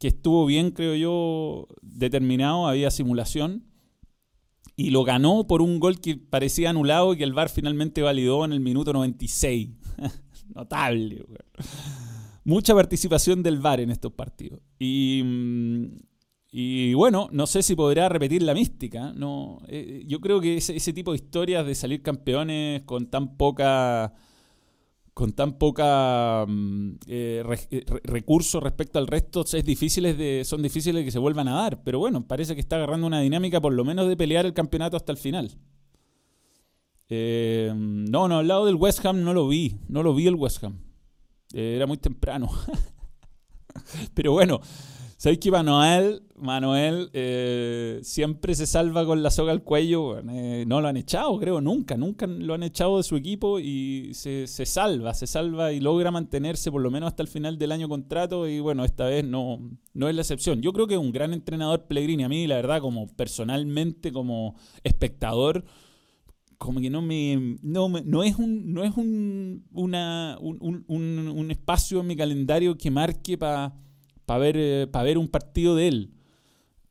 que 0.00 0.08
estuvo 0.08 0.46
bien, 0.46 0.70
creo 0.70 0.94
yo, 0.94 1.68
determinado, 1.82 2.66
había 2.66 2.90
simulación, 2.90 3.64
y 4.74 4.90
lo 4.90 5.04
ganó 5.04 5.46
por 5.46 5.60
un 5.60 5.78
gol 5.78 6.00
que 6.00 6.16
parecía 6.16 6.70
anulado 6.70 7.12
y 7.12 7.18
que 7.18 7.24
el 7.24 7.34
VAR 7.34 7.50
finalmente 7.50 8.00
validó 8.00 8.44
en 8.44 8.52
el 8.52 8.60
minuto 8.60 8.92
96. 8.92 9.70
Notable. 10.54 11.26
Mucha 12.44 12.74
participación 12.74 13.42
del 13.42 13.58
VAR 13.58 13.80
en 13.80 13.90
estos 13.90 14.12
partidos. 14.12 14.60
Y, 14.78 15.22
mm, 15.24 15.84
y 16.52 16.94
bueno, 16.94 17.28
no 17.32 17.46
sé 17.46 17.62
si 17.62 17.74
podrá 17.74 18.08
repetir 18.08 18.42
la 18.42 18.54
mística. 18.54 19.12
No, 19.12 19.60
eh, 19.68 20.04
yo 20.06 20.20
creo 20.20 20.40
que 20.40 20.56
ese, 20.56 20.76
ese 20.76 20.92
tipo 20.92 21.10
de 21.10 21.16
historias 21.16 21.66
de 21.66 21.74
salir 21.74 22.02
campeones 22.02 22.82
con 22.84 23.10
tan 23.10 23.36
poca 23.36 24.14
con 25.18 25.32
tan 25.32 25.58
poca 25.58 26.44
mm, 26.46 26.90
eh, 27.08 27.42
eh, 27.72 27.84
recursos 28.04 28.62
respecto 28.62 29.00
al 29.00 29.08
resto 29.08 29.44
es 29.52 29.64
difíciles 29.64 30.16
de, 30.16 30.44
son 30.44 30.62
difíciles 30.62 31.00
de 31.00 31.04
que 31.04 31.10
se 31.10 31.18
vuelvan 31.18 31.48
a 31.48 31.54
dar. 31.54 31.82
Pero 31.82 31.98
bueno, 31.98 32.24
parece 32.24 32.54
que 32.54 32.60
está 32.60 32.76
agarrando 32.76 33.08
una 33.08 33.18
dinámica 33.18 33.60
por 33.60 33.72
lo 33.72 33.84
menos 33.84 34.06
de 34.06 34.16
pelear 34.16 34.46
el 34.46 34.54
campeonato 34.54 34.96
hasta 34.96 35.10
el 35.10 35.18
final. 35.18 35.50
Eh, 37.08 37.72
no, 37.74 38.28
no, 38.28 38.38
al 38.38 38.46
lado 38.46 38.66
del 38.66 38.76
West 38.76 39.04
Ham 39.04 39.24
no 39.24 39.34
lo 39.34 39.48
vi. 39.48 39.74
No 39.88 40.04
lo 40.04 40.14
vi 40.14 40.28
el 40.28 40.36
West 40.36 40.62
Ham. 40.62 40.78
Eh, 41.52 41.74
era 41.74 41.88
muy 41.88 41.96
temprano. 41.96 42.48
Pero 44.14 44.30
bueno, 44.30 44.60
¿sabéis 45.18 45.40
que 45.40 45.50
Manuel, 45.50 46.22
Manuel 46.36 47.10
eh, 47.12 47.98
siempre 48.02 48.54
se 48.54 48.66
salva 48.66 49.04
con 49.04 49.22
la 49.22 49.30
soga 49.30 49.52
al 49.52 49.62
cuello? 49.62 50.22
no 50.22 50.80
lo 50.80 50.88
han 50.88 50.96
echado, 50.96 51.38
creo, 51.38 51.60
nunca. 51.60 51.96
Nunca 51.96 52.26
lo 52.26 52.54
han 52.54 52.62
echado 52.62 52.96
de 52.96 53.02
su 53.02 53.16
equipo 53.16 53.58
y 53.58 54.14
se, 54.14 54.46
se, 54.46 54.64
salva, 54.64 55.12
se 55.12 55.26
salva 55.26 55.72
y 55.72 55.80
logra 55.80 56.10
mantenerse 56.10 56.70
por 56.70 56.80
lo 56.80 56.90
menos 56.90 57.08
hasta 57.08 57.22
el 57.22 57.28
final 57.28 57.58
del 57.58 57.72
año 57.72 57.88
contrato. 57.88 58.48
Y 58.48 58.60
bueno, 58.60 58.84
esta 58.84 59.06
vez 59.06 59.24
no, 59.24 59.58
no 59.92 60.08
es 60.08 60.14
la 60.14 60.22
excepción. 60.22 60.62
Yo 60.62 60.72
creo 60.72 60.86
que 60.86 60.94
es 60.94 61.00
un 61.00 61.12
gran 61.12 61.34
entrenador 61.34 61.86
Pellegrini. 61.86 62.24
A 62.24 62.28
mí, 62.28 62.46
la 62.46 62.56
verdad, 62.56 62.80
como 62.80 63.08
personalmente, 63.08 64.12
como 64.12 64.54
espectador 64.84 65.64
como 66.58 66.80
que 66.80 66.90
no 66.90 67.00
me 67.00 67.56
no, 67.62 67.88
no 67.88 68.24
es 68.24 68.36
un 68.36 68.72
no 68.72 68.82
es 68.82 68.96
un, 68.96 69.64
una, 69.72 70.36
un, 70.40 70.84
un, 70.88 71.28
un 71.28 71.50
espacio 71.52 72.00
en 72.00 72.08
mi 72.08 72.16
calendario 72.16 72.76
que 72.76 72.90
marque 72.90 73.38
para 73.38 73.72
pa 74.28 74.38
ver 74.38 74.56
eh, 74.56 74.86
para 74.86 75.04
ver 75.04 75.18
un 75.18 75.28
partido 75.28 75.74
de 75.74 75.88
él 75.88 76.12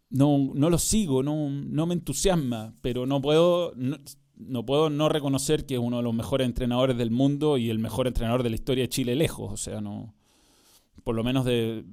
no, 0.09 0.51
no 0.53 0.69
lo 0.69 0.77
sigo 0.77 1.23
no, 1.23 1.49
no 1.49 1.85
me 1.85 1.93
entusiasma 1.93 2.73
pero 2.81 3.05
no 3.05 3.21
puedo 3.21 3.73
no, 3.75 3.97
no, 4.35 4.65
puedo 4.65 4.89
no 4.89 5.07
reconocer 5.07 5.65
que 5.65 5.75
es 5.75 5.79
uno 5.79 5.97
de 5.97 6.03
los 6.03 6.13
mejores 6.13 6.47
entrenadores 6.47 6.97
del 6.97 7.11
mundo 7.11 7.57
y 7.57 7.69
el 7.69 7.79
mejor 7.79 8.07
entrenador 8.07 8.41
de 8.43 8.49
la 8.49 8.55
historia 8.55 8.85
de 8.85 8.89
Chile 8.89 9.15
lejos 9.15 9.53
o 9.53 9.57
sea 9.57 9.79
no 9.79 10.15
por 11.03 11.15
lo 11.15 11.23
menos 11.23 11.45
de, 11.45 11.85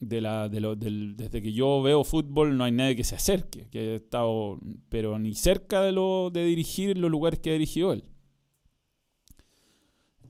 de 0.00 0.20
la, 0.20 0.48
de 0.48 0.60
lo, 0.60 0.76
desde 0.76 1.42
que 1.42 1.52
yo 1.52 1.82
veo 1.82 2.04
fútbol 2.04 2.56
no 2.56 2.64
hay 2.64 2.72
nadie 2.72 2.96
que 2.96 3.04
se 3.04 3.14
acerque, 3.14 3.68
que 3.70 3.92
he 3.92 3.94
estado, 3.96 4.58
pero 4.88 5.18
ni 5.18 5.34
cerca 5.34 5.82
de 5.82 5.92
lo 5.92 6.30
de 6.30 6.44
dirigir 6.44 6.98
los 6.98 7.10
lugares 7.10 7.40
que 7.40 7.50
ha 7.50 7.54
dirigido 7.54 7.92
él. 7.92 8.04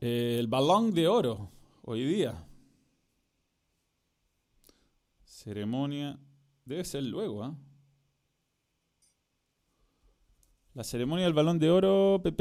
Eh, 0.00 0.36
el 0.38 0.48
balón 0.48 0.92
de 0.92 1.08
oro, 1.08 1.50
hoy 1.82 2.04
día. 2.04 2.46
Ceremonia, 5.44 6.18
debe 6.64 6.84
ser 6.84 7.04
luego, 7.04 7.44
¿ah? 7.44 7.54
La 10.72 10.82
ceremonia 10.82 11.26
del 11.26 11.34
balón 11.34 11.58
de 11.58 11.70
oro, 11.70 12.22
pe, 12.22 12.32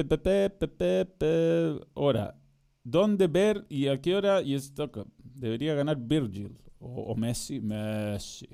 hora. 1.93 2.39
¿Dónde 2.83 3.27
ver 3.27 3.65
y 3.69 3.87
a 3.87 4.01
qué 4.01 4.15
hora? 4.15 4.41
Y 4.41 4.55
esto 4.55 4.89
debería 5.17 5.75
ganar 5.75 5.97
Virgil. 5.97 6.57
O, 6.79 7.13
Messi, 7.15 7.59
Messi. 7.59 8.47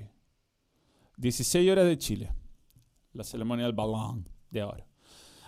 16 1.16 1.70
horas 1.70 1.86
de 1.86 1.96
Chile. 1.96 2.32
La 3.12 3.24
ceremonia 3.24 3.64
del 3.64 3.74
balón 3.74 4.28
de 4.50 4.60
ahora. 4.60 4.86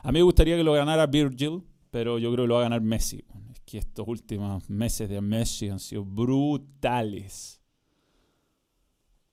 A 0.02 0.12
mí 0.12 0.20
me 0.20 0.22
gustaría 0.22 0.56
que 0.56 0.64
lo 0.64 0.72
ganara 0.72 1.06
Virgil, 1.06 1.62
pero 1.90 2.18
yo 2.18 2.32
creo 2.32 2.44
que 2.44 2.48
lo 2.48 2.54
va 2.54 2.60
a 2.60 2.64
ganar 2.64 2.80
Messi. 2.80 3.24
Es 3.52 3.60
que 3.60 3.78
estos 3.78 4.06
últimos 4.06 4.70
meses 4.70 5.08
de 5.08 5.20
Messi 5.20 5.68
han 5.68 5.80
sido 5.80 6.04
brutales. 6.04 7.61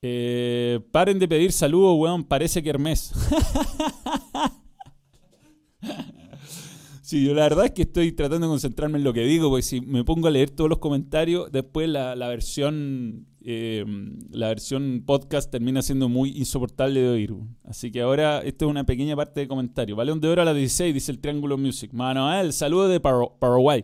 Eh, 0.01 0.79
paren 0.91 1.19
de 1.19 1.27
pedir 1.27 1.51
saludos, 1.51 1.97
weón. 1.97 2.23
Parece 2.23 2.63
que 2.63 2.69
Hermes. 2.69 3.11
Sí, 7.09 7.25
yo 7.25 7.33
la 7.33 7.41
verdad 7.41 7.65
es 7.65 7.71
que 7.71 7.81
estoy 7.81 8.11
tratando 8.11 8.45
de 8.45 8.51
concentrarme 8.51 8.99
en 8.99 9.03
lo 9.03 9.13
que 9.13 9.23
digo, 9.23 9.49
porque 9.49 9.63
si 9.63 9.81
me 9.81 10.03
pongo 10.03 10.27
a 10.27 10.31
leer 10.31 10.51
todos 10.51 10.69
los 10.69 10.77
comentarios, 10.77 11.51
después 11.51 11.89
la, 11.89 12.13
versión 12.27 13.25
eh, 13.41 13.83
la 14.29 14.49
versión 14.49 15.01
podcast 15.07 15.49
termina 15.49 15.81
siendo 15.81 16.07
muy 16.07 16.37
insoportable 16.37 16.99
de 16.99 17.09
oír. 17.09 17.33
Así 17.63 17.89
que 17.89 18.01
ahora 18.01 18.41
esto 18.41 18.65
es 18.65 18.69
una 18.69 18.83
pequeña 18.83 19.15
parte 19.15 19.39
de 19.39 19.47
comentario. 19.47 19.95
Balón 19.95 20.21
de 20.21 20.27
oro 20.27 20.43
a 20.43 20.45
las 20.45 20.55
16, 20.55 20.93
dice 20.93 21.11
el 21.11 21.17
Triángulo 21.17 21.57
Music. 21.57 21.91
Manuel, 21.93 22.53
saludo 22.53 22.87
de 22.87 22.99
Paraguay. 22.99 23.83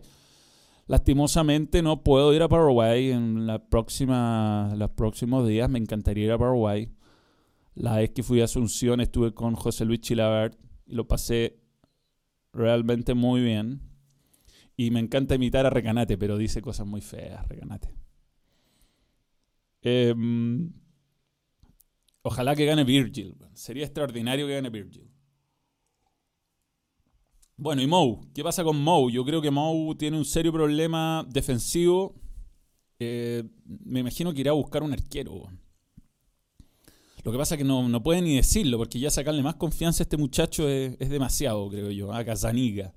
Lastimosamente 0.87 1.81
no 1.81 2.03
puedo 2.03 2.33
ir 2.33 2.43
a 2.43 2.47
Paraguay 2.47 3.09
en 3.11 3.47
la 3.47 3.67
próxima, 3.67 4.71
los 4.77 4.91
próximos 4.91 5.47
días. 5.47 5.69
Me 5.69 5.79
encantaría 5.79 6.25
ir 6.25 6.31
a 6.31 6.37
Paraguay. 6.37 6.91
La 7.73 7.97
vez 7.97 8.11
que 8.11 8.23
fui 8.23 8.41
a 8.41 8.45
Asunción 8.45 9.01
estuve 9.01 9.33
con 9.33 9.55
José 9.55 9.83
Luis 9.85 10.01
Chilabert 10.01 10.57
y 10.85 10.93
lo 10.93 11.07
pasé 11.07 11.59
realmente 12.53 13.15
muy 13.15 13.41
bien. 13.41 13.81
Y 14.77 14.91
me 14.91 14.99
encanta 14.99 15.35
imitar 15.35 15.65
a 15.65 15.69
Recanate, 15.69 16.17
pero 16.17 16.37
dice 16.37 16.61
cosas 16.61 16.85
muy 16.85 17.01
feas, 17.01 17.47
Recanate. 17.47 17.89
Em, 19.81 20.71
ojalá 22.21 22.55
que 22.55 22.65
gane 22.65 22.83
Virgil. 22.83 23.35
Sería 23.53 23.85
extraordinario 23.85 24.47
que 24.47 24.53
gane 24.53 24.69
Virgil. 24.69 25.04
Bueno, 27.57 27.81
y 27.81 27.87
Mou. 27.87 28.27
¿Qué 28.33 28.43
pasa 28.43 28.63
con 28.63 28.81
Mou? 28.81 29.09
Yo 29.09 29.23
creo 29.23 29.41
que 29.41 29.49
Mou 29.49 29.95
tiene 29.95 30.17
un 30.17 30.25
serio 30.25 30.51
problema 30.51 31.25
defensivo. 31.29 32.13
Eh, 32.99 33.43
me 33.85 34.01
imagino 34.01 34.33
que 34.33 34.41
irá 34.41 34.51
a 34.51 34.55
buscar 34.55 34.83
un 34.83 34.91
arquero. 34.91 35.49
Lo 37.23 37.31
que 37.31 37.37
pasa 37.37 37.55
es 37.55 37.59
que 37.59 37.65
no, 37.65 38.03
puede 38.03 38.21
ni 38.21 38.35
decirlo, 38.35 38.77
porque 38.77 38.99
ya 38.99 39.09
sacarle 39.09 39.41
más 39.41 39.55
confianza 39.55 40.03
a 40.03 40.05
este 40.05 40.17
muchacho 40.17 40.69
es, 40.69 41.09
demasiado, 41.09 41.67
creo 41.69 41.89
yo, 41.89 42.13
a 42.13 42.23
Casaniga. 42.23 42.93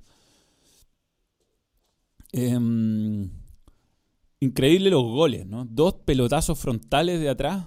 Em, 2.32 3.30
increíble 4.40 4.90
los 4.90 5.02
goles, 5.04 5.46
¿no? 5.46 5.64
Dos 5.64 5.94
pelotazos 6.04 6.58
frontales 6.58 7.20
de 7.20 7.30
atrás. 7.30 7.64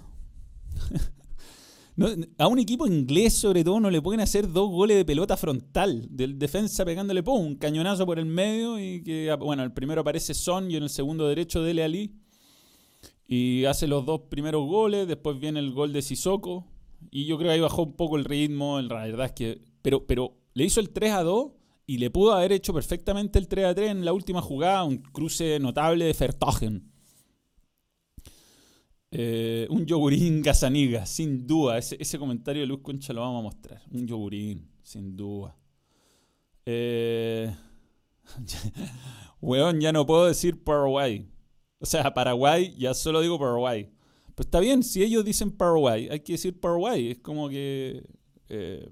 a 2.38 2.48
un 2.48 2.58
equipo 2.58 2.86
inglés, 2.86 3.34
sobre 3.34 3.64
todo, 3.64 3.78
no 3.78 3.90
le 3.90 4.00
pueden 4.00 4.20
hacer 4.20 4.50
dos 4.50 4.70
goles 4.70 4.96
de 4.96 5.04
pelota 5.04 5.36
frontal. 5.36 6.06
Del 6.10 6.38
defensa 6.38 6.84
pegándole 6.84 7.22
un 7.26 7.56
cañonazo 7.56 8.06
por 8.06 8.18
el 8.18 8.26
medio. 8.26 8.78
Y 8.78 9.02
que, 9.02 9.34
bueno, 9.38 9.62
el 9.62 9.72
primero 9.72 10.00
aparece 10.00 10.34
Son 10.34 10.70
y 10.70 10.76
en 10.76 10.84
el 10.84 10.90
segundo 10.90 11.28
derecho 11.28 11.62
Dele 11.62 11.84
Ali. 11.84 12.14
Y 13.26 13.64
hace 13.66 13.86
los 13.86 14.04
dos 14.06 14.22
primeros 14.30 14.66
goles, 14.66 15.06
después 15.06 15.38
viene 15.38 15.60
el 15.60 15.72
gol 15.72 15.92
de 15.92 16.02
Sissoko. 16.02 16.66
Y 17.10 17.26
yo 17.26 17.36
creo 17.36 17.50
que 17.50 17.54
ahí 17.54 17.60
bajó 17.60 17.82
un 17.82 17.96
poco 17.96 18.16
el 18.16 18.24
ritmo. 18.24 18.78
Es 18.80 19.32
que. 19.32 19.60
Pero, 19.82 20.06
pero 20.06 20.36
le 20.54 20.64
hizo 20.64 20.80
el 20.80 20.90
3 20.90 21.12
a 21.12 21.22
2 21.22 21.52
y 21.86 21.98
le 21.98 22.10
pudo 22.10 22.32
haber 22.32 22.52
hecho 22.52 22.72
perfectamente 22.72 23.38
el 23.38 23.48
3 23.48 23.66
a 23.66 23.74
3 23.74 23.90
en 23.90 24.04
la 24.04 24.12
última 24.12 24.40
jugada. 24.40 24.84
Un 24.84 24.98
cruce 24.98 25.58
notable 25.60 26.06
de 26.06 26.14
Fertogen. 26.14 26.91
Eh, 29.14 29.66
un 29.68 29.84
yogurín 29.84 30.40
Gazaniga, 30.40 31.04
sin 31.04 31.46
duda. 31.46 31.76
Ese, 31.76 32.18
comentario 32.18 32.62
de 32.62 32.66
Luz 32.66 32.80
Concha 32.80 33.12
lo 33.12 33.20
vamos 33.20 33.40
a 33.40 33.42
mostrar. 33.42 33.82
Un 33.90 34.06
yogurín, 34.06 34.66
sin 34.82 35.14
duda. 35.14 35.54
Eh, 36.64 37.54
weón, 39.42 39.80
ya 39.80 39.92
no 39.92 40.06
puedo 40.06 40.26
decir 40.26 40.64
Paraguay. 40.64 41.28
O 41.78 41.84
sea, 41.84 42.14
Paraguay, 42.14 42.74
ya 42.78 42.94
solo 42.94 43.20
digo 43.20 43.38
Paraguay. 43.38 43.90
Pues 44.34 44.46
está 44.46 44.60
bien, 44.60 44.82
si 44.82 45.02
ellos 45.02 45.26
dicen 45.26 45.50
Paraguay, 45.50 46.08
hay 46.10 46.20
que 46.20 46.32
decir 46.32 46.58
Paraguay. 46.58 47.10
Es 47.10 47.18
como 47.18 47.50
que. 47.50 48.02
Eh, 48.48 48.88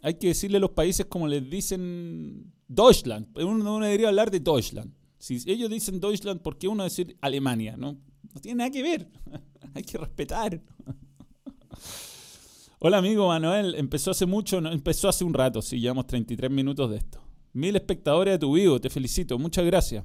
hay 0.00 0.14
que 0.14 0.28
decirle 0.28 0.56
a 0.56 0.60
los 0.60 0.70
países 0.70 1.04
como 1.06 1.28
les 1.28 1.48
dicen 1.48 2.54
Deutschland. 2.68 3.28
Uno 3.36 3.58
no 3.58 3.80
debería 3.80 4.08
hablar 4.08 4.30
de 4.30 4.40
Deutschland. 4.40 4.94
Si 5.18 5.38
ellos 5.46 5.68
dicen 5.68 6.00
Deutschland, 6.00 6.40
¿por 6.40 6.56
qué 6.56 6.68
uno 6.68 6.84
decir 6.84 7.16
Alemania? 7.20 7.76
No, 7.76 7.98
no 8.34 8.40
tiene 8.40 8.58
nada 8.58 8.70
que 8.70 8.82
ver. 8.82 9.08
hay 9.74 9.82
que 9.82 9.98
respetar. 9.98 10.60
Hola 12.78 12.98
amigo 12.98 13.28
Manuel, 13.28 13.76
empezó 13.76 14.10
hace 14.10 14.26
mucho, 14.26 14.58
empezó 14.58 15.08
hace 15.08 15.24
un 15.24 15.32
rato, 15.32 15.62
sí, 15.62 15.78
llevamos 15.78 16.06
33 16.08 16.50
minutos 16.50 16.90
de 16.90 16.96
esto. 16.96 17.22
Mil 17.52 17.76
espectadores 17.76 18.34
de 18.34 18.38
tu 18.38 18.54
vivo, 18.54 18.80
te 18.80 18.90
felicito, 18.90 19.38
muchas 19.38 19.64
gracias. 19.64 20.04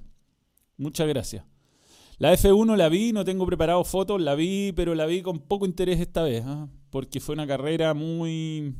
Muchas 0.77 1.07
gracias. 1.07 1.43
La 2.19 2.33
F1 2.33 2.75
la 2.75 2.89
vi, 2.89 3.13
no 3.13 3.25
tengo 3.25 3.45
preparado 3.45 3.83
fotos, 3.83 4.21
la 4.21 4.35
vi, 4.35 4.73
pero 4.73 4.93
la 4.93 5.05
vi 5.05 5.21
con 5.21 5.39
poco 5.39 5.65
interés 5.65 5.99
esta 5.99 6.23
vez, 6.23 6.43
¿ah? 6.45 6.67
porque 6.91 7.19
fue 7.19 7.33
una 7.33 7.47
carrera 7.47 7.93
muy, 7.95 8.75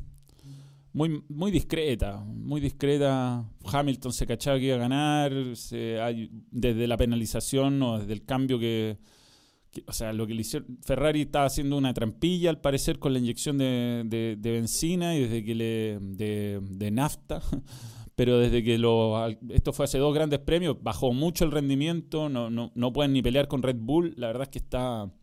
muy, 0.94 1.24
muy 1.28 1.52
discreta, 1.52 2.18
muy 2.18 2.62
discreta. 2.62 3.50
Hamilton 3.66 4.14
se 4.14 4.28
cachaba 4.28 4.60
que 4.60 4.66
iba 4.66 4.76
a 4.76 4.80
ganar, 4.80 5.32
desde 5.34 6.88
la 6.88 6.98
penalización 6.98 7.82
o 7.82 8.00
desde 8.00 8.14
el 8.14 8.26
cambio 8.26 8.60
que, 8.60 8.98
o 9.86 9.94
sea, 9.94 10.14
lo 10.14 10.26
que 10.28 10.42
Ferrari 10.84 11.22
estaba 11.22 11.46
haciendo 11.46 11.78
una 11.78 11.94
trampilla 11.94 12.50
al 12.50 12.62
parecer 12.62 13.00
con 13.00 13.14
la 13.14 13.20
inyección 13.20 13.58
de, 13.58 14.38
benzina 14.42 15.16
y 15.16 15.22
desde 15.22 15.44
que 15.44 15.56
le, 15.56 16.00
de, 16.02 16.60
de 16.62 16.92
nafta. 16.92 17.42
pero 18.18 18.40
desde 18.40 18.64
que 18.64 18.80
lo, 18.80 19.28
esto 19.50 19.74
fue 19.74 19.86
hace 19.86 20.00
dos 20.00 20.12
grandes 20.12 20.40
premios, 20.40 20.82
bajó 20.82 21.14
mucho 21.14 21.46
el 21.46 21.52
rendimiento, 21.52 22.30
no, 22.30 22.50
no, 22.50 22.72
no 22.74 22.92
pueden 22.92 23.14
ni 23.14 23.22
pelear 23.22 23.48
con 23.48 23.62
Red 23.62 23.76
Bull, 23.80 24.16
la 24.18 24.28
verdad 24.28 24.44
es 24.44 24.50
que 24.50 24.58
está... 24.58 25.14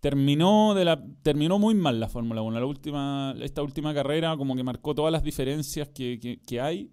Terminó, 0.00 0.74
de 0.74 0.84
la, 0.84 1.02
terminó 1.22 1.58
muy 1.58 1.74
mal 1.74 1.98
la 1.98 2.08
Fórmula 2.08 2.42
1. 2.42 2.58
La 2.58 2.66
última, 2.66 3.34
esta 3.40 3.62
última 3.62 3.92
carrera 3.94 4.36
como 4.36 4.54
que 4.54 4.62
marcó 4.62 4.94
todas 4.94 5.12
las 5.12 5.22
diferencias 5.22 5.88
que, 5.88 6.40
que, 6.46 6.60
hay. 6.60 6.90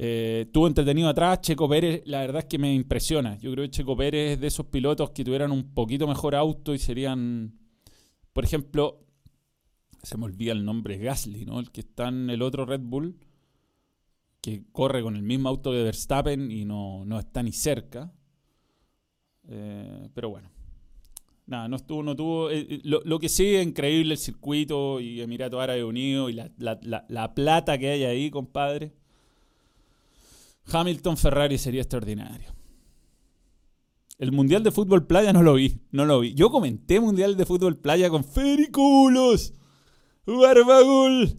Eh, 0.00 0.44
estuvo 0.46 0.68
entretenido 0.68 1.08
atrás. 1.08 1.40
Checo 1.40 1.68
Pérez, 1.68 2.02
la 2.04 2.20
verdad 2.20 2.38
es 2.42 2.44
que 2.44 2.56
me 2.56 2.72
impresiona. 2.72 3.36
Yo 3.38 3.50
creo 3.50 3.64
que 3.64 3.70
Checo 3.70 3.96
Pérez 3.96 4.34
es 4.34 4.40
de 4.40 4.46
esos 4.46 4.66
pilotos 4.66 5.10
que 5.10 5.24
tuvieran 5.24 5.50
un 5.50 5.74
poquito 5.74 6.06
mejor 6.06 6.36
auto 6.36 6.72
y 6.72 6.78
serían, 6.78 7.58
por 8.32 8.44
ejemplo, 8.44 9.04
se 10.04 10.16
me 10.16 10.26
olvida 10.26 10.52
el 10.52 10.64
nombre, 10.64 10.98
Gasly, 10.98 11.44
¿no? 11.44 11.58
El 11.58 11.72
que 11.72 11.80
está 11.80 12.08
en 12.08 12.30
el 12.30 12.42
otro 12.42 12.64
Red 12.64 12.82
Bull 12.82 13.18
que 14.40 14.62
corre 14.70 15.02
con 15.02 15.16
el 15.16 15.22
mismo 15.24 15.48
auto 15.48 15.72
de 15.72 15.82
Verstappen 15.82 16.48
y 16.52 16.64
no, 16.64 17.04
no 17.04 17.18
está 17.18 17.42
ni 17.42 17.50
cerca. 17.50 18.12
Eh, 19.48 20.08
pero 20.14 20.30
bueno. 20.30 20.48
Nada, 21.46 21.66
no 21.66 21.74
estuvo, 21.74 22.04
no 22.04 22.14
tuvo. 22.14 22.50
Eh, 22.50 22.66
eh, 22.70 22.80
lo, 22.84 23.00
lo, 23.04 23.18
que 23.18 23.28
sí 23.28 23.56
es 23.56 23.66
increíble 23.66 24.12
el 24.12 24.18
circuito 24.18 25.00
y 25.00 25.20
Emiratos 25.22 25.60
Árabes 25.60 25.82
Unidos 25.82 26.30
y 26.30 26.34
la, 26.34 26.52
la, 26.58 27.04
la, 27.08 27.34
plata 27.34 27.78
que 27.78 27.88
hay 27.88 28.04
ahí, 28.04 28.30
compadre. 28.30 28.92
Hamilton 30.70 31.16
Ferrari 31.16 31.58
sería 31.58 31.82
extraordinario. 31.82 32.54
El 34.18 34.32
Mundial 34.32 34.62
de 34.62 34.72
Fútbol 34.72 35.06
Playa 35.06 35.32
no 35.32 35.42
lo 35.42 35.54
vi, 35.54 35.80
no 35.92 36.04
lo 36.04 36.20
vi. 36.20 36.34
Yo 36.34 36.50
comenté 36.50 37.00
Mundial 37.00 37.36
de 37.36 37.46
Fútbol 37.46 37.78
Playa 37.78 38.10
con 38.10 38.24
Fericulos, 38.24 39.54
Barbagul. 40.26 41.38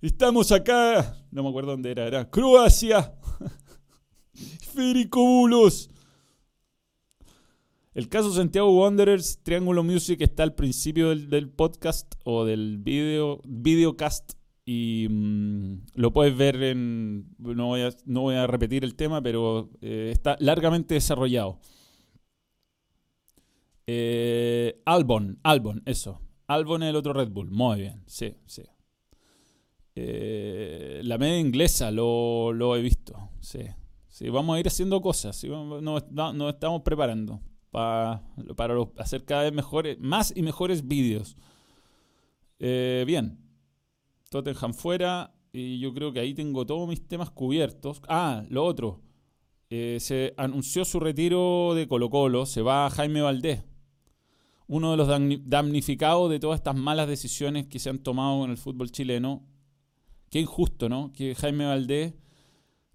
Estamos 0.00 0.52
acá, 0.52 1.26
no 1.30 1.42
me 1.42 1.48
acuerdo 1.48 1.72
dónde 1.72 1.90
era, 1.90 2.06
era 2.06 2.30
Croacia. 2.30 3.14
Fericulos. 4.74 5.90
El 7.92 8.08
caso 8.08 8.32
Santiago 8.32 8.70
Wanderers, 8.70 9.40
Triángulo 9.42 9.82
Music 9.82 10.20
está 10.20 10.44
al 10.44 10.54
principio 10.54 11.08
del, 11.08 11.50
podcast 11.50 12.14
o 12.24 12.44
del 12.44 12.78
video, 12.78 13.40
videocast 13.44 14.34
y 14.72 15.08
mmm, 15.10 15.80
lo 15.94 16.12
puedes 16.12 16.36
ver 16.36 16.62
en... 16.62 17.34
No 17.38 17.66
voy, 17.66 17.80
a, 17.80 17.90
no 18.04 18.20
voy 18.20 18.36
a 18.36 18.46
repetir 18.46 18.84
el 18.84 18.94
tema, 18.94 19.20
pero 19.20 19.68
eh, 19.80 20.10
está 20.12 20.36
largamente 20.38 20.94
desarrollado. 20.94 21.58
Eh, 23.84 24.80
Albon, 24.84 25.40
Albon, 25.42 25.82
eso. 25.86 26.20
Albon 26.46 26.84
es 26.84 26.90
el 26.90 26.94
otro 26.94 27.12
Red 27.12 27.30
Bull. 27.30 27.50
Muy 27.50 27.80
bien, 27.80 28.04
sí, 28.06 28.36
sí. 28.46 28.62
Eh, 29.96 31.00
la 31.02 31.18
media 31.18 31.40
inglesa 31.40 31.90
lo, 31.90 32.52
lo, 32.52 32.76
he 32.76 32.80
visto, 32.80 33.30
sí. 33.40 33.64
Sí, 34.06 34.28
vamos 34.28 34.54
a 34.54 34.60
ir 34.60 34.68
haciendo 34.68 35.00
cosas, 35.00 35.34
sí, 35.34 35.48
nos, 35.48 36.04
estamos 36.48 36.82
preparando 36.82 37.40
para, 37.72 38.22
para 38.54 38.76
hacer 38.98 39.24
cada 39.24 39.42
vez 39.42 39.52
mejores, 39.52 39.98
más 39.98 40.32
y 40.36 40.42
mejores 40.42 40.86
vídeos. 40.86 41.36
Bien, 42.60 43.49
Tottenham 44.30 44.72
fuera, 44.72 45.34
y 45.52 45.78
yo 45.80 45.92
creo 45.92 46.12
que 46.12 46.20
ahí 46.20 46.34
tengo 46.34 46.64
todos 46.64 46.88
mis 46.88 47.06
temas 47.06 47.30
cubiertos. 47.30 48.00
Ah, 48.08 48.44
lo 48.48 48.64
otro, 48.64 49.02
eh, 49.68 49.98
se 50.00 50.34
anunció 50.36 50.84
su 50.84 51.00
retiro 51.00 51.74
de 51.74 51.86
Colo 51.86 52.08
Colo, 52.08 52.46
se 52.46 52.62
va 52.62 52.88
Jaime 52.90 53.20
Valdés, 53.20 53.64
uno 54.68 54.92
de 54.92 54.96
los 54.96 55.08
damnificados 55.44 56.30
de 56.30 56.38
todas 56.38 56.60
estas 56.60 56.76
malas 56.76 57.08
decisiones 57.08 57.66
que 57.66 57.78
se 57.78 57.90
han 57.90 57.98
tomado 57.98 58.44
en 58.44 58.52
el 58.52 58.56
fútbol 58.56 58.90
chileno. 58.90 59.44
Qué 60.30 60.40
injusto, 60.40 60.88
¿no? 60.88 61.12
Que 61.12 61.34
Jaime 61.34 61.66
Valdés, 61.66 62.14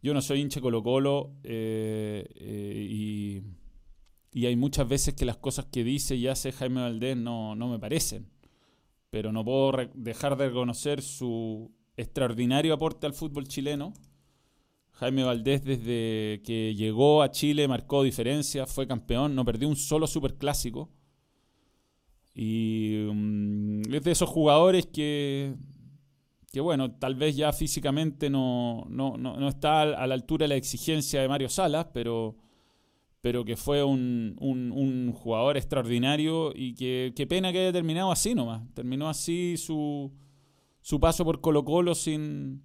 yo 0.01 0.13
no 0.13 0.21
soy 0.21 0.39
hincha 0.39 0.61
Colo 0.61 0.81
Colo 0.81 1.33
eh, 1.43 2.25
eh, 2.35 2.87
y 2.89 3.43
y 4.35 4.47
hay 4.47 4.57
muchas 4.57 4.85
veces 4.85 5.13
que 5.13 5.23
las 5.23 5.37
cosas 5.37 5.65
que 5.71 5.85
dice 5.85 6.17
y 6.17 6.27
hace 6.27 6.51
Jaime 6.51 6.81
Valdés 6.81 7.15
no, 7.15 7.55
no 7.55 7.69
me 7.69 7.79
parecen. 7.79 8.27
Pero 9.15 9.31
no 9.31 9.45
puedo 9.45 9.71
dejar 9.93 10.35
de 10.35 10.49
reconocer 10.49 11.01
su 11.01 11.71
extraordinario 11.95 12.73
aporte 12.73 13.07
al 13.07 13.13
fútbol 13.13 13.47
chileno. 13.47 13.93
Jaime 14.91 15.23
Valdés 15.23 15.63
desde 15.63 16.41
que 16.43 16.75
llegó 16.75 17.23
a 17.23 17.31
Chile 17.31 17.65
marcó 17.69 18.03
diferencia, 18.03 18.65
fue 18.65 18.85
campeón, 18.85 19.33
no 19.33 19.45
perdió 19.45 19.69
un 19.69 19.77
solo 19.77 20.05
superclásico. 20.05 20.89
Y 22.33 23.05
um, 23.05 23.79
es 23.89 24.03
de 24.03 24.11
esos 24.11 24.27
jugadores 24.27 24.85
que, 24.87 25.55
que, 26.51 26.59
bueno, 26.59 26.91
tal 26.91 27.15
vez 27.15 27.37
ya 27.37 27.53
físicamente 27.53 28.29
no, 28.29 28.85
no, 28.89 29.15
no, 29.15 29.39
no 29.39 29.47
está 29.47 29.83
a 29.83 30.07
la 30.07 30.13
altura 30.13 30.43
de 30.43 30.49
la 30.49 30.55
exigencia 30.55 31.21
de 31.21 31.29
Mario 31.29 31.47
Salas, 31.47 31.87
pero 31.93 32.35
pero 33.25 33.43
que 33.43 33.57
fue 33.57 33.83
un, 33.83 34.35
un, 34.39 35.11
jugador 35.11 35.57
extraordinario 35.57 36.51
y 36.55 36.75
que 36.75 37.11
qué 37.15 37.25
pena 37.25 37.51
que 37.51 37.57
haya 37.57 37.73
terminado 37.73 38.11
así 38.11 38.35
nomás. 38.35 38.61
Terminó 38.75 39.09
así 39.09 39.57
su, 39.57 40.13
su 40.79 40.99
paso 40.99 41.25
por 41.25 41.41
Colo 41.41 41.65
Colo 41.65 41.95
sin, 41.95 42.61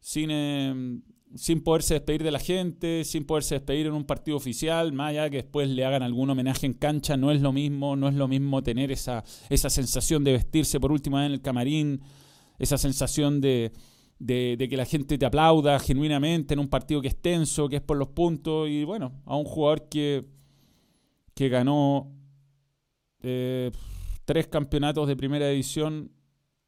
sin, 0.00 0.30
eh, 0.30 1.00
sin 1.34 1.62
poderse 1.62 1.92
despedir 1.92 2.22
de 2.22 2.30
la 2.30 2.38
gente, 2.38 3.04
sin 3.04 3.26
poderse 3.26 3.56
despedir 3.56 3.88
en 3.88 3.92
un 3.92 4.04
partido 4.04 4.38
oficial, 4.38 4.94
más 4.94 5.10
allá 5.10 5.28
que 5.28 5.42
después 5.42 5.68
le 5.68 5.84
hagan 5.84 6.02
algún 6.02 6.30
homenaje 6.30 6.64
en 6.64 6.72
cancha, 6.72 7.18
no 7.18 7.30
es 7.30 7.42
lo 7.42 7.52
mismo, 7.52 7.94
no 7.94 8.08
es 8.08 8.14
lo 8.14 8.26
mismo 8.26 8.62
tener 8.62 8.90
esa, 8.90 9.22
esa 9.50 9.68
sensación 9.68 10.24
de 10.24 10.32
vestirse 10.32 10.80
por 10.80 10.92
última 10.92 11.18
vez 11.18 11.26
en 11.26 11.32
el 11.34 11.42
camarín, 11.42 12.00
esa 12.58 12.78
sensación 12.78 13.42
de 13.42 13.70
de, 14.18 14.66
que 14.68 14.76
la 14.76 14.84
gente 14.84 15.18
te 15.18 15.26
aplauda 15.26 15.78
genuinamente 15.78 16.54
en 16.54 16.60
un 16.60 16.68
partido 16.68 17.00
que 17.00 17.08
es 17.08 17.20
tenso, 17.20 17.68
que 17.68 17.76
es 17.76 17.82
por 17.82 17.96
los 17.96 18.08
puntos. 18.08 18.68
Y 18.68 18.84
bueno, 18.84 19.12
a 19.24 19.36
un 19.36 19.44
jugador 19.44 19.88
que, 19.88 20.26
que 21.34 21.48
ganó 21.48 22.12
eh, 23.22 23.70
tres 24.24 24.46
campeonatos 24.48 25.08
de 25.08 25.16
primera 25.16 25.48
división, 25.48 26.10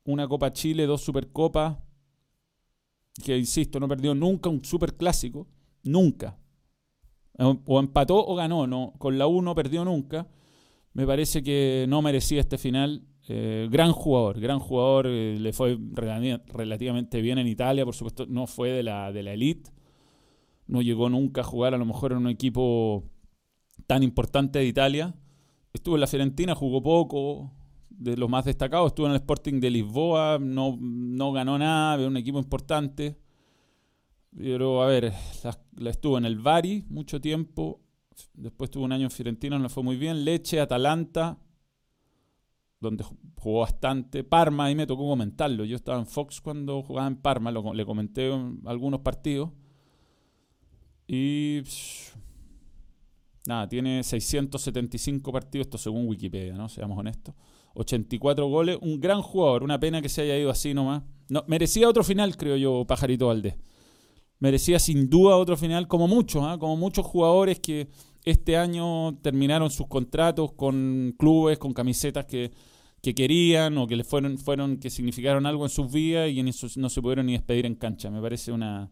una 0.04 0.28
Copa 0.28 0.52
Chile, 0.52 0.86
dos 0.86 1.02
Supercopas, 1.02 1.78
que 3.24 3.36
insisto, 3.36 3.80
no 3.80 3.88
perdió 3.88 4.14
nunca 4.14 4.50
un 4.50 4.64
superclásico, 4.64 5.46
nunca. 5.82 6.38
O 7.38 7.80
empató 7.80 8.26
o 8.26 8.34
ganó, 8.34 8.66
no, 8.66 8.94
con 8.98 9.18
la 9.18 9.26
U 9.26 9.42
no 9.42 9.54
perdió 9.54 9.84
nunca. 9.84 10.26
Me 10.94 11.06
parece 11.06 11.42
que 11.42 11.84
no 11.88 12.00
merecía 12.00 12.40
este 12.40 12.56
final 12.56 13.02
eh, 13.28 13.68
gran 13.70 13.92
jugador, 13.92 14.38
gran 14.38 14.60
jugador, 14.60 15.06
eh, 15.08 15.36
le 15.40 15.52
fue 15.52 15.76
relativamente 15.92 17.20
bien 17.20 17.38
en 17.38 17.48
Italia, 17.48 17.84
por 17.84 17.94
supuesto, 17.94 18.26
no 18.26 18.46
fue 18.46 18.70
de 18.70 18.84
la, 18.84 19.12
de 19.12 19.22
la 19.24 19.32
elite, 19.32 19.70
no 20.68 20.80
llegó 20.80 21.08
nunca 21.08 21.40
a 21.40 21.44
jugar 21.44 21.74
a 21.74 21.78
lo 21.78 21.84
mejor 21.84 22.12
en 22.12 22.18
un 22.18 22.28
equipo 22.28 23.04
tan 23.86 24.02
importante 24.02 24.60
de 24.60 24.66
Italia. 24.66 25.14
Estuvo 25.72 25.96
en 25.96 26.02
la 26.02 26.06
Fiorentina, 26.06 26.54
jugó 26.54 26.82
poco, 26.82 27.52
de 27.90 28.16
los 28.16 28.28
más 28.28 28.44
destacados, 28.44 28.88
estuvo 28.88 29.06
en 29.06 29.12
el 29.12 29.18
Sporting 29.18 29.60
de 29.60 29.70
Lisboa, 29.70 30.38
no, 30.40 30.78
no 30.80 31.32
ganó 31.32 31.58
nada, 31.58 31.98
de 31.98 32.06
un 32.06 32.16
equipo 32.16 32.38
importante. 32.38 33.18
Pero 34.36 34.82
a 34.82 34.86
ver, 34.86 35.12
la, 35.42 35.58
la 35.78 35.90
estuvo 35.90 36.18
en 36.18 36.26
el 36.26 36.38
Bari 36.38 36.84
mucho 36.88 37.20
tiempo, 37.20 37.80
después 38.34 38.70
tuvo 38.70 38.84
un 38.84 38.92
año 38.92 39.04
en 39.04 39.10
Fiorentina, 39.10 39.58
no 39.58 39.68
fue 39.68 39.82
muy 39.82 39.96
bien, 39.96 40.24
Leche, 40.24 40.60
Atalanta, 40.60 41.38
donde 42.80 43.04
jugó 43.36 43.60
bastante. 43.60 44.24
Parma, 44.24 44.66
ahí 44.66 44.74
me 44.74 44.86
tocó 44.86 45.06
comentarlo. 45.06 45.64
Yo 45.64 45.76
estaba 45.76 45.98
en 45.98 46.06
Fox 46.06 46.40
cuando 46.40 46.82
jugaba 46.82 47.06
en 47.06 47.16
Parma, 47.16 47.50
le 47.50 47.84
comenté 47.84 48.32
algunos 48.64 49.00
partidos. 49.00 49.50
Y. 51.08 51.62
nada, 53.46 53.68
tiene 53.68 54.02
675 54.02 55.32
partidos, 55.32 55.66
esto 55.66 55.78
según 55.78 56.08
Wikipedia, 56.08 56.54
¿no? 56.54 56.68
Seamos 56.68 56.98
honestos. 56.98 57.34
84 57.74 58.46
goles, 58.48 58.78
un 58.80 59.00
gran 59.00 59.20
jugador, 59.22 59.62
una 59.62 59.78
pena 59.78 60.00
que 60.00 60.08
se 60.08 60.22
haya 60.22 60.38
ido 60.38 60.50
así 60.50 60.74
nomás. 60.74 61.02
No, 61.28 61.44
merecía 61.46 61.88
otro 61.88 62.02
final, 62.02 62.36
creo 62.36 62.56
yo, 62.56 62.86
Pajarito 62.86 63.26
Valdés. 63.26 63.56
Merecía 64.38 64.78
sin 64.78 65.08
duda 65.08 65.36
otro 65.36 65.56
final, 65.56 65.86
como 65.86 66.08
muchos, 66.08 66.42
¿eh? 66.42 66.58
como 66.58 66.76
muchos 66.76 67.06
jugadores 67.06 67.60
que 67.60 67.88
este 68.26 68.56
año 68.56 69.16
terminaron 69.22 69.70
sus 69.70 69.86
contratos 69.86 70.52
con 70.52 71.14
clubes, 71.16 71.58
con 71.58 71.72
camisetas 71.72 72.26
que, 72.26 72.50
que 73.00 73.14
querían 73.14 73.78
o 73.78 73.86
que 73.86 73.94
les 73.94 74.06
fueron, 74.06 74.36
fueron, 74.36 74.78
que 74.78 74.90
significaron 74.90 75.46
algo 75.46 75.64
en 75.64 75.70
sus 75.70 75.90
vidas 75.92 76.28
y 76.28 76.40
en 76.40 76.48
eso 76.48 76.66
no 76.76 76.90
se 76.90 77.00
pudieron 77.00 77.26
ni 77.26 77.32
despedir 77.32 77.66
en 77.66 77.76
cancha. 77.76 78.10
Me 78.10 78.20
parece 78.20 78.50
una, 78.50 78.90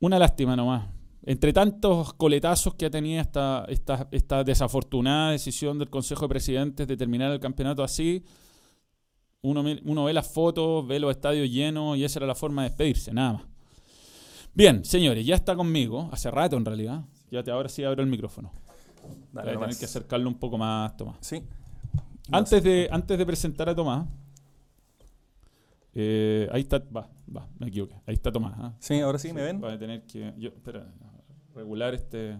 una 0.00 0.18
lástima 0.18 0.56
nomás. 0.56 0.88
Entre 1.22 1.52
tantos 1.52 2.12
coletazos 2.14 2.74
que 2.74 2.86
ha 2.86 2.90
tenido 2.90 3.20
esta, 3.20 3.64
esta, 3.68 4.08
esta 4.10 4.42
desafortunada 4.42 5.30
decisión 5.30 5.78
del 5.78 5.90
Consejo 5.90 6.22
de 6.22 6.30
Presidentes 6.30 6.88
de 6.88 6.96
terminar 6.96 7.30
el 7.30 7.38
campeonato 7.38 7.84
así, 7.84 8.24
uno, 9.42 9.64
uno 9.84 10.04
ve 10.04 10.12
las 10.12 10.26
fotos, 10.28 10.84
ve 10.88 10.98
los 10.98 11.12
estadios 11.12 11.48
llenos 11.48 11.96
y 11.96 12.02
esa 12.02 12.18
era 12.18 12.26
la 12.26 12.34
forma 12.34 12.62
de 12.62 12.70
despedirse, 12.70 13.12
nada 13.12 13.34
más. 13.34 13.42
Bien, 14.54 14.84
señores, 14.84 15.24
ya 15.24 15.36
está 15.36 15.54
conmigo, 15.54 16.08
hace 16.10 16.32
rato 16.32 16.56
en 16.56 16.64
realidad, 16.64 17.04
ya 17.30 17.42
te, 17.42 17.50
ahora 17.50 17.68
sí 17.68 17.84
abro 17.84 18.02
el 18.02 18.08
micrófono. 18.08 18.52
Dale, 19.32 19.54
Voy 19.54 19.56
a 19.56 19.66
tener 19.66 19.78
que 19.78 19.84
acercarlo 19.84 20.28
un 20.28 20.38
poco 20.38 20.58
más, 20.58 20.96
Tomás. 20.96 21.16
Sí. 21.20 21.42
Antes 22.30 22.62
de, 22.62 22.88
antes 22.90 23.18
de 23.18 23.26
presentar 23.26 23.68
a 23.68 23.74
Tomás, 23.74 24.06
eh, 25.94 26.48
ahí 26.52 26.62
está, 26.62 26.78
va, 26.78 27.08
va, 27.34 27.48
me 27.58 27.68
equivoqué. 27.68 27.96
Ahí 28.06 28.14
está 28.14 28.30
Tomás. 28.30 28.58
¿eh? 28.58 28.76
Sí, 28.78 29.00
ahora 29.00 29.18
sí, 29.18 29.28
sí, 29.28 29.34
me 29.34 29.42
ven. 29.42 29.60
Voy 29.60 29.72
a 29.72 29.78
tener 29.78 30.04
que, 30.04 30.34
yo, 30.38 30.50
espera, 30.50 30.86
regular 31.54 31.94
este. 31.94 32.38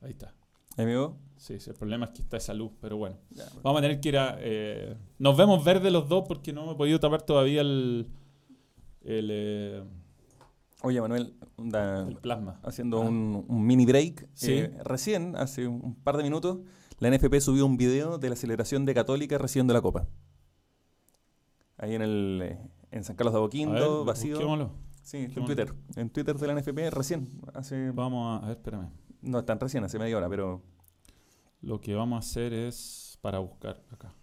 Ahí 0.00 0.10
está. 0.10 0.34
¿Ahí 0.76 0.84
me 0.84 0.92
veo? 0.92 1.16
Sí, 1.36 1.58
sí, 1.60 1.70
el 1.70 1.76
problema 1.76 2.06
es 2.06 2.12
que 2.12 2.22
está 2.22 2.36
esa 2.36 2.54
luz, 2.54 2.72
pero 2.80 2.96
bueno. 2.96 3.16
Ya. 3.30 3.44
Vamos 3.62 3.80
a 3.80 3.82
tener 3.82 4.00
que 4.00 4.08
ir 4.08 4.18
a. 4.18 4.36
Eh, 4.38 4.96
nos 5.18 5.36
vemos 5.36 5.64
verdes 5.64 5.92
los 5.92 6.08
dos 6.08 6.24
porque 6.26 6.52
no 6.52 6.66
me 6.66 6.72
he 6.72 6.74
podido 6.74 7.00
tapar 7.00 7.22
todavía 7.22 7.60
el. 7.60 8.06
el 9.02 9.28
eh, 9.30 9.84
Oye, 10.84 11.00
Manuel, 11.00 11.34
da, 11.56 12.06
el 12.06 12.16
plasma. 12.16 12.60
haciendo 12.62 13.02
ah. 13.02 13.06
un, 13.06 13.46
un, 13.48 13.66
mini 13.66 13.86
break. 13.86 14.28
¿Sí? 14.34 14.52
Eh, 14.52 14.78
recién, 14.84 15.34
hace 15.34 15.66
un 15.66 15.94
par 15.94 16.18
de 16.18 16.22
minutos, 16.22 16.58
la 16.98 17.10
NFP 17.10 17.40
subió 17.40 17.64
un 17.64 17.78
video 17.78 18.18
de 18.18 18.28
la 18.28 18.36
celebración 18.36 18.84
de 18.84 18.92
Católica 18.92 19.38
recibiendo 19.38 19.72
la 19.72 19.80
Copa. 19.80 20.06
Ahí 21.78 21.94
en 21.94 22.02
el 22.02 22.58
en 22.90 23.02
San 23.02 23.16
Carlos 23.16 23.32
de 23.32 23.40
Apoquindo, 23.40 23.98
ver, 24.00 24.06
vacío. 24.06 24.34
Busquémoslo. 24.34 24.72
Sí, 25.02 25.16
en 25.16 25.30
¿Qué 25.30 25.40
Twitter. 25.40 25.74
En 25.96 26.10
Twitter 26.10 26.36
de 26.36 26.46
la 26.46 26.54
NFP 26.54 26.90
recién. 26.90 27.40
Hace, 27.54 27.90
Vamos 27.90 28.42
a, 28.42 28.44
a 28.44 28.48
ver, 28.48 28.56
espérame. 28.58 28.90
no 29.22 29.42
tan 29.42 29.58
recién, 29.58 29.84
hace 29.84 29.98
media 29.98 30.18
hora, 30.18 30.28
pero 30.28 30.62
Lo 31.62 31.80
que 31.80 31.94
vamos 31.94 32.16
a 32.16 32.18
hacer 32.28 32.52
es 32.52 33.18
para 33.22 33.38
buscar 33.38 33.82
acá. 33.90 34.14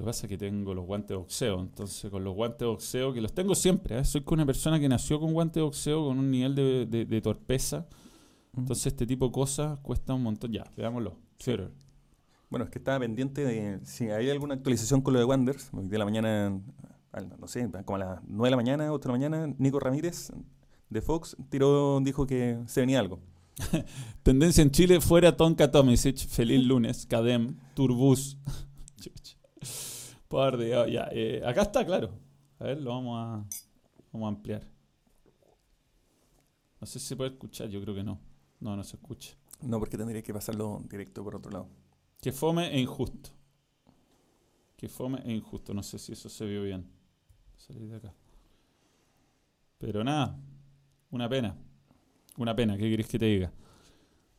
Lo 0.00 0.06
que 0.06 0.08
pasa 0.12 0.24
es 0.24 0.30
que 0.30 0.38
tengo 0.38 0.72
los 0.72 0.86
guantes 0.86 1.10
de 1.10 1.16
boxeo, 1.16 1.60
entonces 1.60 2.10
con 2.10 2.24
los 2.24 2.34
guantes 2.34 2.60
de 2.60 2.66
boxeo, 2.68 3.12
que 3.12 3.20
los 3.20 3.34
tengo 3.34 3.54
siempre, 3.54 3.98
¿eh? 3.98 4.04
soy 4.06 4.24
una 4.28 4.46
persona 4.46 4.80
que 4.80 4.88
nació 4.88 5.20
con 5.20 5.34
guantes 5.34 5.56
de 5.56 5.60
boxeo, 5.62 6.06
con 6.06 6.18
un 6.18 6.30
nivel 6.30 6.54
de, 6.54 6.86
de- 6.86 7.04
de 7.04 7.20
torpeza, 7.20 7.86
entonces 8.56 8.86
este 8.86 9.06
tipo 9.06 9.26
de 9.26 9.32
cosas 9.32 9.78
cuesta 9.80 10.14
un 10.14 10.22
montón. 10.22 10.52
Ya, 10.52 10.64
veámoslo. 10.74 11.18
Twitter. 11.36 11.70
Bueno, 12.48 12.64
es 12.64 12.70
que 12.70 12.78
estaba 12.78 12.98
pendiente 12.98 13.44
de 13.44 13.78
si 13.84 14.08
hay 14.08 14.30
alguna 14.30 14.54
actualización 14.54 15.02
con 15.02 15.12
lo 15.12 15.18
de 15.18 15.26
Wanderers. 15.26 15.68
Hoy 15.74 15.86
de 15.88 15.98
la 15.98 16.06
mañana, 16.06 16.58
no 17.38 17.46
sé, 17.46 17.70
como 17.84 17.96
a 17.96 17.98
las 17.98 18.20
9 18.26 18.46
de 18.46 18.50
la 18.52 18.56
mañana, 18.56 18.92
8 18.94 19.02
de 19.02 19.08
la 19.08 19.12
mañana, 19.12 19.54
Nico 19.58 19.80
Ramírez 19.80 20.32
de 20.88 21.02
Fox 21.02 21.36
tiró, 21.50 22.00
dijo 22.00 22.26
que 22.26 22.58
se 22.64 22.80
venía 22.80 23.00
algo. 23.00 23.20
Tendencia 24.22 24.62
en 24.62 24.70
Chile 24.70 25.02
fuera 25.02 25.36
Tonka 25.36 25.70
Tomisic, 25.70 26.16
feliz 26.26 26.64
lunes, 26.64 27.04
Cadem, 27.04 27.56
Turbus. 27.74 28.38
Por 30.30 30.56
Dios, 30.56 30.88
ya. 30.88 31.08
eh, 31.10 31.42
acá 31.44 31.62
está, 31.62 31.84
claro. 31.84 32.08
A 32.60 32.64
ver, 32.64 32.80
lo 32.80 32.90
vamos 32.90 33.18
a, 33.18 33.44
vamos 34.12 34.26
a 34.26 34.28
ampliar. 34.28 34.62
No 36.80 36.86
sé 36.86 37.00
si 37.00 37.06
se 37.08 37.16
puede 37.16 37.30
escuchar, 37.30 37.68
yo 37.68 37.80
creo 37.82 37.96
que 37.96 38.04
no. 38.04 38.20
No, 38.60 38.76
no 38.76 38.84
se 38.84 38.94
escucha. 38.94 39.34
No, 39.62 39.80
porque 39.80 39.98
tendría 39.98 40.22
que 40.22 40.32
pasarlo 40.32 40.84
directo 40.88 41.24
por 41.24 41.34
otro 41.34 41.50
lado. 41.50 41.66
Que 42.22 42.30
fome 42.30 42.72
e 42.72 42.78
injusto. 42.78 43.30
Que 44.76 44.88
fome 44.88 45.20
e 45.24 45.32
injusto. 45.32 45.74
No 45.74 45.82
sé 45.82 45.98
si 45.98 46.12
eso 46.12 46.28
se 46.28 46.46
vio 46.46 46.62
bien. 46.62 46.88
Salir 47.56 47.88
de 47.88 47.96
acá. 47.96 48.14
Pero 49.78 50.04
nada, 50.04 50.38
una 51.10 51.28
pena. 51.28 51.56
Una 52.36 52.54
pena, 52.54 52.76
¿qué 52.76 52.88
querés 52.88 53.08
que 53.08 53.18
te 53.18 53.24
diga? 53.24 53.52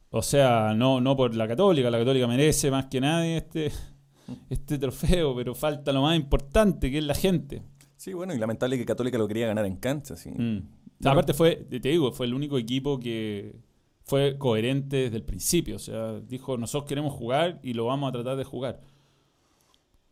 O 0.10 0.22
sea, 0.22 0.74
no, 0.74 1.02
no 1.02 1.18
por 1.18 1.36
la 1.36 1.50
católica, 1.50 1.92
la 1.92 2.00
católica 2.00 2.28
merece 2.28 2.72
más 2.72 2.86
que 2.86 3.02
nadie 3.02 3.38
este, 3.38 3.72
este 4.50 4.78
trofeo, 4.78 5.36
pero 5.36 5.56
falta 5.56 5.92
lo 5.92 6.02
más 6.02 6.16
importante, 6.16 6.92
que 6.92 7.00
es 7.00 7.04
la 7.04 7.16
gente. 7.16 7.64
Sí, 7.98 8.14
bueno, 8.14 8.34
y 8.34 8.38
lamentable 8.38 8.78
que 8.78 8.86
Católica 8.86 9.18
lo 9.18 9.28
quería 9.28 9.48
ganar 9.48 9.66
en 9.66 9.76
cancha. 9.76 10.16
Sí. 10.16 10.32
Mm. 10.32 10.68
Aparte 11.06 11.34
fue, 11.34 11.56
te 11.56 11.80
digo, 11.80 12.12
fue 12.12 12.26
el 12.26 12.34
único 12.34 12.58
equipo 12.58 13.00
que 13.00 13.56
fue 14.04 14.38
coherente 14.38 14.98
desde 14.98 15.18
el 15.18 15.24
principio. 15.24 15.76
O 15.76 15.80
sea, 15.80 16.20
dijo, 16.20 16.58
nosotros 16.58 16.88
queremos 16.88 17.14
jugar 17.14 17.60
y 17.64 17.74
lo 17.74 17.86
vamos 17.86 18.10
a 18.10 18.12
tratar 18.12 18.38
de 18.38 18.44
jugar. 18.44 18.82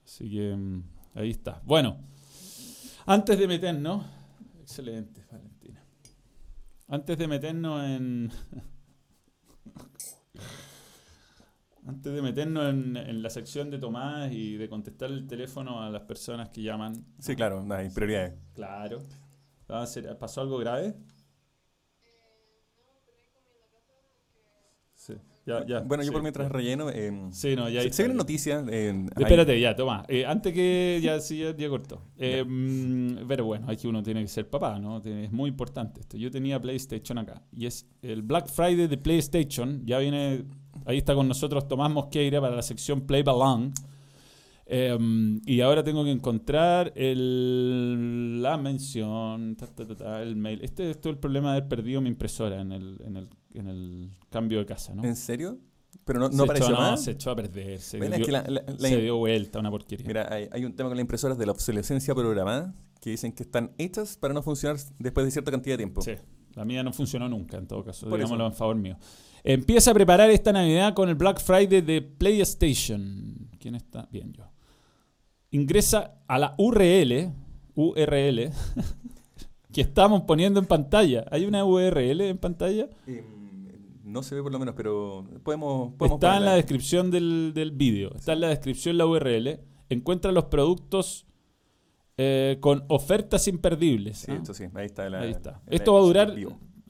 Así 0.05 0.30
que 0.30 0.55
mm, 0.55 0.84
ahí 1.16 1.32
está. 1.32 1.62
Bueno, 1.66 1.97
antes 3.05 3.38
de 3.38 3.47
meternos... 3.47 4.05
Excelente, 4.62 5.26
Valentina. 5.32 5.84
Antes 6.88 7.18
de 7.18 7.28
meternos 7.28 7.84
en... 7.84 8.32
Antes 11.89 12.13
de 12.13 12.21
meternos 12.21 12.69
en, 12.69 12.95
en 12.97 13.21
la 13.23 13.29
sección 13.29 13.69
de 13.71 13.79
Tomás 13.79 14.31
y 14.31 14.57
de 14.57 14.69
contestar 14.69 15.09
el 15.11 15.25
teléfono 15.27 15.81
a 15.81 15.89
las 15.89 16.03
personas 16.03 16.49
que 16.49 16.61
llaman. 16.61 17.03
Sí, 17.19 17.35
claro, 17.35 17.63
no, 17.63 17.73
hay 17.73 17.89
prioridades. 17.89 18.33
Claro. 18.53 18.99
Ah, 19.67 19.85
¿será- 19.87 20.17
¿Pasó 20.17 20.41
algo 20.41 20.57
grave? 20.59 20.95
Sí, 24.93 25.13
ya, 25.45 25.65
ya. 25.65 25.79
bueno, 25.79 26.03
yo 26.03 26.07
sí, 26.09 26.11
por 26.13 26.21
mientras 26.21 26.51
relleno. 26.51 26.89
eh, 26.89 27.11
Sí, 27.31 27.55
no, 27.55 27.69
ya. 27.69 27.81
se, 27.91 28.03
vienen 28.03 28.17
noticias. 28.17 28.65
eh, 28.69 28.89
hay- 29.15 29.23
Espérate, 29.23 29.59
ya, 29.59 29.75
toma. 29.75 30.03
Eh, 30.09 30.25
antes 30.25 30.53
que 30.53 30.99
ya, 31.03 31.19
sí, 31.21 31.39
ya, 31.39 31.55
ya 31.55 31.69
cortó. 31.69 32.03
Eh, 32.17 32.43
mm, 32.45 33.27
pero 33.27 33.45
bueno, 33.45 33.65
aquí 33.69 33.87
uno 33.87 34.03
tiene 34.03 34.21
que 34.21 34.27
ser 34.27 34.49
papá, 34.49 34.77
¿no? 34.77 34.97
Es 35.03 35.31
muy 35.31 35.49
importante 35.49 36.01
esto. 36.01 36.17
Yo 36.17 36.29
tenía 36.29 36.59
PlayStation 36.61 37.17
acá. 37.17 37.41
Y 37.51 37.65
es 37.65 37.87
el 38.01 38.21
Black 38.21 38.47
Friday 38.47 38.87
de 38.87 38.97
PlayStation. 38.97 39.83
Ya 39.85 39.99
viene. 39.99 40.43
Ahí 40.86 40.97
está 40.97 41.13
con 41.15 41.27
nosotros 41.27 41.67
Tomás 41.67 41.91
Mosqueira 41.91 42.39
para 42.41 42.55
la 42.55 42.61
sección 42.61 43.01
Play 43.01 43.23
Along. 43.25 43.71
Eh, 44.71 44.97
y 45.45 45.61
ahora 45.61 45.84
tengo 45.84 46.03
que 46.03 46.11
encontrar 46.11 46.93
el, 46.95 48.41
la 48.41 48.57
mención, 48.57 49.55
ta, 49.55 49.65
ta, 49.67 49.86
ta, 49.88 49.95
ta, 49.95 50.21
el 50.21 50.36
mail. 50.36 50.61
Este 50.63 50.91
es 50.91 51.01
todo 51.01 51.11
el 51.11 51.17
problema 51.17 51.51
de 51.51 51.57
haber 51.57 51.69
perdido 51.69 52.01
mi 52.01 52.09
impresora 52.09 52.61
en 52.61 52.71
el, 52.71 53.01
en 53.03 53.17
el, 53.17 53.30
en 53.55 53.67
el 53.67 54.09
cambio 54.30 54.59
de 54.59 54.65
casa, 54.65 54.93
¿no? 54.93 55.03
¿En 55.03 55.15
serio? 55.15 55.57
Pero 56.05 56.19
no, 56.19 56.30
Se 56.30 56.38
no 56.38 56.43
echó- 56.43 56.51
apareció 56.51 56.75
no, 56.80 56.97
se 56.97 57.11
echó 57.11 57.32
a 57.32 57.36
perder. 57.36 57.80
Se, 57.80 57.99
Ven, 57.99 58.13
es 58.13 58.17
dio, 58.19 58.25
que 58.27 58.32
la- 58.32 58.43
la- 58.43 58.63
la- 58.67 58.89
se 58.89 59.01
dio 59.01 59.17
vuelta, 59.17 59.57
una 59.59 59.71
porquería. 59.71 60.05
Mira, 60.07 60.27
hay, 60.32 60.47
hay 60.51 60.65
un 60.65 60.73
tema 60.75 60.89
con 60.89 60.97
las 60.97 61.01
impresoras 61.03 61.38
de 61.38 61.45
la 61.47 61.51
obsolescencia 61.51 62.13
programada 62.13 62.73
que 63.01 63.09
dicen 63.11 63.32
que 63.32 63.43
están 63.43 63.71
hechas 63.80 64.17
para 64.17 64.34
no 64.36 64.41
funcionar 64.43 64.77
después 64.99 65.25
de 65.25 65.32
cierta 65.32 65.49
cantidad 65.51 65.73
de 65.73 65.77
tiempo. 65.77 66.01
Sí, 66.01 66.11
la 66.53 66.63
mía 66.65 66.84
no 66.84 66.93
funcionó 66.93 67.27
nunca, 67.27 67.57
en 67.57 67.65
todo 67.67 67.84
caso, 67.84 68.07
Por 68.07 68.19
digámoslo 68.19 68.43
eso. 68.45 68.53
en 68.53 68.57
favor 68.57 68.75
mío. 68.75 68.97
Empieza 69.43 69.91
a 69.91 69.93
preparar 69.93 70.29
esta 70.29 70.51
Navidad 70.51 70.93
con 70.93 71.09
el 71.09 71.15
Black 71.15 71.39
Friday 71.41 71.81
de 71.81 72.01
PlayStation. 72.01 73.49
¿Quién 73.59 73.75
está? 73.75 74.07
Bien, 74.11 74.33
yo. 74.33 74.43
Ingresa 75.51 76.19
a 76.27 76.37
la 76.37 76.55
URL, 76.57 77.31
URL, 77.75 78.51
que 79.73 79.81
estamos 79.81 80.23
poniendo 80.23 80.59
en 80.59 80.65
pantalla. 80.65 81.25
¿Hay 81.31 81.45
una 81.45 81.65
URL 81.65 82.21
en 82.21 82.37
pantalla? 82.37 82.87
Eh, 83.07 83.23
no 84.03 84.23
se 84.23 84.35
ve 84.35 84.43
por 84.43 84.51
lo 84.51 84.59
menos, 84.59 84.75
pero 84.75 85.25
podemos, 85.43 85.93
podemos 85.95 86.17
Está 86.17 86.37
en 86.37 86.45
la 86.45 86.53
descripción 86.55 87.09
del, 87.11 87.51
del 87.53 87.71
vídeo. 87.71 88.13
Está 88.15 88.33
en 88.33 88.41
la 88.41 88.49
descripción 88.49 88.97
la 88.97 89.05
URL. 89.05 89.59
Encuentra 89.89 90.31
los 90.31 90.45
productos 90.45 91.25
eh, 92.17 92.57
con 92.59 92.83
ofertas 92.89 93.47
imperdibles. 93.47 94.19
Sí, 94.19 94.31
¿ah? 94.31 94.35
esto 94.35 94.53
sí, 94.53 94.65
ahí 94.75 94.85
está. 94.85 95.09
la- 95.09 95.21
Ahí 95.21 95.31
está. 95.31 95.61
la 95.65 95.75
Esto 95.75 95.93
va 95.93 95.99
a 95.99 96.03
durar 96.03 96.35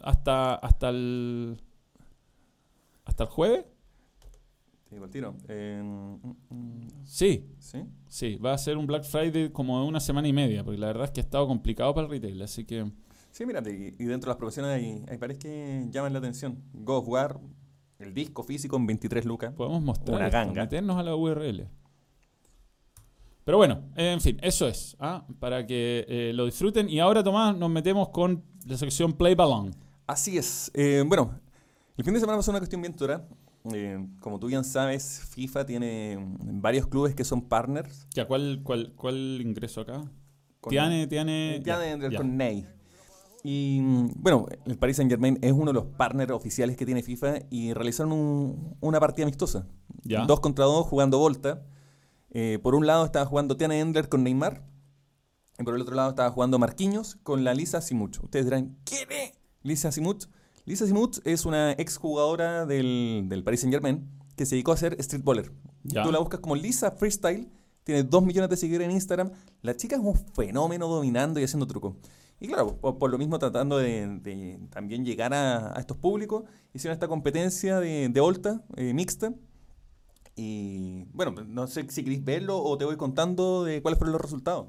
hasta, 0.02 0.56
hasta 0.56 0.90
el. 0.90 1.58
¿Hasta 3.10 3.24
el 3.24 3.30
jueves? 3.32 3.66
Te 4.88 4.96
digo 4.96 5.06
el 5.06 5.12
tiro. 5.12 5.36
Eh, 5.48 5.82
mm, 5.84 6.54
mm, 6.54 6.88
Sí, 7.06 7.44
¿Sí? 7.58 7.80
sí. 8.08 8.36
Va 8.36 8.54
a 8.54 8.58
ser 8.60 8.78
un 8.78 8.86
Black 8.86 9.04
Friday 9.04 9.50
como 9.52 9.82
de 9.82 9.88
una 9.88 10.00
semana 10.00 10.28
y 10.28 10.34
media, 10.34 10.64
porque 10.64 10.78
la 10.80 10.88
verdad 10.88 11.06
es 11.06 11.12
que 11.12 11.20
ha 11.20 11.24
estado 11.24 11.48
complicado 11.48 11.92
para 11.96 12.06
el 12.06 12.12
retail. 12.12 12.40
Así 12.44 12.66
que. 12.66 12.92
Sí, 13.32 13.48
mírate, 13.48 13.72
y, 13.72 14.04
y 14.04 14.06
dentro 14.06 14.28
de 14.28 14.34
las 14.34 14.38
promociones 14.38 14.72
hay, 14.72 15.04
hay 15.10 15.38
que 15.38 15.88
llaman 15.90 16.14
la 16.14 16.20
atención. 16.20 16.62
God 16.72 16.98
of 16.98 17.08
War, 17.08 17.40
el 17.98 18.14
disco 18.14 18.44
físico 18.44 18.78
en 18.78 18.86
23 18.86 19.26
lucas. 19.26 19.54
Podemos 19.56 19.82
mostrar. 19.82 20.16
Una 20.16 20.28
esto, 20.28 20.38
ganga. 20.38 20.62
meternos 20.62 20.98
a 20.98 21.02
la 21.02 21.16
URL. 21.16 21.68
Pero 23.44 23.58
bueno, 23.58 23.82
en 23.96 24.22
fin, 24.22 24.38
eso 24.44 24.68
es. 24.68 24.96
¿ah? 25.00 25.26
Para 25.40 25.66
que 25.66 26.06
eh, 26.08 26.32
lo 26.36 26.46
disfruten. 26.46 26.88
Y 26.88 27.00
ahora, 27.00 27.24
Tomás, 27.24 27.58
nos 27.58 27.72
metemos 27.72 28.10
con 28.10 28.44
la 28.68 28.78
sección 28.78 29.14
Play 29.14 29.34
Ballon. 29.34 29.76
Así 30.06 30.38
es. 30.38 30.70
Eh, 30.76 31.04
bueno, 31.08 31.40
el 32.00 32.06
fin 32.06 32.14
de 32.14 32.20
semana 32.20 32.38
pasó 32.38 32.52
una 32.52 32.60
cuestión 32.60 32.82
bien 32.82 32.96
dura. 32.96 33.28
Eh, 33.74 34.08
como 34.22 34.40
tú 34.40 34.48
bien 34.48 34.64
sabes, 34.64 35.22
FIFA 35.32 35.66
tiene 35.66 36.18
mm, 36.18 36.62
varios 36.62 36.88
clubes 36.88 37.14
que 37.14 37.26
son 37.26 37.42
partners. 37.42 38.08
Ya, 38.14 38.26
¿cuál, 38.26 38.62
cuál, 38.64 38.94
cuál 38.96 39.40
ingreso 39.42 39.82
acá? 39.82 40.10
con- 40.62 40.72
Tiane, 40.72 41.08
Tiane. 41.08 41.62
Ya. 41.64 42.18
con 42.18 42.38
Ney. 42.38 42.66
Y 43.44 43.80
mm, 43.82 44.12
bueno, 44.16 44.46
el 44.66 44.78
Paris 44.78 44.96
Saint 44.98 45.12
Germain 45.12 45.38
es 45.42 45.52
uno 45.52 45.68
de 45.68 45.74
los 45.74 45.86
partners 45.86 46.32
oficiales 46.32 46.78
que 46.78 46.86
tiene 46.86 47.04
FIFA 47.04 47.40
y 47.50 47.74
realizaron 47.74 48.14
un- 48.14 48.78
una 48.80 49.00
partida 49.00 49.26
amistosa. 49.26 49.68
Ya. 50.04 50.26
Dos 50.26 50.40
contra 50.40 50.66
dos 50.66 50.88
jugando 50.88 51.18
Volta. 51.20 51.66
Eh, 52.32 52.60
por 52.64 52.76
un 52.76 52.88
lado 52.88 53.04
estaba 53.06 53.26
jugando 53.26 53.58
Tiana 53.58 53.78
Endler 53.78 54.08
con 54.08 54.24
Neymar. 54.24 54.64
Y 55.60 55.64
por 55.64 55.76
el 55.76 55.82
otro 55.82 55.96
lado 55.96 56.12
estaba 56.12 56.32
jugando 56.32 56.58
Marquinhos 56.60 57.16
con 57.24 57.44
la 57.44 57.54
Lisa 57.54 57.82
Simuch. 57.82 58.24
Ustedes 58.24 58.46
dirán, 58.46 58.78
¿quién 58.86 59.12
es 59.12 59.34
Lisa 59.64 59.92
Simuch? 59.92 60.28
Lisa 60.70 60.86
Simuch 60.86 61.18
es 61.26 61.48
una 61.48 61.72
exjugadora 61.72 62.68
del, 62.68 63.26
del 63.28 63.44
Paris 63.44 63.62
Saint 63.62 63.74
Germain 63.74 64.08
que 64.36 64.46
se 64.46 64.54
dedicó 64.54 64.72
a 64.72 64.78
ser 64.78 65.02
streetballer. 65.02 65.52
Ya. 65.82 66.04
Tú 66.04 66.12
la 66.12 66.20
buscas 66.20 66.42
como 66.42 66.56
Lisa 66.56 66.92
Freestyle, 66.92 67.50
tiene 67.84 68.04
2 68.04 68.24
millones 68.24 68.52
de 68.52 68.56
seguidores 68.56 68.88
en 68.88 68.92
Instagram. 68.92 69.32
La 69.64 69.76
chica 69.76 69.96
es 69.96 70.02
un 70.04 70.14
fenómeno 70.14 70.88
dominando 70.88 71.40
y 71.40 71.44
haciendo 71.44 71.66
trucos. 71.66 71.96
Y 72.40 72.46
claro, 72.46 72.78
por, 72.78 73.00
por 73.00 73.10
lo 73.10 73.18
mismo 73.18 73.40
tratando 73.40 73.80
de, 73.80 74.20
de 74.20 74.60
también 74.70 75.04
llegar 75.04 75.34
a, 75.34 75.76
a 75.76 75.80
estos 75.80 75.98
públicos, 75.98 76.44
hicieron 76.72 76.94
esta 76.94 77.08
competencia 77.08 77.80
de, 77.80 78.08
de 78.08 78.22
Volta 78.22 78.62
eh, 78.76 78.94
mixta. 78.94 79.34
Y 80.36 81.06
bueno, 81.14 81.34
no 81.48 81.66
sé 81.66 81.90
si 81.90 82.04
queréis 82.04 82.24
verlo 82.24 82.62
o 82.62 82.78
te 82.78 82.86
voy 82.86 82.96
contando 82.96 83.64
de 83.64 83.82
cuáles 83.82 83.98
fueron 83.98 84.12
los 84.12 84.22
resultados. 84.22 84.68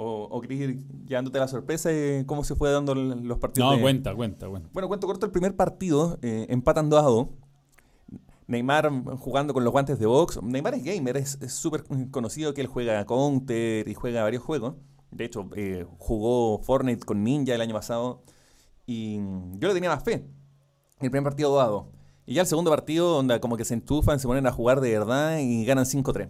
O, 0.00 0.28
o 0.30 0.40
queréis 0.40 0.60
ir 0.60 0.78
llevándote 1.06 1.38
la 1.40 1.48
sorpresa 1.48 1.88
de 1.88 2.22
cómo 2.26 2.44
se 2.44 2.54
fue 2.54 2.70
dando 2.70 2.94
los 2.94 3.38
partidos. 3.38 3.70
No, 3.70 3.76
de- 3.76 3.82
cuenta, 3.82 4.14
cuenta, 4.14 4.48
cuenta. 4.48 4.68
bueno, 4.72 4.86
cuento 4.88 5.06
corto, 5.08 5.26
el 5.26 5.32
primer 5.32 5.56
partido, 5.56 6.18
eh, 6.22 6.46
empatan 6.50 6.88
2 6.88 7.00
a 7.00 7.06
2. 7.06 7.26
Neymar 8.46 8.90
jugando 9.18 9.52
con 9.52 9.62
los 9.64 9.72
guantes 9.72 9.98
de 9.98 10.06
box. 10.06 10.40
Neymar 10.42 10.74
es 10.74 10.84
gamer, 10.84 11.16
es 11.18 11.38
súper 11.48 11.84
conocido 12.10 12.54
que 12.54 12.62
él 12.62 12.66
juega 12.66 13.04
Counter 13.04 13.86
y 13.88 13.94
juega 13.94 14.22
varios 14.22 14.42
juegos. 14.42 14.74
De 15.10 15.24
hecho, 15.24 15.48
eh, 15.56 15.84
jugó 15.98 16.58
Fortnite 16.62 17.04
con 17.04 17.22
Ninja 17.22 17.54
el 17.54 17.60
año 17.60 17.74
pasado. 17.74 18.22
Y 18.86 19.16
yo 19.58 19.68
le 19.68 19.74
tenía 19.74 19.90
más 19.90 20.02
fe. 20.02 20.24
El 21.00 21.10
primer 21.10 21.24
partido 21.24 21.50
2 21.50 21.62
a 21.62 21.66
2. 21.66 21.84
Y 22.24 22.34
ya 22.34 22.42
el 22.42 22.46
segundo 22.46 22.70
partido, 22.70 23.18
onda, 23.18 23.38
como 23.40 23.56
que 23.56 23.64
se 23.64 23.74
entufan, 23.74 24.18
se 24.18 24.26
ponen 24.26 24.46
a 24.46 24.52
jugar 24.52 24.80
de 24.80 24.90
verdad 24.92 25.38
y 25.38 25.64
ganan 25.66 25.84
5-3. 25.84 26.28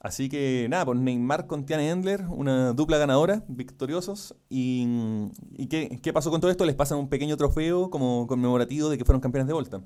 Así 0.00 0.30
que 0.30 0.66
nada, 0.70 0.86
pues 0.86 0.98
Neymar 0.98 1.46
con 1.46 1.66
Tiana 1.66 1.86
Endler, 1.86 2.24
una 2.28 2.72
dupla 2.72 2.96
ganadora, 2.96 3.44
victoriosos. 3.48 4.34
¿Y, 4.48 4.86
y 5.58 5.66
qué, 5.66 6.00
qué, 6.02 6.12
pasó 6.12 6.30
con 6.30 6.40
todo 6.40 6.50
esto? 6.50 6.64
Les 6.64 6.74
pasan 6.74 6.98
un 6.98 7.08
pequeño 7.10 7.36
trofeo 7.36 7.90
como 7.90 8.26
conmemorativo 8.26 8.88
de 8.88 8.96
que 8.96 9.04
fueron 9.04 9.20
campeones 9.20 9.46
de 9.46 9.52
vuelta. 9.52 9.82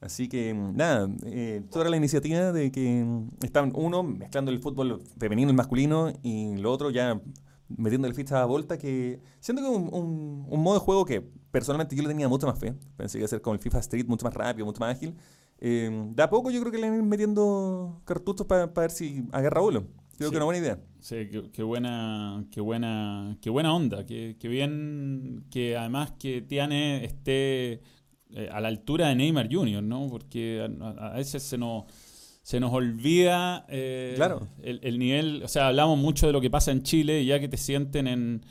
Así 0.00 0.28
que 0.28 0.54
nada, 0.54 1.10
eh, 1.26 1.62
toda 1.70 1.90
la 1.90 1.96
iniciativa 1.96 2.52
de 2.52 2.72
que 2.72 3.04
están 3.42 3.72
uno 3.74 4.02
mezclando 4.02 4.50
el 4.50 4.60
fútbol 4.60 5.02
femenino 5.18 5.50
y 5.50 5.54
masculino 5.54 6.10
y 6.22 6.56
lo 6.56 6.72
otro 6.72 6.90
ya 6.90 7.20
metiendo 7.68 8.08
el 8.08 8.14
ficha 8.14 8.40
a 8.40 8.46
vuelta 8.46 8.78
que 8.78 9.20
siento 9.40 9.62
que 9.62 9.68
un, 9.68 10.46
un, 10.48 10.60
modo 10.62 10.74
de 10.74 10.80
juego 10.80 11.04
que 11.04 11.20
personalmente 11.50 11.94
yo 11.94 12.02
le 12.02 12.08
tenía 12.08 12.28
mucha 12.28 12.46
más 12.46 12.58
fe 12.58 12.74
pensé 12.96 13.18
que 13.18 13.18
iba 13.18 13.26
a 13.26 13.28
ser 13.28 13.42
como 13.42 13.54
el 13.54 13.60
FIFA 13.60 13.78
Street 13.80 14.06
mucho 14.06 14.24
más 14.24 14.34
rápido 14.34 14.66
mucho 14.66 14.80
más 14.80 14.96
ágil 14.96 15.14
eh, 15.60 15.90
de 16.14 16.22
a 16.22 16.30
poco 16.30 16.50
yo 16.50 16.60
creo 16.60 16.72
que 16.72 16.78
le 16.78 16.90
van 16.90 17.08
metiendo 17.08 18.00
cartuchos 18.04 18.46
para 18.46 18.66
ver 18.66 18.90
si 18.90 19.24
agarra 19.32 19.60
vuelo. 19.60 19.86
Creo 20.16 20.28
sí. 20.28 20.32
que 20.32 20.36
es 20.36 20.36
una 20.36 20.44
buena 20.44 20.60
idea. 20.60 20.78
Sí, 21.00 21.28
qué, 21.30 21.50
qué, 21.52 21.62
buena, 21.62 22.44
qué 22.50 22.60
buena, 22.60 23.38
qué 23.40 23.50
buena 23.50 23.74
onda, 23.74 24.04
qué, 24.04 24.36
qué 24.38 24.48
bien 24.48 25.44
que 25.50 25.76
además 25.76 26.12
que 26.18 26.42
Tiane 26.42 27.04
esté 27.04 27.80
eh, 28.32 28.48
a 28.52 28.60
la 28.60 28.68
altura 28.68 29.08
de 29.08 29.14
Neymar 29.14 29.48
Jr., 29.50 29.82
¿no? 29.82 30.08
Porque 30.10 30.66
a, 30.80 31.08
a 31.08 31.16
veces 31.16 31.42
se 31.42 31.56
nos 31.56 31.84
se 32.42 32.58
nos 32.58 32.72
olvida 32.72 33.64
eh, 33.68 34.14
claro. 34.16 34.48
el, 34.62 34.80
el, 34.82 34.98
nivel, 34.98 35.42
o 35.44 35.48
sea, 35.48 35.68
hablamos 35.68 35.98
mucho 35.98 36.26
de 36.26 36.32
lo 36.32 36.40
que 36.40 36.50
pasa 36.50 36.72
en 36.72 36.82
Chile, 36.82 37.24
ya 37.24 37.38
que 37.38 37.48
te 37.48 37.56
sienten 37.56 38.06
en, 38.06 38.44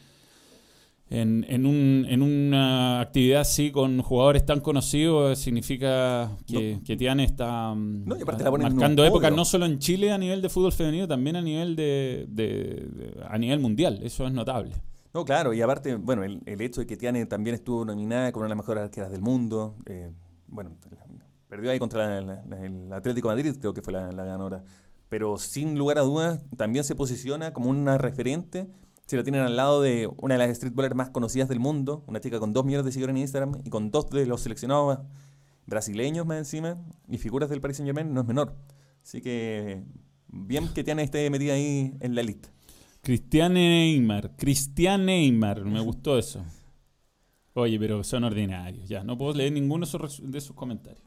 en, 1.12 1.46
en, 1.50 1.66
un, 1.66 2.06
en 2.08 2.22
una 2.22 3.02
actividad 3.02 3.42
así 3.42 3.72
con 3.72 4.02
jugadores 4.02 4.46
tan 4.46 4.60
conocidos 4.60 5.40
significa 5.40 6.32
que, 6.46 6.76
No. 6.76 6.84
que 6.84 6.96
Tiane 6.98 7.24
está 7.24 7.74
mm, 7.74 8.06
No, 8.06 8.16
marcando 8.60 9.04
épocas 9.06 9.34
no 9.34 9.44
solo 9.46 9.66
en 9.66 9.80
Chile 9.80 10.12
a 10.12 10.18
nivel 10.18 10.42
de 10.42 10.50
fútbol 10.50 10.72
femenino, 10.72 11.08
también 11.08 11.36
a 11.36 11.42
nivel 11.42 11.76
de, 11.76 12.26
de- 12.30 12.46
de- 12.46 13.24
a 13.28 13.38
nivel 13.38 13.60
mundial. 13.60 14.00
Eso 14.04 14.28
es 14.28 14.34
notable. 14.34 14.72
No, 15.14 15.26
claro, 15.26 15.52
y 15.54 15.62
aparte, 15.62 15.96
bueno, 15.96 16.24
el, 16.24 16.42
el 16.46 16.62
hecho 16.62 16.82
de 16.82 16.88
que 16.88 16.96
Tiane 16.96 17.26
también 17.26 17.56
estuvo 17.56 17.84
nominada 17.84 18.32
como 18.32 18.42
una 18.42 18.50
de 18.50 18.56
las 18.56 18.64
mejores 18.64 18.84
arqueras 18.84 19.10
del 19.10 19.22
mundo, 19.22 19.76
eh, 19.88 20.12
bueno, 20.48 20.72
perdió 21.48 21.72
ahí 21.72 21.80
contra 21.80 22.22
la- 22.22 22.44
la- 22.48 22.66
el 22.66 22.94
Atlético 22.94 23.30
de 23.30 23.36
Madrid, 23.36 23.56
creo 23.60 23.74
que 23.74 23.82
fue 23.82 23.94
la, 23.94 24.12
la 24.12 24.24
ganadora, 24.26 24.64
pero 25.10 25.40
sin 25.40 25.76
lugar 25.78 25.98
a 25.98 26.02
dudas 26.02 26.40
también 26.56 26.84
se 26.86 26.94
posiciona 26.94 27.52
como 27.54 27.72
una 27.72 27.98
referente, 27.98 28.68
si 29.10 29.16
la 29.16 29.24
tienen 29.24 29.42
al 29.42 29.56
lado 29.56 29.82
de 29.82 30.08
una 30.18 30.36
de 30.38 30.48
las 30.48 30.56
streetballers 30.56 30.94
más 30.94 31.10
conocidas 31.10 31.50
del 31.50 31.60
mundo, 31.60 32.04
una 32.06 32.20
chica 32.20 32.40
con 32.40 32.54
dos 32.54 32.64
millones 32.64 32.86
de 32.86 32.92
seguidores 32.92 33.16
en 33.16 33.22
Instagram 33.24 33.58
y 33.66 33.72
con 33.72 33.90
dos 33.90 34.08
de 34.12 34.28
los 34.28 34.42
seleccionados 34.42 35.00
brasileños 35.66 36.28
más 36.28 36.38
encima 36.38 36.78
y 37.08 37.18
figuras 37.18 37.50
del 37.50 37.60
Paris 37.60 37.78
Saint 37.78 37.88
Germain, 37.88 38.14
no 38.14 38.22
es 38.22 38.28
menor. 38.28 38.56
Así 39.04 39.20
que 39.20 39.84
bien 40.28 40.68
que 40.76 40.84
Tiane 40.84 41.02
esté 41.02 41.28
metida 41.32 41.54
ahí 41.54 41.96
en 42.00 42.14
la 42.14 42.22
lista. 42.22 42.50
Cristian 43.02 43.54
Neymar, 43.56 44.36
Cristian 44.36 45.06
Neymar, 45.08 45.66
me 45.66 45.80
gustó 45.80 46.20
eso. 46.20 46.44
Oye, 47.56 47.80
pero 47.80 48.04
son 48.04 48.26
ordinarios, 48.26 48.88
ya, 48.88 49.04
no 49.04 49.18
puedo 49.18 49.34
leer 49.34 49.52
ninguno 49.54 49.88
de 49.88 49.92
sus, 49.92 50.02
res- 50.02 50.22
de 50.24 50.40
sus 50.40 50.56
comentarios. 50.56 51.04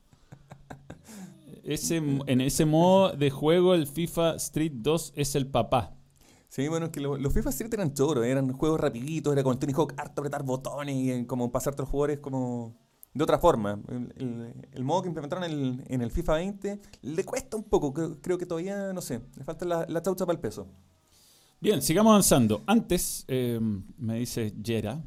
Ese, 1.62 1.98
en 1.98 2.40
ese 2.40 2.64
modo 2.64 3.12
de 3.12 3.30
juego, 3.30 3.74
el 3.74 3.86
FIFA 3.86 4.34
Street 4.34 4.72
2 4.74 5.12
es 5.14 5.36
el 5.36 5.46
papá. 5.46 5.94
Sí, 6.54 6.68
bueno, 6.68 6.84
es 6.84 6.92
que 6.92 7.00
lo- 7.00 7.16
los 7.16 7.32
FIFA 7.32 7.48
Street 7.48 7.72
eran 7.72 7.94
choros, 7.94 8.26
eran 8.26 8.52
juegos 8.52 8.78
rapiditos, 8.78 9.32
era 9.32 9.42
con 9.42 9.58
Tony 9.58 9.72
Hawk 9.72 9.94
harto 9.96 10.20
apretar 10.20 10.42
botones 10.42 10.94
y 10.94 11.10
eh, 11.10 11.26
como 11.26 11.50
pasarte 11.50 11.80
a 11.80 11.84
los 11.84 11.88
jugadores 11.88 12.18
como 12.18 12.76
de 13.14 13.24
otra 13.24 13.38
forma. 13.38 13.80
El, 13.88 14.12
el- 14.18 14.54
el 14.70 14.84
modo 14.84 15.00
que 15.00 15.08
implementaron 15.08 15.44
en 15.44 15.50
el, 15.50 15.84
en 15.88 16.02
el 16.02 16.10
FIFA 16.10 16.34
20 16.34 16.78
le 17.00 17.24
cuesta 17.24 17.56
un 17.56 17.64
poco, 17.64 17.94
creo, 17.94 18.20
creo 18.20 18.36
que 18.36 18.44
todavía, 18.44 18.92
no 18.92 19.00
sé, 19.00 19.22
le 19.34 19.44
falta 19.44 19.64
la, 19.64 19.86
la 19.88 20.02
chaucha 20.02 20.26
para 20.26 20.34
el 20.36 20.40
peso. 20.40 20.66
Bien, 21.58 21.80
sigamos 21.80 22.10
avanzando. 22.10 22.62
Antes, 22.66 23.24
eh, 23.28 23.58
me 23.96 24.18
dice 24.18 24.52
Jera, 24.62 25.02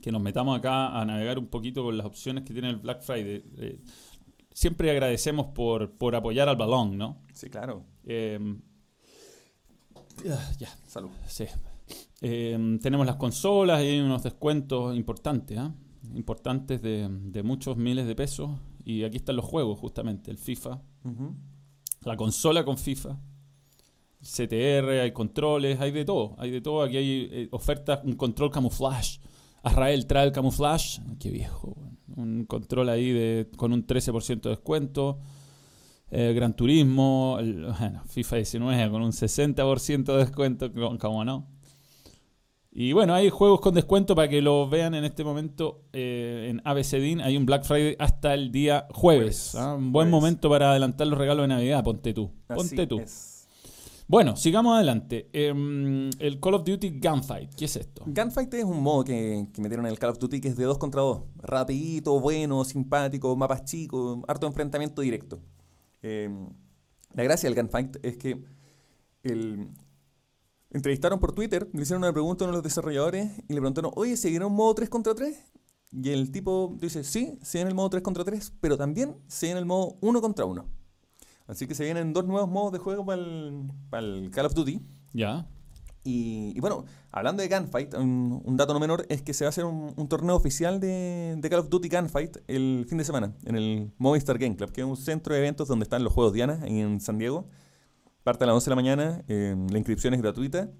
que 0.00 0.10
nos 0.10 0.20
metamos 0.20 0.58
acá 0.58 1.00
a 1.00 1.04
navegar 1.04 1.38
un 1.38 1.46
poquito 1.46 1.84
con 1.84 1.96
las 1.96 2.06
opciones 2.06 2.42
que 2.42 2.52
tiene 2.52 2.70
el 2.70 2.76
Black 2.78 3.02
Friday. 3.02 3.44
Eh, 3.56 3.80
siempre 4.52 4.90
agradecemos 4.90 5.46
por, 5.54 5.92
por 5.92 6.16
apoyar 6.16 6.48
al 6.48 6.56
balón, 6.56 6.98
¿no? 6.98 7.18
Sí, 7.32 7.48
claro. 7.50 7.84
Eh, 8.02 8.40
ya, 10.58 10.68
Salud. 10.86 11.10
sí. 11.26 11.44
Eh, 12.20 12.78
tenemos 12.80 13.04
las 13.04 13.16
consolas 13.16 13.82
y 13.82 13.86
hay 13.86 14.00
unos 14.00 14.22
descuentos 14.22 14.96
importantes, 14.96 15.58
¿ah? 15.58 15.74
Importantes 16.14 16.80
de, 16.80 17.08
de 17.10 17.42
muchos 17.42 17.76
miles 17.76 18.06
de 18.06 18.14
pesos. 18.14 18.50
Y 18.84 19.04
aquí 19.04 19.16
están 19.16 19.36
los 19.36 19.44
juegos, 19.44 19.78
justamente. 19.78 20.30
El 20.30 20.38
FIFA, 20.38 20.80
la 22.04 22.16
consola 22.16 22.64
con 22.64 22.78
FIFA, 22.78 23.18
CTR, 24.20 25.00
hay 25.02 25.12
controles, 25.12 25.80
hay 25.80 25.90
de 25.90 26.04
todo. 26.04 26.34
Hay 26.38 26.50
de 26.50 26.60
todo. 26.60 26.82
Aquí 26.82 26.96
hay 26.96 27.28
eh, 27.30 27.48
ofertas, 27.50 28.00
un 28.04 28.14
control 28.14 28.50
camuflaje. 28.50 29.18
Azrael 29.62 30.06
trae 30.06 30.26
el 30.26 30.32
camuflaje. 30.32 31.00
Qué 31.18 31.30
viejo. 31.30 31.76
Un 32.16 32.44
control 32.44 32.88
ahí 32.88 33.10
de, 33.10 33.48
con 33.56 33.72
un 33.72 33.86
13% 33.86 34.40
de 34.42 34.50
descuento. 34.50 35.18
Eh, 36.14 36.34
Gran 36.34 36.54
Turismo, 36.54 37.38
el- 37.40 37.64
bueno, 37.78 38.02
FIFA 38.06 38.36
19 38.36 38.90
con 38.90 39.00
un 39.02 39.12
60% 39.12 40.12
de 40.12 40.18
descuento, 40.18 40.70
como 41.00 41.24
no. 41.24 41.48
Y 42.70 42.92
bueno, 42.92 43.14
hay 43.14 43.28
juegos 43.30 43.60
con 43.60 43.74
descuento 43.74 44.14
para 44.14 44.28
que 44.28 44.40
lo 44.42 44.68
vean 44.68 44.94
en 44.94 45.04
este 45.04 45.24
momento 45.24 45.84
eh, 45.92 46.48
en 46.50 46.60
ABCDIN. 46.64 47.20
Hay 47.20 47.36
un 47.36 47.44
Black 47.46 47.64
Friday 47.64 47.96
hasta 47.98 48.32
el 48.34 48.50
día 48.52 48.86
jueves. 48.92 49.50
Jueves, 49.52 49.54
¿ah? 49.56 49.74
Un 49.74 49.92
buen 49.92 50.08
jueves. 50.08 50.10
momento 50.22 50.48
para 50.50 50.70
adelantar 50.70 51.06
los 51.06 51.18
regalos 51.18 51.44
de 51.44 51.48
Navidad, 51.48 51.82
ponte 51.84 52.12
tú. 52.14 52.30
Ponte 52.46 52.74
Así 52.82 52.86
tú. 52.86 52.98
es. 53.00 53.46
Bueno, 54.08 54.36
sigamos 54.36 54.74
adelante. 54.74 55.28
Em, 55.32 56.10
el 56.18 56.40
Call 56.40 56.54
of 56.54 56.64
Duty 56.64 56.98
Gunfight, 56.98 57.54
¿qué 57.54 57.64
es 57.66 57.76
esto? 57.76 58.04
Gunfight 58.06 58.52
es 58.54 58.64
un 58.64 58.82
modo 58.82 59.04
que, 59.04 59.46
que 59.52 59.62
metieron 59.62 59.86
en 59.86 59.92
el 59.92 59.98
Call 59.98 60.10
of 60.10 60.18
Duty 60.18 60.40
que 60.40 60.48
es 60.48 60.56
de 60.56 60.64
2 60.64 60.76
contra 60.78 61.00
2. 61.02 61.22
Rapidito, 61.38 62.20
bueno, 62.20 62.64
simpático, 62.64 63.34
mapas 63.36 63.64
chicos, 63.64 64.18
harto 64.28 64.46
enfrentamiento 64.46 65.00
directo. 65.02 65.40
Eh, 66.02 66.28
la 67.14 67.22
gracia 67.22 67.48
del 67.48 67.60
Gunfight 67.60 67.96
es 68.02 68.16
que 68.16 68.44
el, 69.22 69.68
entrevistaron 70.70 71.20
por 71.20 71.32
Twitter, 71.32 71.68
le 71.72 71.82
hicieron 71.82 72.02
una 72.02 72.12
pregunta 72.12 72.44
a 72.44 72.48
uno 72.48 72.52
de 72.52 72.58
los 72.58 72.64
desarrolladores 72.64 73.30
y 73.48 73.52
le 73.52 73.60
preguntaron, 73.60 73.92
oye, 73.94 74.16
¿se 74.16 74.30
viene 74.30 74.44
un 74.44 74.54
modo 74.54 74.74
3 74.74 74.88
contra 74.88 75.14
3? 75.14 75.38
Y 75.92 76.10
el 76.10 76.32
tipo 76.32 76.76
dice, 76.80 77.04
sí, 77.04 77.38
se 77.42 77.58
viene 77.58 77.68
el 77.68 77.74
modo 77.74 77.90
3 77.90 78.02
contra 78.02 78.24
3, 78.24 78.54
pero 78.60 78.78
también 78.78 79.16
se 79.26 79.46
viene 79.46 79.60
el 79.60 79.66
modo 79.66 79.96
1 80.00 80.20
contra 80.22 80.46
1. 80.46 80.66
Así 81.46 81.66
que 81.66 81.74
se 81.74 81.84
vienen 81.84 82.12
dos 82.14 82.24
nuevos 82.24 82.48
modos 82.48 82.72
de 82.72 82.78
juego 82.78 83.04
para 83.04 83.20
el, 83.20 83.70
para 83.90 84.06
el 84.06 84.30
Call 84.30 84.46
of 84.46 84.54
Duty. 84.54 84.80
Ya. 85.12 85.46
Y, 86.04 86.58
bueno, 86.58 86.84
hablando 87.12 87.42
de 87.42 87.48
Gunfight, 87.48 87.94
un, 87.94 88.42
un 88.44 88.56
dato 88.56 88.74
no 88.74 88.80
menor 88.80 89.06
es 89.08 89.22
que 89.22 89.32
se 89.32 89.44
va 89.44 89.48
a 89.48 89.50
hacer 89.50 89.64
un, 89.64 90.08
torneo 90.08 90.34
oficial 90.34 90.80
de, 90.80 91.38
Call 91.48 91.60
of 91.60 91.68
Duty 91.68 91.88
Gunfight 91.88 92.38
el 92.48 92.84
fin 92.88 92.98
de 92.98 93.04
semana 93.04 93.32
en 93.44 93.54
el 93.54 93.92
Movistar 93.98 94.36
Game 94.38 94.56
Club, 94.56 94.72
que 94.72 94.80
es 94.80 94.86
un 94.86 94.96
centro 94.96 95.32
de 95.32 95.40
eventos 95.40 95.68
donde 95.68 95.84
están 95.84 96.02
los 96.02 96.12
juegos 96.12 96.32
Diana 96.32 96.58
en 96.64 97.00
San 97.00 97.18
Diego. 97.18 97.46
Parte 98.24 98.44
a 98.44 98.46
las 98.48 98.54
11 98.54 98.64
de 98.64 98.70
la 98.70 98.76
mañana, 98.76 99.24
eh, 99.28 99.54
la 99.70 99.78
inscripción 99.78 100.14
es 100.14 100.22
gratuita. 100.22 100.70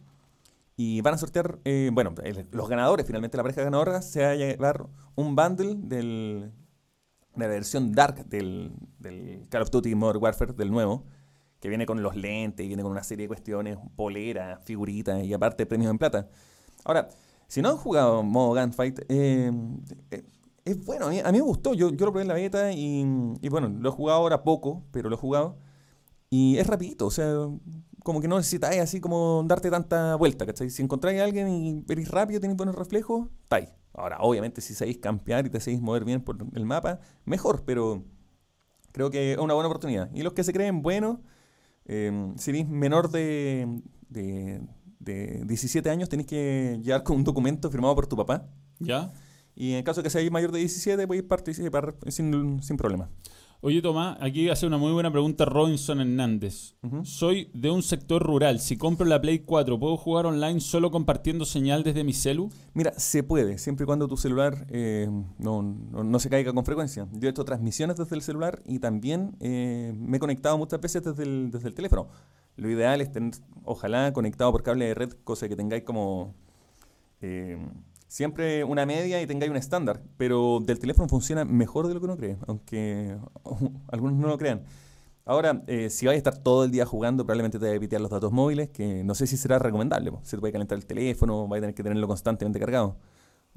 Y 0.76 1.00
van 1.02 1.14
a 1.14 1.18
sortear, 1.18 1.58
eh, 1.64 1.90
bueno, 1.92 2.14
los 2.50 2.68
ganadores, 2.68 3.06
finalmente 3.06 3.36
la 3.36 3.42
pareja 3.42 3.62
ganadora 3.62 4.02
se 4.02 4.22
va 4.22 4.30
a 4.30 4.34
llevar 4.34 4.86
un 5.14 5.36
bundle 5.36 5.76
del, 5.76 6.50
de 7.36 7.44
la 7.44 7.46
versión 7.46 7.92
Dark 7.92 8.26
del, 8.26 8.72
del 8.98 9.46
Call 9.50 9.62
of 9.62 9.70
Duty 9.70 9.94
Modern 9.94 10.22
Warfare, 10.22 10.54
del 10.54 10.70
nuevo, 10.70 11.04
que 11.62 11.68
viene 11.68 11.86
con 11.86 12.02
los 12.02 12.16
lentes, 12.16 12.66
viene 12.66 12.82
con 12.82 12.90
una 12.90 13.04
serie 13.04 13.24
de 13.24 13.28
cuestiones, 13.28 13.78
polera, 13.94 14.58
figuritas 14.64 15.22
y 15.22 15.32
aparte 15.32 15.64
premios 15.64 15.92
en 15.92 15.98
plata. 15.98 16.28
Ahora, 16.84 17.08
si 17.46 17.62
no 17.62 17.68
han 17.68 17.76
jugado 17.76 18.24
modo 18.24 18.60
Gunfight, 18.60 19.02
eh, 19.08 19.52
eh, 20.10 20.24
es 20.64 20.84
bueno, 20.84 21.06
a 21.06 21.10
mí, 21.10 21.20
a 21.20 21.30
mí 21.30 21.38
me 21.38 21.44
gustó, 21.44 21.72
yo, 21.74 21.90
yo 21.90 22.04
lo 22.04 22.10
probé 22.10 22.22
en 22.22 22.28
la 22.28 22.34
beta 22.34 22.72
y, 22.72 23.06
y 23.40 23.48
bueno, 23.48 23.68
lo 23.68 23.88
he 23.88 23.92
jugado 23.92 24.18
ahora 24.18 24.42
poco, 24.42 24.82
pero 24.90 25.08
lo 25.08 25.14
he 25.14 25.18
jugado 25.18 25.56
y 26.30 26.58
es 26.58 26.66
rapidito, 26.66 27.06
o 27.06 27.10
sea, 27.12 27.32
como 28.02 28.20
que 28.20 28.26
no 28.26 28.38
necesitáis 28.38 28.80
así 28.80 29.00
como 29.00 29.44
darte 29.46 29.70
tanta 29.70 30.16
vuelta, 30.16 30.44
¿cachai? 30.44 30.68
Si 30.68 30.82
encontráis 30.82 31.20
a 31.20 31.24
alguien 31.24 31.48
y 31.48 31.80
veréis 31.86 32.10
rápido, 32.10 32.40
tenéis 32.40 32.56
buenos 32.56 32.74
reflejos, 32.74 33.28
estáis. 33.44 33.68
Ahora, 33.94 34.18
obviamente, 34.20 34.60
si 34.62 34.74
sabéis 34.74 34.98
campear 34.98 35.46
y 35.46 35.50
te 35.50 35.60
sabéis 35.60 35.80
mover 35.80 36.04
bien 36.04 36.24
por 36.24 36.38
el 36.54 36.64
mapa, 36.66 36.98
mejor, 37.24 37.62
pero 37.64 38.02
creo 38.90 39.10
que 39.10 39.34
es 39.34 39.38
una 39.38 39.54
buena 39.54 39.68
oportunidad. 39.68 40.10
Y 40.12 40.22
los 40.22 40.32
que 40.32 40.42
se 40.42 40.52
creen 40.52 40.82
buenos, 40.82 41.18
eh, 41.86 42.32
si 42.36 42.50
eres 42.50 42.68
menor 42.68 43.10
de, 43.10 43.82
de, 44.08 44.60
de 45.00 45.44
17 45.44 45.88
años, 45.90 46.08
tenéis 46.08 46.28
que 46.28 46.80
llevar 46.82 47.02
con 47.02 47.16
un 47.16 47.24
documento 47.24 47.70
firmado 47.70 47.94
por 47.94 48.06
tu 48.06 48.16
papá. 48.16 48.46
¿Ya? 48.78 49.12
Y 49.54 49.74
en 49.74 49.84
caso 49.84 50.00
de 50.00 50.04
que 50.04 50.10
seáis 50.10 50.30
mayor 50.30 50.52
de 50.52 50.60
17, 50.60 51.06
podéis 51.06 51.24
participar 51.24 51.94
sin, 52.08 52.62
sin 52.62 52.76
problema. 52.76 53.10
Oye, 53.64 53.80
Tomás, 53.80 54.18
aquí 54.20 54.48
hace 54.48 54.66
una 54.66 54.76
muy 54.76 54.90
buena 54.90 55.12
pregunta 55.12 55.44
Robinson 55.44 56.00
Hernández. 56.00 56.74
Soy 57.04 57.48
de 57.54 57.70
un 57.70 57.84
sector 57.84 58.20
rural. 58.20 58.58
Si 58.58 58.76
compro 58.76 59.06
la 59.06 59.20
Play 59.20 59.38
4, 59.38 59.78
¿puedo 59.78 59.96
jugar 59.96 60.26
online 60.26 60.58
solo 60.58 60.90
compartiendo 60.90 61.44
señal 61.44 61.84
desde 61.84 62.02
mi 62.02 62.12
celu? 62.12 62.50
Mira, 62.74 62.92
se 62.96 63.22
puede, 63.22 63.58
siempre 63.58 63.84
y 63.84 63.86
cuando 63.86 64.08
tu 64.08 64.16
celular 64.16 64.66
eh, 64.68 65.08
no, 65.38 65.62
no, 65.62 66.02
no 66.02 66.18
se 66.18 66.28
caiga 66.28 66.52
con 66.52 66.64
frecuencia. 66.64 67.06
Yo 67.12 67.28
he 67.28 67.30
hecho 67.30 67.44
transmisiones 67.44 67.96
desde 67.96 68.16
el 68.16 68.22
celular 68.22 68.60
y 68.66 68.80
también 68.80 69.36
eh, 69.38 69.94
me 69.96 70.16
he 70.16 70.20
conectado 70.20 70.58
muchas 70.58 70.80
veces 70.80 71.04
desde 71.04 71.22
el, 71.22 71.52
desde 71.52 71.68
el 71.68 71.74
teléfono. 71.74 72.08
Lo 72.56 72.68
ideal 72.68 73.00
es 73.00 73.12
tener, 73.12 73.34
ojalá, 73.62 74.12
conectado 74.12 74.50
por 74.50 74.64
cable 74.64 74.86
de 74.86 74.94
red, 74.94 75.12
cosa 75.22 75.48
que 75.48 75.54
tengáis 75.54 75.84
como 75.84 76.34
eh, 77.20 77.64
siempre 78.12 78.62
una 78.62 78.84
media 78.84 79.22
y 79.22 79.26
tengáis 79.26 79.50
un 79.50 79.56
estándar. 79.56 80.02
Pero 80.18 80.60
del 80.62 80.78
teléfono 80.78 81.08
funciona 81.08 81.44
mejor 81.46 81.88
de 81.88 81.94
lo 81.94 82.00
que 82.00 82.04
uno 82.04 82.16
cree, 82.16 82.36
aunque 82.46 83.16
algunos 83.88 84.18
no 84.18 84.28
lo 84.28 84.38
crean. 84.38 84.62
Ahora, 85.24 85.62
eh, 85.66 85.88
si 85.88 86.06
vais 86.06 86.16
a 86.16 86.18
estar 86.18 86.36
todo 86.36 86.64
el 86.64 86.70
día 86.70 86.84
jugando, 86.84 87.24
probablemente 87.24 87.58
te 87.58 87.70
va 87.70 87.76
a 87.76 87.80
pitear 87.80 88.02
los 88.02 88.10
datos 88.10 88.32
móviles, 88.32 88.68
que 88.70 89.02
no 89.04 89.14
sé 89.14 89.26
si 89.26 89.36
será 89.36 89.58
recomendable. 89.58 90.12
Se 90.24 90.36
te 90.36 90.40
puede 90.40 90.52
calentar 90.52 90.76
el 90.76 90.84
teléfono, 90.84 91.48
vais 91.48 91.60
a 91.60 91.62
tener 91.62 91.74
que 91.74 91.82
tenerlo 91.82 92.06
constantemente 92.06 92.58
cargado. 92.60 92.98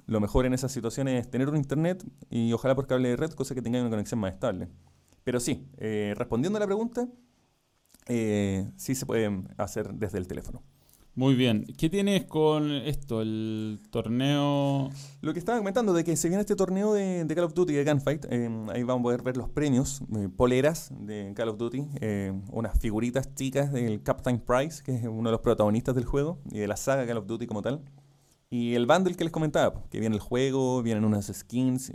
Lo 0.05 0.19
mejor 0.21 0.45
en 0.45 0.53
esas 0.53 0.71
situaciones 0.71 1.21
es 1.21 1.29
tener 1.29 1.49
un 1.49 1.57
internet 1.57 2.05
y 2.29 2.53
ojalá 2.53 2.75
por 2.75 2.87
cable 2.87 3.09
de 3.09 3.17
red, 3.17 3.31
cosa 3.31 3.55
que 3.55 3.61
tenga 3.61 3.81
una 3.81 3.89
conexión 3.89 4.19
más 4.19 4.33
estable. 4.33 4.69
Pero 5.23 5.39
sí, 5.39 5.67
eh, 5.79 6.13
respondiendo 6.17 6.57
a 6.57 6.59
la 6.61 6.67
pregunta, 6.67 7.07
eh, 8.07 8.69
sí 8.77 8.95
se 8.95 9.05
puede 9.05 9.43
hacer 9.57 9.93
desde 9.95 10.19
el 10.19 10.27
teléfono. 10.27 10.63
Muy 11.17 11.33
bien. 11.35 11.65
¿Qué 11.77 11.89
tienes 11.89 12.25
con 12.25 12.69
esto, 12.71 13.21
el 13.21 13.79
torneo? 13.89 14.89
Lo 15.21 15.31
que 15.31 15.39
estaba 15.39 15.57
comentando, 15.57 15.93
de 15.93 16.03
que 16.03 16.17
se 16.17 16.27
viene 16.27 16.41
este 16.41 16.57
torneo 16.57 16.91
de, 16.91 17.25
Call 17.33 17.45
of 17.45 17.53
Duty, 17.53 17.71
de 17.71 17.85
Gunfight, 17.85 18.25
eh, 18.29 18.49
ahí 18.73 18.83
vamos 18.83 18.99
a 18.99 19.03
poder 19.03 19.23
ver 19.23 19.37
los 19.37 19.47
premios, 19.47 20.01
poleras 20.35 20.91
de 20.99 21.31
Call 21.33 21.47
of 21.47 21.57
Duty, 21.57 21.87
unas 22.51 22.77
figuritas 22.79 23.33
chicas 23.33 23.71
del 23.71 24.03
Captain 24.03 24.39
Price, 24.41 24.83
que 24.83 24.93
es 24.93 25.03
uno 25.05 25.29
de 25.29 25.31
los 25.31 25.39
protagonistas 25.39 25.95
del 25.95 26.03
juego 26.03 26.41
y 26.51 26.59
de 26.59 26.67
la 26.67 26.75
saga 26.75 27.07
Call 27.07 27.19
of 27.19 27.27
Duty 27.27 27.47
como 27.47 27.61
tal. 27.61 27.81
Y 28.49 28.73
el 28.73 28.85
bundle 28.85 29.15
que 29.15 29.23
les 29.23 29.31
comentaba, 29.31 29.85
que 29.89 30.01
viene 30.01 30.15
el 30.15 30.21
juego, 30.21 30.83
vienen 30.83 31.05
unas 31.05 31.27
skins, 31.27 31.93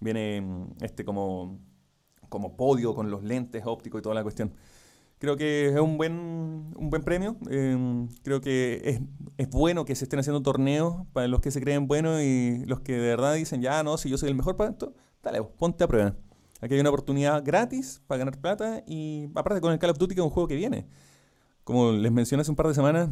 viene 0.00 0.40
mm, 0.40 0.76
este 0.80 1.04
como, 1.04 1.60
como 2.30 2.56
podio 2.56 2.94
con 2.94 3.10
los 3.10 3.22
lentes 3.22 3.64
ópticos 3.66 3.98
y 3.98 4.02
toda 4.02 4.14
la 4.14 4.22
cuestión. 4.22 4.54
Creo 5.22 5.36
que 5.36 5.68
es 5.68 5.78
un 5.78 5.98
buen, 5.98 6.74
un 6.74 6.90
buen 6.90 7.04
premio. 7.04 7.36
Em, 7.48 8.08
creo 8.24 8.40
que 8.40 8.80
es, 8.84 9.00
es, 9.36 9.48
bueno 9.50 9.84
que 9.84 9.94
se 9.94 10.04
estén 10.04 10.18
haciendo 10.18 10.42
torneos 10.42 11.06
para 11.12 11.28
los 11.28 11.40
que 11.40 11.52
se 11.52 11.60
creen 11.60 11.86
buenos 11.86 12.20
y 12.20 12.64
los 12.66 12.80
que 12.80 12.94
de 12.94 13.06
verdad 13.06 13.34
dicen, 13.34 13.62
ya 13.62 13.84
no, 13.84 13.96
si 13.98 14.10
yo 14.10 14.18
soy 14.18 14.30
el 14.30 14.34
mejor 14.34 14.56
para 14.56 14.70
esto, 14.70 14.96
dale, 15.22 15.40
ponte 15.44 15.84
a 15.84 15.86
prueba. 15.86 16.16
Aquí 16.60 16.74
hay 16.74 16.80
una 16.80 16.88
oportunidad 16.88 17.40
gratis 17.44 18.02
para 18.08 18.18
ganar 18.18 18.40
plata 18.40 18.82
y 18.84 19.28
aparte 19.36 19.60
con 19.60 19.72
el 19.72 19.78
Call 19.78 19.90
of 19.90 19.98
Duty 19.98 20.16
que 20.16 20.20
es 20.22 20.24
un 20.24 20.30
juego 20.30 20.48
que 20.48 20.56
viene. 20.56 20.88
Como 21.62 21.92
les 21.92 22.10
mencioné 22.10 22.40
hace 22.40 22.50
un 22.50 22.56
par 22.56 22.66
de 22.66 22.74
semanas, 22.74 23.08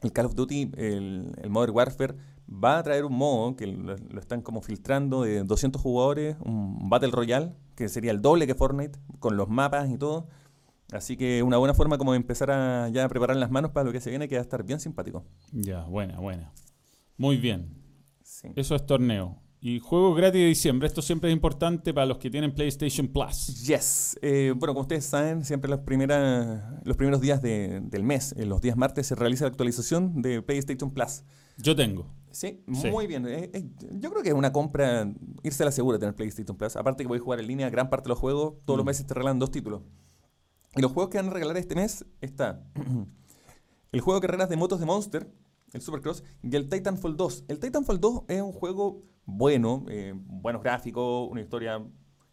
el 0.00 0.12
Call 0.14 0.24
of 0.24 0.36
Duty, 0.36 0.70
el, 0.78 1.34
Modern 1.50 1.76
Warfare, 1.76 2.14
va 2.48 2.78
a 2.78 2.82
traer 2.82 3.04
un 3.04 3.12
modo 3.12 3.56
que 3.56 3.66
lo, 3.66 3.94
están 4.18 4.40
como 4.40 4.62
filtrando 4.62 5.24
de 5.24 5.44
200 5.44 5.82
jugadores, 5.82 6.38
un 6.42 6.88
Battle 6.88 7.10
Royale, 7.10 7.52
que 7.74 7.90
sería 7.90 8.12
el 8.12 8.22
doble 8.22 8.46
que 8.46 8.54
Fortnite, 8.54 8.98
con 9.18 9.36
los 9.36 9.50
mapas 9.50 9.90
y 9.90 9.98
todo. 9.98 10.28
Así 10.92 11.16
que 11.16 11.42
una 11.42 11.56
buena 11.56 11.74
forma 11.74 11.98
como 11.98 12.14
empezar 12.14 12.50
a 12.50 12.88
ya 12.90 13.08
preparar 13.08 13.36
las 13.36 13.50
manos 13.50 13.72
para 13.72 13.84
lo 13.84 13.92
que 13.92 14.00
se 14.00 14.10
viene, 14.10 14.28
que 14.28 14.36
va 14.36 14.40
a 14.40 14.42
estar 14.42 14.62
bien 14.62 14.78
simpático. 14.78 15.24
Ya, 15.52 15.84
buena, 15.84 16.18
buena. 16.20 16.52
Muy 17.16 17.36
bien. 17.36 17.74
Eso 18.54 18.74
es 18.74 18.86
torneo. 18.86 19.42
Y 19.60 19.80
juego 19.80 20.14
gratis 20.14 20.40
de 20.40 20.46
diciembre, 20.46 20.86
esto 20.86 21.02
siempre 21.02 21.30
es 21.30 21.34
importante 21.34 21.92
para 21.92 22.06
los 22.06 22.18
que 22.18 22.30
tienen 22.30 22.54
PlayStation 22.54 23.08
Plus. 23.08 23.66
Yes. 23.66 24.16
Eh, 24.22 24.52
bueno, 24.54 24.74
como 24.74 24.82
ustedes 24.82 25.04
saben, 25.06 25.44
siempre 25.44 25.68
los, 25.68 25.80
primeras, 25.80 26.62
los 26.84 26.96
primeros 26.96 27.20
días 27.20 27.42
del 27.42 28.02
mes, 28.04 28.34
en 28.36 28.48
los 28.48 28.60
días 28.60 28.76
martes, 28.76 29.08
se 29.08 29.14
realiza 29.14 29.44
la 29.44 29.48
actualización 29.48 30.22
de 30.22 30.42
PlayStation 30.42 30.92
Plus. 30.92 31.24
Yo 31.58 31.74
tengo. 31.74 32.14
Sí, 32.30 32.62
muy 32.66 33.06
bien. 33.06 33.26
Eh, 33.26 33.50
eh, 33.54 33.64
yo 33.92 34.10
creo 34.10 34.22
que 34.22 34.28
es 34.28 34.34
una 34.34 34.52
compra, 34.52 35.10
irse 35.42 35.62
a 35.62 35.66
la 35.66 35.72
segura 35.72 35.98
tener 35.98 36.14
PlayStation 36.14 36.56
Plus. 36.56 36.76
Aparte 36.76 37.02
que 37.02 37.08
voy 37.08 37.18
a 37.18 37.22
jugar 37.22 37.40
en 37.40 37.46
línea 37.46 37.70
gran 37.70 37.88
parte 37.88 38.04
de 38.04 38.10
los 38.10 38.18
juegos, 38.18 38.56
todos 38.66 38.76
los 38.76 38.84
mm. 38.84 38.86
meses 38.86 39.06
te 39.06 39.14
regalan 39.14 39.38
dos 39.38 39.50
títulos. 39.50 39.80
Y 40.76 40.82
los 40.82 40.92
juegos 40.92 41.10
que 41.10 41.16
van 41.16 41.28
a 41.28 41.32
regalar 41.32 41.56
este 41.56 41.74
mes 41.74 42.04
está 42.20 42.62
el 43.92 44.00
juego 44.00 44.20
de 44.20 44.26
carreras 44.26 44.50
de 44.50 44.56
motos 44.56 44.78
de 44.78 44.84
Monster, 44.84 45.26
el 45.72 45.80
Supercross, 45.80 46.22
y 46.42 46.54
el 46.54 46.68
Titanfall 46.68 47.16
2. 47.16 47.44
El 47.48 47.58
Titanfall 47.58 47.98
2 47.98 48.24
es 48.28 48.42
un 48.42 48.52
juego 48.52 49.02
bueno, 49.24 49.86
eh, 49.88 50.12
buenos 50.14 50.62
gráficos, 50.62 51.30
una 51.30 51.40
historia 51.40 51.82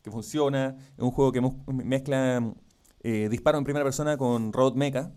que 0.02 0.12
funciona. 0.12 0.76
Es 0.98 1.04
un 1.04 1.12
juego 1.12 1.32
que 1.32 1.42
mezcla 1.72 2.54
eh, 3.00 3.30
disparo 3.32 3.58
en 3.58 3.64
primera 3.64 3.86
persona 3.86 4.18
con 4.18 4.52
road 4.52 4.74
mecha. 4.74 5.14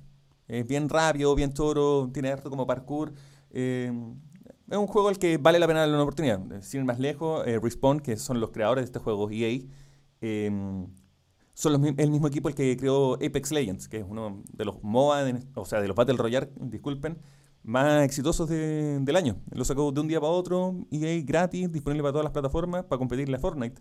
Es 0.46 0.64
bien 0.64 0.88
rápido, 0.88 1.34
bien 1.34 1.52
toro, 1.52 2.08
tiene 2.14 2.30
harto 2.30 2.48
como 2.48 2.64
parkour. 2.64 3.12
Eh, 3.50 3.92
es 4.70 4.76
un 4.76 4.86
juego 4.86 5.08
al 5.08 5.18
que 5.18 5.36
vale 5.38 5.58
la 5.58 5.66
pena 5.66 5.80
darle 5.80 5.94
una 5.94 6.04
oportunidad. 6.04 6.40
Sin 6.62 6.80
ir 6.80 6.86
más 6.86 7.00
lejos, 7.00 7.44
Respawn, 7.44 7.98
que 7.98 8.16
son 8.16 8.38
los 8.38 8.50
creadores 8.50 8.82
de 8.82 8.86
este 8.86 8.98
juego, 9.00 9.28
EA, 9.30 9.62
son 11.56 11.98
el 11.98 12.10
mismo 12.10 12.26
equipo 12.28 12.50
el 12.50 12.54
que 12.54 12.76
creó 12.76 13.14
Apex 13.14 13.50
Legends, 13.50 13.88
que 13.88 13.96
es 13.96 14.04
uno 14.06 14.42
de 14.52 14.66
los 14.66 14.82
MOBA, 14.82 15.24
o 15.54 15.64
sea, 15.64 15.80
de 15.80 15.88
los 15.88 15.96
Battle 15.96 16.18
Royale, 16.18 16.50
disculpen, 16.60 17.18
más 17.62 18.04
exitosos 18.04 18.46
del 18.50 19.16
año. 19.16 19.40
Lo 19.52 19.64
sacó 19.64 19.90
de 19.90 20.02
un 20.02 20.06
día 20.06 20.20
para 20.20 20.32
otro, 20.34 20.74
EA 20.90 21.22
gratis, 21.24 21.72
disponible 21.72 22.02
para 22.02 22.12
todas 22.12 22.24
las 22.24 22.34
plataformas, 22.34 22.84
para 22.84 22.98
competirle 22.98 23.36
a 23.36 23.38
Fortnite. 23.40 23.80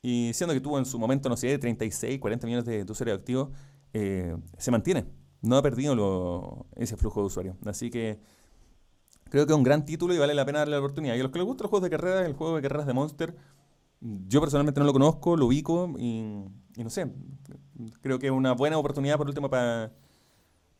Y 0.00 0.30
siendo 0.32 0.54
que 0.54 0.60
tuvo 0.60 0.78
en 0.78 0.84
su 0.84 0.96
momento, 0.96 1.28
no 1.28 1.36
sé, 1.36 1.58
36, 1.58 2.20
40 2.20 2.46
millones 2.46 2.66
de 2.66 2.86
usuarios 2.88 3.18
activos, 3.18 3.48
eh, 3.92 4.36
se 4.56 4.70
mantiene. 4.70 5.04
No 5.40 5.56
ha 5.56 5.62
perdido 5.62 6.66
ese 6.76 6.96
flujo 6.96 7.18
de 7.18 7.26
usuarios. 7.26 7.56
Así 7.66 7.90
que 7.90 8.20
creo 9.24 9.44
que 9.44 9.52
es 9.52 9.56
un 9.56 9.64
gran 9.64 9.84
título 9.84 10.14
y 10.14 10.18
vale 10.18 10.34
la 10.34 10.46
pena 10.46 10.60
darle 10.60 10.76
la 10.76 10.78
oportunidad. 10.78 11.16
Y 11.16 11.18
a 11.20 11.22
los 11.24 11.32
que 11.32 11.40
les 11.40 11.46
gustan 11.46 11.64
los 11.64 11.70
juegos 11.70 11.82
de 11.82 11.90
carreras, 11.90 12.26
el 12.26 12.34
juego 12.34 12.54
de 12.54 12.62
carreras 12.62 12.86
de 12.86 12.92
Monster, 12.92 13.36
yo 14.00 14.40
personalmente 14.40 14.80
no 14.80 14.86
lo 14.86 14.92
conozco, 14.92 15.36
lo 15.36 15.46
ubico 15.46 15.94
y, 15.98 16.44
y 16.76 16.84
no 16.84 16.90
sé. 16.90 17.10
Creo 18.00 18.18
que 18.18 18.26
es 18.26 18.32
una 18.32 18.52
buena 18.52 18.78
oportunidad 18.78 19.16
por 19.16 19.28
último 19.28 19.48
para 19.50 19.92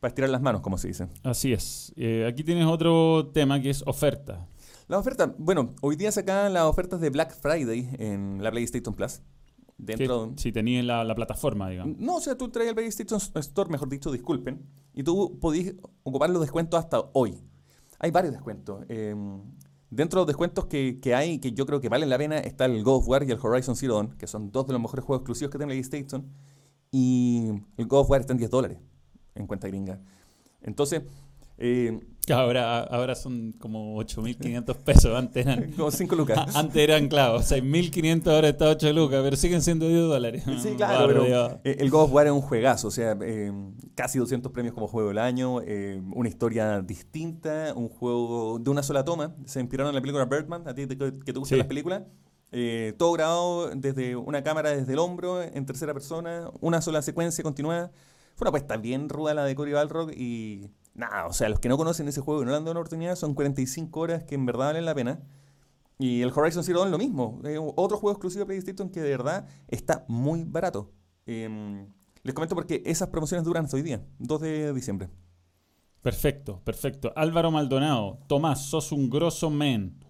para 0.03 0.09
estirar 0.09 0.29
las 0.29 0.41
manos, 0.41 0.59
como 0.59 0.77
se 0.77 0.89
dice. 0.89 1.07
Así 1.23 1.53
es. 1.53 1.93
Eh, 1.95 2.27
aquí 2.27 2.43
tienes 2.43 2.65
otro 2.65 3.31
tema 3.33 3.61
que 3.61 3.69
es 3.69 3.83
oferta. 3.87 4.45
La 4.89 4.99
oferta, 4.99 5.33
bueno, 5.37 5.69
hoy 5.79 5.95
día 5.95 6.11
sacan 6.11 6.51
las 6.51 6.63
ofertas 6.63 6.99
de 6.99 7.09
Black 7.09 7.33
Friday 7.33 7.89
en 7.97 8.43
la 8.43 8.51
PlayStation 8.51 8.93
Plus. 8.93 9.21
Dentro 9.77 10.33
si 10.35 10.51
tenías 10.51 10.83
la, 10.83 11.05
la, 11.05 11.15
plataforma, 11.15 11.69
digamos. 11.69 11.97
No, 11.99 12.17
o 12.17 12.19
sea, 12.19 12.37
tú 12.37 12.49
traes 12.49 12.67
el 12.67 12.75
PlayStation 12.75 13.17
Store, 13.35 13.69
mejor 13.69 13.87
dicho, 13.87 14.11
disculpen, 14.11 14.67
y 14.93 15.03
tú 15.03 15.39
podías 15.39 15.73
ocupar 16.03 16.29
los 16.29 16.41
descuentos 16.41 16.77
hasta 16.77 16.99
hoy. 17.13 17.41
Hay 17.97 18.11
varios 18.11 18.33
descuentos. 18.33 18.83
Em, 18.89 19.41
dentro 19.95 20.19
de 20.19 20.21
los 20.21 20.27
descuentos 20.27 20.65
que, 20.65 20.99
que, 20.99 21.15
hay, 21.15 21.39
que 21.39 21.51
yo 21.51 21.65
creo 21.65 21.79
que 21.79 21.89
valen 21.89 22.09
la 22.09 22.17
pena, 22.17 22.37
está 22.37 22.65
el 22.65 22.83
God 22.83 22.97
of 22.97 23.07
War 23.07 23.23
y 23.23 23.31
el 23.31 23.39
Horizon 23.41 23.75
Zero 23.75 23.95
Dawn, 23.95 24.17
que 24.17 24.27
son 24.27 24.51
dos 24.51 24.67
de 24.67 24.73
los 24.73 24.81
mejores 24.81 25.05
juegos 25.05 25.21
exclusivos 25.21 25.51
que 25.51 25.57
tiene 25.57 25.71
PlayStation. 25.73 26.27
Y 26.91 27.49
el 27.77 27.87
God 27.87 28.01
of 28.01 28.09
War 28.09 28.21
está 28.21 28.33
en 28.33 28.39
10 28.39 28.51
dólares 28.51 28.77
en 29.35 29.47
cuenta 29.47 29.67
gringa. 29.67 29.99
Entonces... 30.61 31.03
Eh, 31.57 31.99
ahora, 32.31 32.81
ahora 32.83 33.15
son 33.15 33.51
como 33.53 34.01
8.500 34.01 34.75
pesos, 34.77 35.17
antes 35.17 35.45
eran... 35.45 35.71
como 35.75 35.91
5 35.91 36.15
lucas. 36.15 36.55
Antes 36.55 36.77
eran, 36.77 37.07
claro, 37.09 37.39
6.500, 37.39 38.27
ahora 38.27 38.49
está 38.49 38.69
8 38.69 38.93
lucas, 38.93 39.21
pero 39.23 39.35
siguen 39.35 39.61
siendo 39.61 39.87
10 39.87 40.01
dólares. 40.01 40.43
Sí, 40.61 40.73
claro, 40.77 41.07
pero 41.07 41.59
eh, 41.63 41.77
el 41.79 41.89
God 41.89 42.03
of 42.03 42.13
War 42.13 42.27
es 42.27 42.31
un 42.31 42.41
juegazo, 42.41 42.87
o 42.87 42.91
sea, 42.91 43.17
eh, 43.21 43.51
casi 43.95 44.19
200 44.19 44.51
premios 44.53 44.73
como 44.73 44.87
juego 44.87 45.09
del 45.09 45.17
año, 45.17 45.55
una 46.13 46.29
historia 46.29 46.81
distinta, 46.81 47.73
un 47.75 47.89
juego 47.89 48.59
de 48.59 48.69
una 48.69 48.83
sola 48.83 49.03
toma. 49.03 49.35
Se 49.45 49.59
inspiraron 49.59 49.89
en 49.89 49.95
la 49.95 50.01
película 50.01 50.25
Birdman, 50.25 50.67
a 50.67 50.73
ti 50.73 50.87
que 50.87 51.33
te 51.33 51.39
gustan 51.39 51.57
las 51.57 51.67
películas. 51.67 52.03
todo 52.97 53.11
grabado 53.13 53.69
desde 53.75 54.15
una 54.15 54.43
cámara 54.43 54.69
desde 54.69 54.93
el 54.93 54.99
hombro, 54.99 55.41
en 55.41 55.65
tercera 55.65 55.93
persona, 55.93 56.49
una 56.61 56.81
sola 56.81 57.01
secuencia 57.01 57.43
continuada. 57.43 57.91
Fue 58.35 58.45
una 58.45 58.49
apuesta 58.49 58.77
bien 58.77 59.09
ruda 59.09 59.33
la 59.33 59.43
de 59.43 59.55
Cory 59.55 59.73
Balrog 59.73 60.11
y 60.11 60.69
nada, 60.93 61.27
o 61.27 61.33
sea, 61.33 61.49
los 61.49 61.59
que 61.59 61.69
no 61.69 61.77
conocen 61.77 62.07
ese 62.07 62.21
juego 62.21 62.41
y 62.41 62.45
no 62.45 62.51
le 62.51 62.57
han 62.57 62.63
dado 62.63 62.71
una 62.71 62.81
oportunidad 62.81 63.15
son 63.15 63.33
45 63.33 63.99
horas 63.99 64.23
que 64.23 64.35
en 64.35 64.45
verdad 64.45 64.67
valen 64.67 64.85
la 64.85 64.95
pena. 64.95 65.21
Y 65.99 66.21
el 66.21 66.31
Horizon 66.35 66.63
Zero 66.63 66.79
Dawn 66.79 66.91
lo 66.91 66.97
mismo, 66.97 67.39
otro 67.75 67.97
juego 67.97 68.11
exclusivo 68.11 68.41
de 68.41 68.47
PlayStation 68.47 68.89
que 68.89 69.01
de 69.01 69.09
verdad 69.09 69.47
está 69.67 70.05
muy 70.07 70.43
barato. 70.43 70.91
Em, 71.25 71.87
les 72.23 72.33
comento 72.33 72.55
porque 72.55 72.81
esas 72.85 73.09
promociones 73.09 73.45
duran 73.45 73.67
hoy 73.71 73.81
día, 73.81 74.05
2 74.19 74.41
de 74.41 74.73
diciembre. 74.73 75.09
Perfecto, 76.01 76.61
perfecto. 76.63 77.13
Álvaro 77.15 77.51
Maldonado, 77.51 78.19
Tomás, 78.27 78.65
sos 78.65 78.91
un 78.91 79.09
grosso 79.09 79.49
man. 79.49 80.03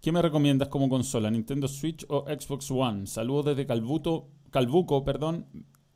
¿Qué 0.00 0.10
me 0.10 0.22
recomiendas 0.22 0.68
como 0.68 0.88
consola? 0.88 1.30
¿Nintendo 1.30 1.68
Switch 1.68 2.04
o 2.08 2.24
Xbox 2.26 2.70
One? 2.70 3.06
Saludos 3.06 3.46
desde 3.46 3.66
Calvuto, 3.66 4.28
Calbuco, 4.50 5.04
perdón, 5.04 5.46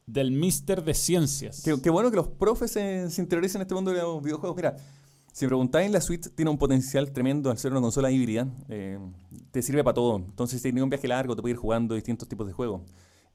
del 0.06 0.32
Mister 0.32 0.82
de 0.82 0.94
Ciencias. 0.94 1.62
Qué, 1.62 1.90
bueno 1.90 2.10
que 2.10 2.16
los 2.16 2.28
profes 2.28 2.72
se, 2.72 3.08
interioricen 3.18 3.60
en 3.60 3.62
este 3.62 3.74
mundo 3.74 3.92
de 3.92 4.00
los 4.00 4.22
videojuegos. 4.22 4.56
Mira, 4.56 4.76
si 5.32 5.46
preguntáis, 5.46 5.90
la 5.90 6.00
Switch 6.00 6.28
tiene 6.34 6.50
un 6.50 6.58
potencial 6.58 7.12
tremendo 7.12 7.50
al 7.50 7.58
ser 7.58 7.72
una 7.72 7.80
consola 7.80 8.10
híbrida. 8.10 8.48
Eh, 8.68 8.98
te 9.52 9.62
sirve 9.62 9.84
para 9.84 9.94
todo. 9.94 10.16
Entonces, 10.16 10.60
si 10.60 10.64
tienes 10.64 10.82
un 10.82 10.90
viaje 10.90 11.06
largo, 11.06 11.36
te 11.36 11.42
puedes 11.42 11.54
ir 11.54 11.60
jugando 11.60 11.94
distintos 11.94 12.28
tipos 12.28 12.46
de 12.46 12.52
juegos. 12.52 12.82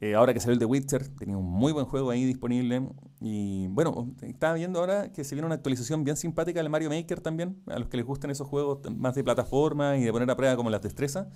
Eh, 0.02 0.14
ahora 0.14 0.34
que 0.34 0.42
salió 0.42 0.54
el 0.54 0.60
de 0.60 0.66
Witcher, 0.66 1.08
tenía 1.18 1.38
un 1.38 1.50
muy 1.50 1.72
buen 1.72 1.86
juego 1.86 2.10
ahí 2.10 2.26
disponible. 2.26 2.90
Y 3.22 3.68
bueno, 3.68 4.14
estaba 4.22 4.56
viendo 4.56 4.80
ahora 4.80 5.12
que 5.14 5.24
se 5.24 5.36
viene 5.36 5.46
una 5.46 5.56
actualización 5.56 6.04
bien 6.04 6.18
simpática 6.18 6.60
del 6.60 6.70
Mario 6.70 6.90
Maker 6.90 7.22
también. 7.22 7.62
A 7.68 7.80
los 7.80 7.88
que 7.88 7.98
les 7.98 8.06
gustan 8.06 8.30
esos 8.30 8.48
juegos 8.48 8.80
más 8.94 9.16
de 9.16 9.24
plataforma 9.24 9.98
y 9.98 10.04
de 10.04 10.12
poner 10.12 10.30
a 10.30 10.36
prueba 10.36 10.58
como 10.58 10.70
las 10.70 10.82
destrezas. 10.82 11.28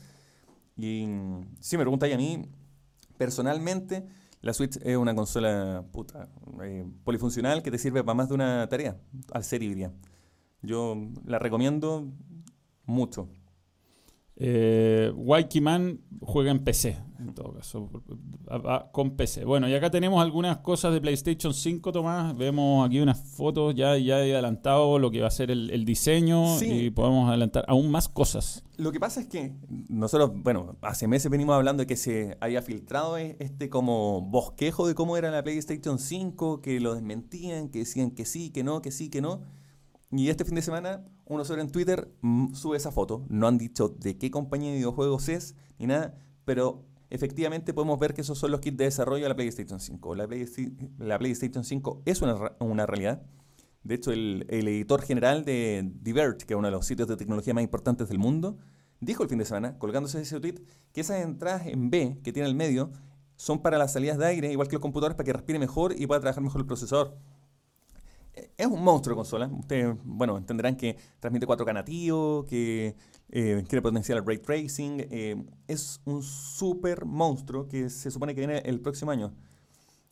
Y 0.75 1.07
si 1.61 1.77
me 1.77 1.83
preguntáis 1.83 2.13
a 2.13 2.17
mí, 2.17 2.49
personalmente 3.17 4.05
La 4.41 4.53
Switch 4.53 4.77
es 4.83 4.95
una 4.95 5.13
consola 5.13 5.83
puta, 5.91 6.29
eh, 6.63 6.85
polifuncional 7.03 7.61
que 7.61 7.71
te 7.71 7.77
sirve 7.77 8.03
para 8.03 8.15
más 8.15 8.29
de 8.29 8.35
una 8.35 8.67
tarea, 8.69 8.97
al 9.31 9.43
ser 9.43 9.61
híbrida. 9.63 9.91
Yo 10.61 10.95
la 11.25 11.39
recomiendo 11.39 12.07
mucho. 12.85 13.29
Eh, 14.37 15.11
juega 16.21 16.51
en 16.51 16.63
PC, 16.63 16.97
en 17.19 17.33
todo 17.33 17.53
caso, 17.53 17.89
con 18.91 19.11
PC. 19.11 19.43
Bueno, 19.43 19.67
y 19.67 19.73
acá 19.73 19.89
tenemos 19.91 20.21
algunas 20.21 20.59
cosas 20.59 20.93
de 20.93 21.01
PlayStation 21.01 21.53
5, 21.53 21.91
Tomás. 21.91 22.35
Vemos 22.37 22.85
aquí 22.87 22.99
unas 22.99 23.19
fotos, 23.19 23.75
ya, 23.75 23.97
ya 23.97 24.23
he 24.25 24.33
adelantado 24.33 24.99
lo 24.99 25.11
que 25.11 25.21
va 25.21 25.27
a 25.27 25.31
ser 25.31 25.51
el, 25.51 25.85
diseño 25.85 26.61
y 26.61 26.89
podemos 26.91 27.29
adelantar 27.29 27.65
aún 27.67 27.91
más 27.91 28.07
cosas. 28.07 28.63
Lo 28.77 28.91
que 28.91 28.99
pasa 28.99 29.21
es 29.21 29.27
que 29.27 29.53
nosotros, 29.89 30.31
bueno, 30.35 30.77
hace 30.81 31.07
meses 31.07 31.29
venimos 31.29 31.55
hablando 31.55 31.81
de 31.81 31.87
que 31.87 31.97
se 31.97 32.37
haya 32.39 32.61
filtrado 32.61 33.17
e, 33.17 33.35
este 33.39 33.69
como 33.69 34.21
bosquejo 34.21 34.87
de 34.87 34.95
cómo 34.95 35.17
era 35.17 35.31
la 35.31 35.43
PlayStation 35.43 35.99
5, 35.99 36.61
que 36.61 36.79
lo 36.79 36.93
desmentían, 36.93 37.69
que 37.69 37.79
decían 37.79 38.11
que 38.11 38.25
sí, 38.25 38.51
que 38.51 38.63
no, 38.63 38.81
que 38.81 38.91
sí, 38.91 39.09
que 39.09 39.21
no. 39.21 39.41
Y 40.11 40.29
este 40.29 40.45
fin 40.45 40.55
de 40.55 40.61
semana, 40.61 41.05
uno 41.25 41.45
sobre 41.45 41.61
en 41.61 41.69
Twitter 41.69 42.11
mm, 42.21 42.53
sube 42.53 42.77
esa 42.77 42.91
foto. 42.91 43.25
No 43.29 43.47
han 43.47 43.57
dicho 43.57 43.89
de 43.89 44.17
qué 44.17 44.31
compañía 44.31 44.71
de 44.71 44.77
videojuegos 44.77 45.29
es 45.29 45.55
ni 45.77 45.87
nada, 45.87 46.17
pero 46.45 46.85
efectivamente 47.09 47.73
podemos 47.73 47.99
ver 47.99 48.13
que 48.13 48.21
esos 48.21 48.37
son 48.37 48.51
los 48.51 48.61
kits 48.61 48.77
de 48.77 48.85
desarrollo 48.85 49.23
de 49.23 49.29
la 49.29 49.35
PlayStation 49.35 49.79
5. 49.79 50.15
La, 50.15 51.17
PlayStation 51.17 51.63
5 51.63 52.03
es 52.05 52.21
una, 52.21 52.85
realidad. 52.85 53.21
De 53.83 53.95
hecho, 53.95 54.11
el, 54.11 54.45
editor 54.49 55.01
general 55.01 55.45
de 55.45 55.89
Diverge, 56.01 56.45
que 56.45 56.53
es 56.53 56.57
uno 56.57 56.67
de 56.67 56.71
los 56.71 56.85
sitios 56.85 57.07
de 57.07 57.17
tecnología 57.17 57.53
más 57.53 57.63
importantes 57.63 58.09
del 58.09 58.19
mundo, 58.19 58.57
dijo 58.99 59.23
el 59.23 59.29
fin 59.29 59.39
de 59.39 59.45
semana, 59.45 59.77
colgándose 59.77 60.21
ese 60.21 60.39
tweet, 60.39 60.61
que 60.93 61.01
esas 61.01 61.21
entradas 61.21 61.65
en 61.65 61.89
B 61.89 62.19
que 62.23 62.33
tiene 62.33 62.47
el 62.47 62.55
medio 62.55 62.91
son 63.35 63.61
para 63.61 63.77
las 63.77 63.93
salidas 63.93 64.17
de 64.17 64.25
aire, 64.25 64.51
igual 64.51 64.67
que 64.67 64.75
los 64.75 64.81
computadores, 64.81 65.15
para 65.15 65.25
que 65.25 65.33
respire 65.33 65.59
mejor 65.59 65.93
y 65.97 66.05
pueda 66.07 66.19
trabajar 66.19 66.43
mejor 66.43 66.61
el 66.61 66.67
procesador 66.67 67.17
es 68.57 68.67
un 68.67 68.83
monstruo 68.83 69.15
de 69.15 69.17
consola. 69.17 69.47
Ustedes, 69.47 69.95
bueno, 70.03 70.37
entenderán 70.37 70.75
que 70.75 70.97
transmite 71.19 71.47
4K 71.47 71.73
nativo, 71.73 72.45
que 72.45 72.95
eh, 73.29 73.63
quiere 73.67 73.81
potenciar 73.81 74.17
el 74.17 74.25
ray 74.25 74.39
tracing. 74.39 75.07
Eh, 75.09 75.43
es 75.67 76.01
un 76.05 76.23
super 76.23 77.05
monstruo 77.05 77.67
que 77.67 77.89
se 77.89 78.11
supone 78.11 78.33
que 78.33 78.41
viene 78.41 78.59
el 78.65 78.79
próximo 78.79 79.11
año. 79.11 79.33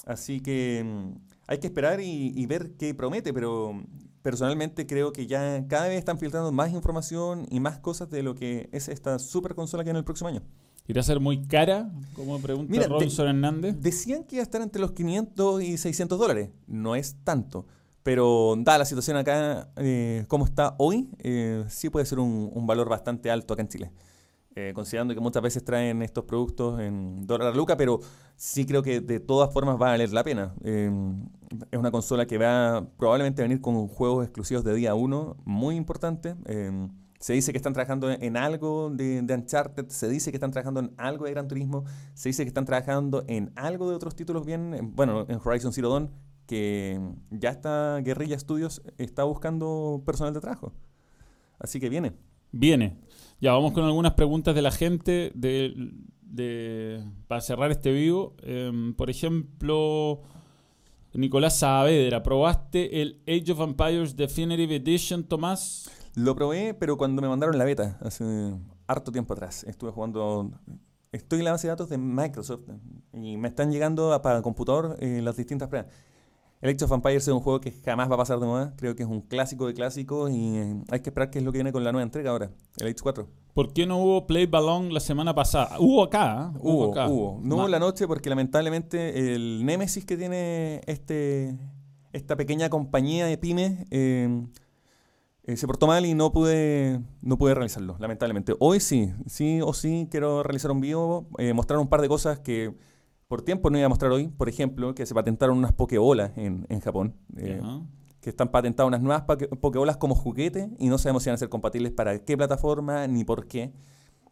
Así 0.06 0.40
que 0.40 0.84
mm, 0.86 1.20
hay 1.48 1.60
que 1.60 1.68
esperar 1.68 2.00
y, 2.02 2.46
ver 2.46 2.72
qué 2.78 2.94
promete, 2.94 3.34
pero 3.34 3.82
personalmente 4.22 4.86
creo 4.86 5.12
que 5.14 5.28
ya 5.28 5.66
cada 5.68 5.88
vez 5.88 5.98
están 5.98 6.18
filtrando 6.18 6.52
más 6.52 6.72
información 6.72 7.46
y 7.50 7.60
más 7.60 7.80
cosas 7.80 8.10
de 8.10 8.24
lo 8.24 8.36
que 8.36 8.70
es 8.72 8.90
esta 8.90 9.20
super 9.20 9.56
consola 9.56 9.84
que 9.84 9.90
viene 9.90 10.00
el 10.00 10.06
próximo 10.06 10.30
año. 10.30 10.42
¿Irá 10.88 11.02
a 11.02 11.04
ser 11.04 11.20
muy 11.20 11.46
cara? 11.46 11.92
Como 12.14 12.40
pregunta 12.40 12.88
Ronson 12.88 13.28
Hernández. 13.28 13.76
Decían 13.80 14.24
que 14.24 14.38
iba 14.38 14.42
a 14.42 14.44
estar 14.44 14.62
entre 14.62 14.82
los 14.82 14.94
500 14.94 15.62
y 15.62 15.78
600 15.78 16.18
dólares. 16.18 16.50
No 16.66 16.96
es 16.96 17.18
tanto. 17.26 17.66
Pero 18.08 18.56
dada 18.60 18.78
la 18.78 18.86
situación 18.86 19.18
acá, 19.18 19.68
eh, 19.76 20.24
como 20.30 20.46
está 20.46 20.76
hoy, 20.78 21.10
eh, 21.20 21.66
sí 21.68 21.90
puede 21.90 22.06
ser 22.06 22.20
un, 22.20 22.66
valor 22.66 22.88
bastante 22.88 23.30
alto 23.30 23.54
acá 23.54 23.64
en 23.64 23.68
Chile. 23.68 23.92
Eh, 24.56 24.72
considerando 24.74 25.14
que 25.14 25.20
muchas 25.20 25.44
veces 25.44 25.66
traen 25.66 26.02
estos 26.02 26.24
productos 26.24 26.80
en 26.80 27.28
dólar 27.28 27.54
luca, 27.54 27.76
pero 27.76 28.00
sí 28.38 28.66
creo 28.66 28.82
que 28.82 29.02
de 29.02 29.20
todas 29.20 29.52
formas 29.52 29.76
va 29.76 29.88
a 29.88 29.92
valer 29.92 30.14
la 30.14 30.24
pena. 30.24 30.54
es 30.64 31.78
una 31.78 31.92
consola 31.92 32.26
que 32.26 32.38
va 32.38 32.88
probablemente 32.96 33.42
a 33.42 33.44
venir 33.44 33.60
con 33.60 33.90
juegos 33.90 34.24
exclusivos 34.24 34.64
de 34.64 34.74
día 34.74 34.96
1 34.96 35.36
muy 35.44 35.76
importantes. 35.76 36.38
se 37.20 37.34
dice 37.34 37.52
que 37.52 37.58
están 37.58 37.74
trabajando 37.74 38.10
en 38.10 38.38
algo 38.38 38.90
de, 38.90 39.20
Uncharted, 39.20 39.90
se 39.90 40.08
dice 40.08 40.32
que 40.32 40.38
están 40.38 40.52
trabajando 40.52 40.80
en 40.80 40.94
algo 40.96 41.26
de 41.26 41.32
Gran 41.32 41.50
Turismo, 41.50 41.84
se 42.14 42.30
dice 42.30 42.46
que 42.46 42.48
están 42.48 42.64
trabajando 42.64 43.26
en 43.28 43.52
algo 43.58 43.90
de 43.90 43.98
otros 43.98 44.16
títulos 44.16 44.46
bien, 44.46 44.94
bueno, 44.96 45.26
en 45.28 45.42
Horizon 45.44 45.74
Zero 45.74 45.90
Dawn 45.90 46.27
que 46.48 47.00
ya 47.30 47.50
está 47.50 48.00
Guerrilla 48.02 48.40
Studios 48.40 48.82
está 48.98 49.24
buscando 49.24 50.02
personal 50.06 50.34
de 50.34 50.42
trabajo. 50.42 50.74
Así 51.60 51.80
que 51.80 51.90
viene. 51.90 52.14
Viene. 52.52 52.98
Ya 53.40 53.52
vamos 53.52 53.74
con 53.74 53.84
algunas 53.84 54.14
preguntas 54.14 54.56
de 54.56 54.62
la 54.62 54.72
gente 54.72 55.32
de, 55.36 57.04
para 57.28 57.42
cerrar 57.42 57.72
este 57.72 57.92
vivo. 57.92 58.36
Em, 58.42 58.94
por 58.96 59.10
ejemplo, 59.10 60.22
Nicolás 61.14 61.60
Saavedra, 61.60 62.24
¿probaste 62.24 63.02
el 63.02 63.22
Age 63.28 63.52
of 63.52 63.60
Empires 63.60 64.16
Definitive 64.16 64.76
Edition, 64.78 65.24
Tomás? 65.24 65.92
Lo 66.16 66.36
probé, 66.36 66.74
pero 66.74 66.98
cuando 66.98 67.22
me 67.22 67.28
mandaron 67.28 67.58
la 67.58 67.66
beta, 67.66 68.00
hace 68.02 68.26
harto 68.88 69.12
tiempo 69.12 69.34
atrás. 69.34 69.64
Estuve 69.66 69.92
jugando 69.92 70.52
estoy 71.12 71.40
en 71.40 71.46
la 71.46 71.52
base 71.52 71.68
de 71.68 71.72
datos 71.72 71.90
de 71.90 71.98
Microsoft 71.98 72.64
y 73.14 73.38
me 73.38 73.48
están 73.48 73.72
llegando 73.72 74.20
para 74.22 74.38
el 74.38 74.44
computador 74.44 74.98
eh, 75.00 75.22
las 75.22 75.36
distintas 75.36 75.68
pruebas. 75.70 75.92
El 76.60 76.72
Age 76.72 76.86
of 76.86 76.92
Empires 76.92 77.28
es 77.28 77.34
un 77.34 77.40
juego 77.40 77.62
que 77.62 77.72
jamás 77.72 78.10
va 78.10 78.16
a 78.16 78.18
pasar 78.18 78.40
de 78.40 78.48
moda. 78.48 78.74
Creo 78.78 78.96
que 78.96 79.04
es 79.04 79.10
un 79.10 79.22
clásico 79.22 79.68
de 79.68 79.76
clásicos 79.76 80.32
y 80.32 80.58
eh, 80.58 80.84
hay 80.90 81.02
que 81.02 81.12
esperar 81.12 81.30
qué 81.30 81.38
es 81.38 81.46
lo 81.46 81.52
que 81.52 81.60
viene 81.60 81.72
con 81.72 81.84
la 81.84 81.92
nueva 81.92 82.04
entrega 82.04 82.32
ahora, 82.32 82.50
el 82.78 82.88
Age 82.88 82.96
4. 83.02 83.28
¿Por 83.54 83.74
qué 83.74 83.86
no 83.86 84.00
hubo 84.00 84.26
Play 84.26 84.48
Ballon 84.48 84.92
la 84.92 85.00
semana 85.00 85.36
pasada? 85.36 85.78
Hubo 85.80 86.04
acá. 86.04 86.52
¿eh? 86.56 86.60
Hubo, 86.60 86.88
hubo. 86.90 87.40
No 87.44 87.58
hubo 87.58 87.68
la 87.68 87.78
noche 87.78 88.08
porque 88.08 88.30
lamentablemente 88.30 89.36
el 89.36 89.66
Nemesis 89.66 90.04
que 90.06 90.18
tiene 90.18 90.82
este 90.88 91.56
esta 92.12 92.36
pequeña 92.36 92.70
compañía 92.70 93.28
de 93.28 93.38
pymes 93.38 93.86
eh, 93.92 94.48
se 95.56 95.68
portó 95.68 95.86
mal 95.86 96.06
y 96.08 96.16
no 96.16 96.32
pude 96.32 97.00
no 97.22 97.38
pude 97.38 97.54
realizarlo, 97.54 97.98
lamentablemente. 98.00 98.56
Hoy 98.60 98.80
sí, 98.80 99.14
sí 99.28 99.60
o 99.62 99.74
sí 99.74 100.08
quiero 100.10 100.42
realizar 100.42 100.72
un 100.72 100.82
vivo, 100.82 101.28
mostrar 101.54 101.80
un 101.80 101.88
par 101.88 102.02
de 102.02 102.10
cosas 102.10 102.40
que 102.40 102.74
por 103.28 103.42
tiempo 103.42 103.70
no 103.70 103.78
iba 103.78 103.86
a 103.86 103.90
mostrar 103.90 104.12
hoy, 104.12 104.28
por 104.28 104.50
ejemplo, 104.50 104.96
que 104.96 105.06
se 105.06 105.14
patentaron 105.14 105.58
unas 105.58 105.74
pokebolas 105.74 106.32
en, 106.38 106.66
en 106.70 106.80
Japón. 106.80 107.16
Eh, 107.36 107.62
que 108.22 108.32
están 108.32 108.50
patentadas 108.50 108.88
unas 108.88 109.02
nuevas 109.02 109.24
pokebolas 109.60 109.98
como 109.98 110.16
juguete 110.16 110.70
y 110.80 110.90
no 110.90 110.98
sabemos 110.98 111.24
si 111.24 111.30
van 111.30 111.36
a 111.36 111.38
ser 111.38 111.50
compatibles 111.50 111.92
para 111.92 112.18
qué 112.20 112.36
plataforma 112.36 113.08
ni 113.08 113.24
por 113.24 113.48
qué. 113.48 113.74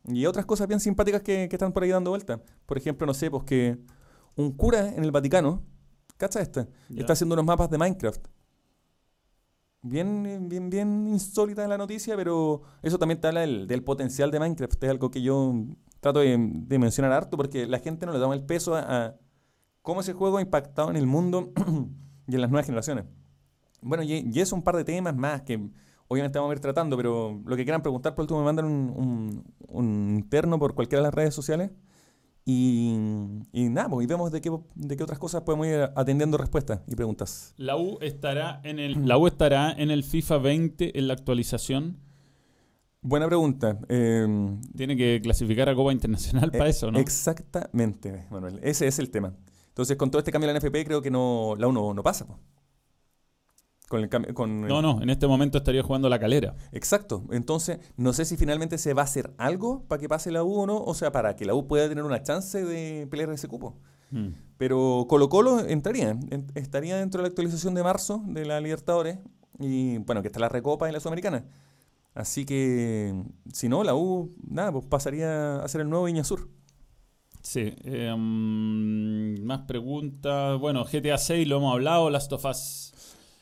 Y 0.08 0.26
otras 0.26 0.46
cosas 0.46 0.68
bien 0.68 0.80
simpáticas 0.80 1.22
que, 1.22 1.44
están 1.44 1.72
por 1.72 1.84
ahí 1.84 1.90
dando 1.90 2.12
vuelta. 2.12 2.42
Por 2.66 2.78
ejemplo, 2.78 3.06
no 3.08 3.14
sé, 3.14 3.30
pues 3.30 3.44
que 3.44 3.78
un 4.36 4.52
cura 4.52 4.90
en 4.90 5.04
el 5.04 5.12
Vaticano, 5.12 5.64
¿cacha 6.18 6.42
esta? 6.42 6.68
Está 6.96 7.14
haciendo 7.14 7.34
unos 7.34 7.46
mapas 7.46 7.70
de 7.70 7.78
Minecraft. 7.78 8.28
Bien, 9.82 10.48
bien, 10.50 10.70
bien 10.70 11.08
insólita 11.08 11.68
la 11.68 11.78
noticia, 11.78 12.16
pero 12.16 12.64
eso 12.82 12.98
también 12.98 13.22
te 13.22 13.28
habla 13.28 13.42
del, 13.42 13.68
del 13.68 13.84
potencial 13.84 14.32
de 14.32 14.40
Minecraft. 14.40 14.84
Es 14.84 14.90
algo 14.90 15.12
que 15.12 15.22
yo 15.22 15.54
trato 16.06 16.20
de, 16.20 16.38
mencionar 16.38 17.12
harto 17.12 17.36
porque 17.36 17.66
la 17.66 17.80
gente 17.80 18.06
no 18.06 18.14
le 18.14 18.20
da 18.20 18.32
el 18.32 18.46
peso 18.46 18.76
a, 18.76 19.16
cómo 19.82 20.02
ese 20.02 20.14
juego 20.14 20.38
ha 20.38 20.42
impactado 20.42 20.92
en 20.92 20.98
el 20.98 21.08
mundo 21.08 21.52
y 22.28 22.36
en 22.36 22.42
las 22.42 22.52
nuevas 22.52 22.68
generaciones. 22.68 23.06
Bueno, 23.82 24.04
y, 24.04 24.30
y 24.32 24.40
es 24.40 24.52
un 24.52 24.62
par 24.62 24.76
de 24.76 24.84
temas 24.84 25.16
más 25.16 25.42
que 25.42 25.60
obviamente 26.08 26.38
vamos 26.38 26.52
a 26.52 26.56
ir 26.56 26.60
tratando, 26.60 26.96
pero 26.96 27.42
lo 27.44 27.56
que 27.56 27.64
quieran 27.64 27.82
preguntar, 27.82 28.14
por 28.14 28.22
último 28.24 28.40
me 28.40 28.46
mandan 28.46 28.66
un, 28.66 29.44
interno 30.16 30.60
por 30.60 30.76
cualquiera 30.76 31.02
de 31.02 31.08
las 31.08 31.14
redes 31.14 31.34
sociales. 31.34 31.72
Y, 32.48 32.94
y 33.52 33.70
nada, 33.70 33.90
pues, 33.90 34.04
y 34.04 34.08
vemos 34.08 34.32
de 34.32 34.40
qué, 34.40 34.52
de 34.76 34.96
qué 34.96 35.02
otras 35.04 35.18
cosas 35.18 35.42
podemos 35.42 35.66
ir 35.66 35.90
atendiendo 35.96 36.38
respuestas 36.38 36.82
y 36.86 36.96
preguntas. 36.96 37.56
La 37.58 37.76
U 37.76 37.98
estará 38.02 38.62
en 38.64 38.78
el, 38.78 39.08
la 39.08 39.18
U 39.18 39.26
estará 39.26 39.72
en 39.72 39.90
el 39.90 40.04
FIFA 40.04 40.38
20 40.38 41.00
en 41.00 41.08
la 41.08 41.16
actualización. 41.16 41.98
Buena 43.08 43.28
pregunta. 43.28 43.78
Em, 43.88 44.60
Tiene 44.76 44.98
que 44.98 45.22
clasificar 45.22 45.70
a 45.70 45.76
Copa 45.76 45.92
Internacional 45.92 46.50
para 46.50 46.66
eh, 46.66 46.72
eso, 46.72 46.90
¿no? 46.90 46.98
Exactamente, 46.98 48.26
Manuel. 48.32 48.60
Ese 48.64 48.88
es 48.88 48.98
el 48.98 49.12
tema. 49.12 49.36
Entonces, 49.68 49.96
con 49.96 50.10
todo 50.10 50.18
este 50.18 50.32
cambio 50.32 50.48
de 50.48 50.54
la 50.54 50.60
NFP, 50.60 50.86
creo 50.86 51.04
que 51.04 51.12
no, 51.12 51.54
la 51.56 51.68
1 51.68 51.94
no 51.94 52.02
pasa. 52.02 52.26
Con 53.88 54.02
el 54.02 54.34
con 54.34 54.62
no, 54.62 54.82
no, 54.82 55.04
en 55.04 55.12
este 55.12 55.28
momento 55.28 55.60
estaría 55.60 55.84
jugando 55.84 56.10
la 56.10 56.18
calera. 56.18 56.56
Exacto. 56.72 57.24
Entonces, 57.30 57.78
no 57.96 58.12
sé 58.12 58.26
si 58.26 58.38
finalmente 58.38 58.80
se 58.80 58.96
va 58.96 59.04
a 59.04 59.06
hacer 59.06 59.36
algo 59.38 59.84
para 59.88 60.02
que 60.02 60.10
pase 60.10 60.32
la 60.32 60.44
U 60.44 60.62
o 60.62 60.66
no, 60.66 60.78
o 60.78 60.96
sea, 60.96 61.12
para 61.12 61.36
que 61.36 61.46
la 61.46 61.54
U 61.54 61.68
pueda 61.68 61.88
tener 61.88 62.04
una 62.04 62.24
chance 62.24 62.66
de 62.66 63.06
pelear 63.12 63.30
ese 63.30 63.48
cupo. 63.48 63.78
Hmm. 64.10 64.30
Pero 64.58 65.06
Colo 65.08 65.30
Colo 65.30 65.60
entraría, 65.60 66.18
estaría 66.56 66.98
dentro 66.98 67.20
de 67.20 67.28
la 67.28 67.30
actualización 67.30 67.76
de 67.76 67.84
marzo 67.84 68.24
de 68.26 68.46
la 68.46 68.60
Libertadores 68.60 69.20
y, 69.60 70.00
bueno, 70.00 70.24
que 70.24 70.30
está 70.30 70.40
la 70.40 70.50
Recopa 70.50 70.90
y 70.90 70.92
la 70.92 71.00
Sudamericana. 71.00 71.46
Así 72.16 72.46
que, 72.46 73.14
si 73.52 73.68
no, 73.68 73.84
la 73.84 73.94
U, 73.94 74.34
nada, 74.48 74.72
pues 74.72 74.86
pasaría 74.86 75.58
a 75.58 75.68
ser 75.68 75.82
el 75.82 75.90
nuevo 75.90 76.06
Viña 76.06 76.24
Sur. 76.24 76.48
Sí. 77.42 77.74
Em, 77.84 79.44
más 79.44 79.62
preguntas. 79.68 80.58
Bueno, 80.60 80.86
GTA 80.86 81.18
6 81.18 81.48
lo 81.48 81.58
hemos 81.58 81.74
hablado. 81.74 82.10
Last 82.10 82.32
of 82.32 82.46
Us, 82.46 82.94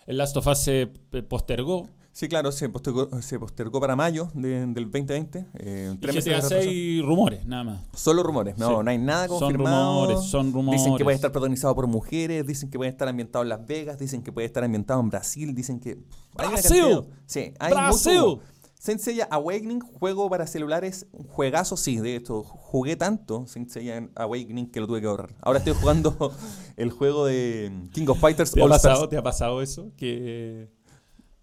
el 0.08 0.18
Last 0.18 0.36
of 0.36 0.48
Us 0.48 0.58
se 0.58 0.88
postergó. 1.30 1.88
Sí, 2.12 2.28
claro, 2.28 2.52
se 2.52 2.70
postergó, 2.70 3.10
se 3.22 3.40
postergó 3.40 3.80
para 3.80 3.96
mayo 3.96 4.30
del 4.34 4.74
2020. 4.74 5.46
Eh, 5.54 5.96
GTA 6.00 6.42
6 6.42 7.04
rumores, 7.04 7.46
nada 7.46 7.64
más. 7.64 7.82
Solo 7.96 8.24
rumores, 8.24 8.58
no, 8.58 8.84
no 8.84 8.92
hay 8.92 8.98
nada 8.98 9.28
confirmado. 9.28 9.78
Son 9.78 10.08
rumores, 10.08 10.30
son 10.30 10.54
rumores. 10.54 10.82
Dicen 10.82 10.98
que 10.98 11.04
puede 11.04 11.16
estar 11.16 11.32
protagonizado 11.32 11.74
por 11.74 11.88
mujeres, 11.88 12.46
dicen 12.46 12.70
que 12.70 12.78
puede 12.78 12.92
estar 12.92 13.08
ambientado 13.08 13.42
en 13.44 13.50
Las 13.50 13.66
Vegas, 13.66 13.98
dicen 13.98 14.22
que 14.22 14.32
puede 14.32 14.46
estar 14.46 14.64
ambientado 14.64 15.00
en 15.00 15.10
Brasil, 15.10 15.56
dicen 15.56 15.80
que... 15.80 15.98
¡Brasil! 16.36 17.04
Sí, 17.26 17.54
hay 17.60 17.72
¡Brasil! 17.72 18.14
Saint 18.14 18.42
Seiya 18.84 19.28
Awakening, 19.32 19.80
juego 19.80 20.30
para 20.30 20.46
celulares, 20.46 21.08
un 21.14 21.26
juegazo, 21.26 21.78
sí, 21.78 22.00
de 22.00 22.18
hecho, 22.18 22.44
jugué 22.44 22.98
tanto 22.98 23.48
Saint 23.48 23.70
Seiya 23.70 24.10
Awakening 24.16 24.70
que 24.72 24.82
lo 24.82 24.88
tuve 24.88 25.00
que 25.00 25.08
ahorrar. 25.08 25.34
Ahora 25.42 25.60
estoy 25.60 25.74
jugando 25.74 26.34
el 26.76 26.92
juego 26.92 27.26
de 27.26 27.72
King 27.94 28.08
of 28.08 28.20
Fighters 28.20 28.52
¿Te 28.52 28.62
ha, 28.62 28.68
pasado. 28.68 29.08
¿Te 29.08 29.16
ha 29.18 29.24
pasado 29.24 29.62
eso? 29.62 29.94
Que 29.96 30.70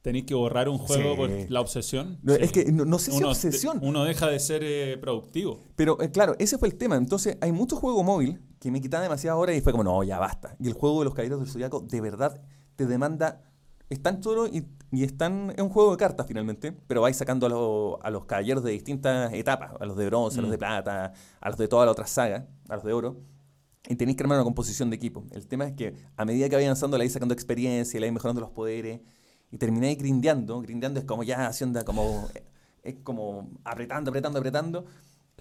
tenéis 0.03 0.27
que 0.27 0.35
borrar 0.35 0.69
un 0.69 0.77
juego 0.79 1.13
Sí. 1.13 1.17
por 1.17 1.51
la 1.51 1.61
obsesión. 1.61 2.19
No, 2.23 2.35
Sí. 2.35 2.41
Es 2.43 2.53
que 2.53 2.71
no, 2.73 2.85
no 2.85 2.99
sé 2.99 3.11
si 3.11 3.17
uno, 3.17 3.29
obsesión, 3.31 3.79
uno 3.83 4.05
deja 4.05 4.27
de 4.29 4.39
ser 4.39 4.63
eh, 4.63 4.99
productivo. 4.99 5.61
pero 5.77 6.01
eh, 6.03 6.11
claro, 6.11 6.37
ese 6.39 6.59
fue 6.59 6.69
el 6.69 6.75
tema. 6.77 6.97
Entonces, 6.97 7.39
hay 7.41 7.53
mucho 7.53 7.77
juego 7.77 8.03
móvil 8.03 8.39
que 8.59 8.71
me 8.71 8.83
quitaba 8.83 9.03
demasiadas 9.03 9.39
horas 9.39 9.57
y 9.57 9.63
fue 9.63 9.73
como, 9.73 9.85
no, 9.85 10.03
ya 10.03 10.19
basta. 10.19 10.57
Y 10.61 10.69
el 10.69 10.75
juego 10.75 10.99
de 10.99 11.05
los 11.07 11.15
Caballeros 11.15 11.41
del 11.41 11.49
Zodiaco 11.49 11.81
de 11.81 12.01
verdad 12.03 12.43
te 12.77 12.85
demanda. 12.87 13.45
Es 13.89 14.03
tan 14.03 14.21
choro 14.21 14.47
y, 14.47 14.65
y 14.93 15.05
es 15.05 15.17
tan- 15.17 15.51
es 15.57 15.61
un 15.63 15.69
juego 15.71 15.93
de 15.93 15.97
cartas 15.97 16.27
finalmente, 16.27 16.73
pero 16.87 17.01
vais 17.03 17.17
sacando 17.17 17.47
a, 17.47 17.49
los- 17.49 17.97
a 18.03 18.11
los 18.11 18.25
caballeros 18.25 18.63
de 18.65 18.73
distintas 18.73 19.33
etapas, 19.33 19.73
a 19.81 19.85
los 19.87 19.97
de 19.97 20.07
bronce, 20.07 20.39
a 20.39 20.43
los 20.43 20.49
Mm. 20.49 20.53
de 20.53 20.59
plata, 20.59 21.13
a 21.41 21.49
los 21.49 21.59
de 21.59 21.69
toda 21.69 21.85
la 21.87 21.93
otra 21.93 22.07
saga, 22.07 22.47
a 22.69 22.75
los 22.75 22.85
de 22.85 22.93
oro. 22.93 23.17
Y 23.89 23.97
tenéis 23.97 24.17
que 24.17 24.23
armar 24.25 24.37
una 24.39 24.45
composición 24.45 24.91
de 24.91 24.97
equipo. 24.97 25.25
El 25.33 25.47
tema 25.47 25.65
es 25.67 25.73
que 25.75 25.95
a 26.17 26.25
medida 26.25 26.49
que 26.49 26.57
vais 26.57 26.67
avanzando, 26.67 26.99
le 26.99 27.03
vais 27.05 27.13
sacando 27.13 27.33
experiencia, 27.35 27.99
le 27.99 28.07
vais 28.07 28.13
mejorando 28.13 28.41
los 28.41 28.51
poderes. 28.51 29.01
Y 29.53 29.57
termináis 29.59 29.97
grindeando. 29.99 30.61
Grindeando 30.61 31.01
es 31.01 31.07
como 31.07 31.23
ya 31.25 31.47
haciendo 31.47 31.83
como. 31.85 32.29
Es 32.83 32.97
como 33.03 33.51
apretando, 33.65 34.11
apretando, 34.11 34.39
apretando. 34.39 34.85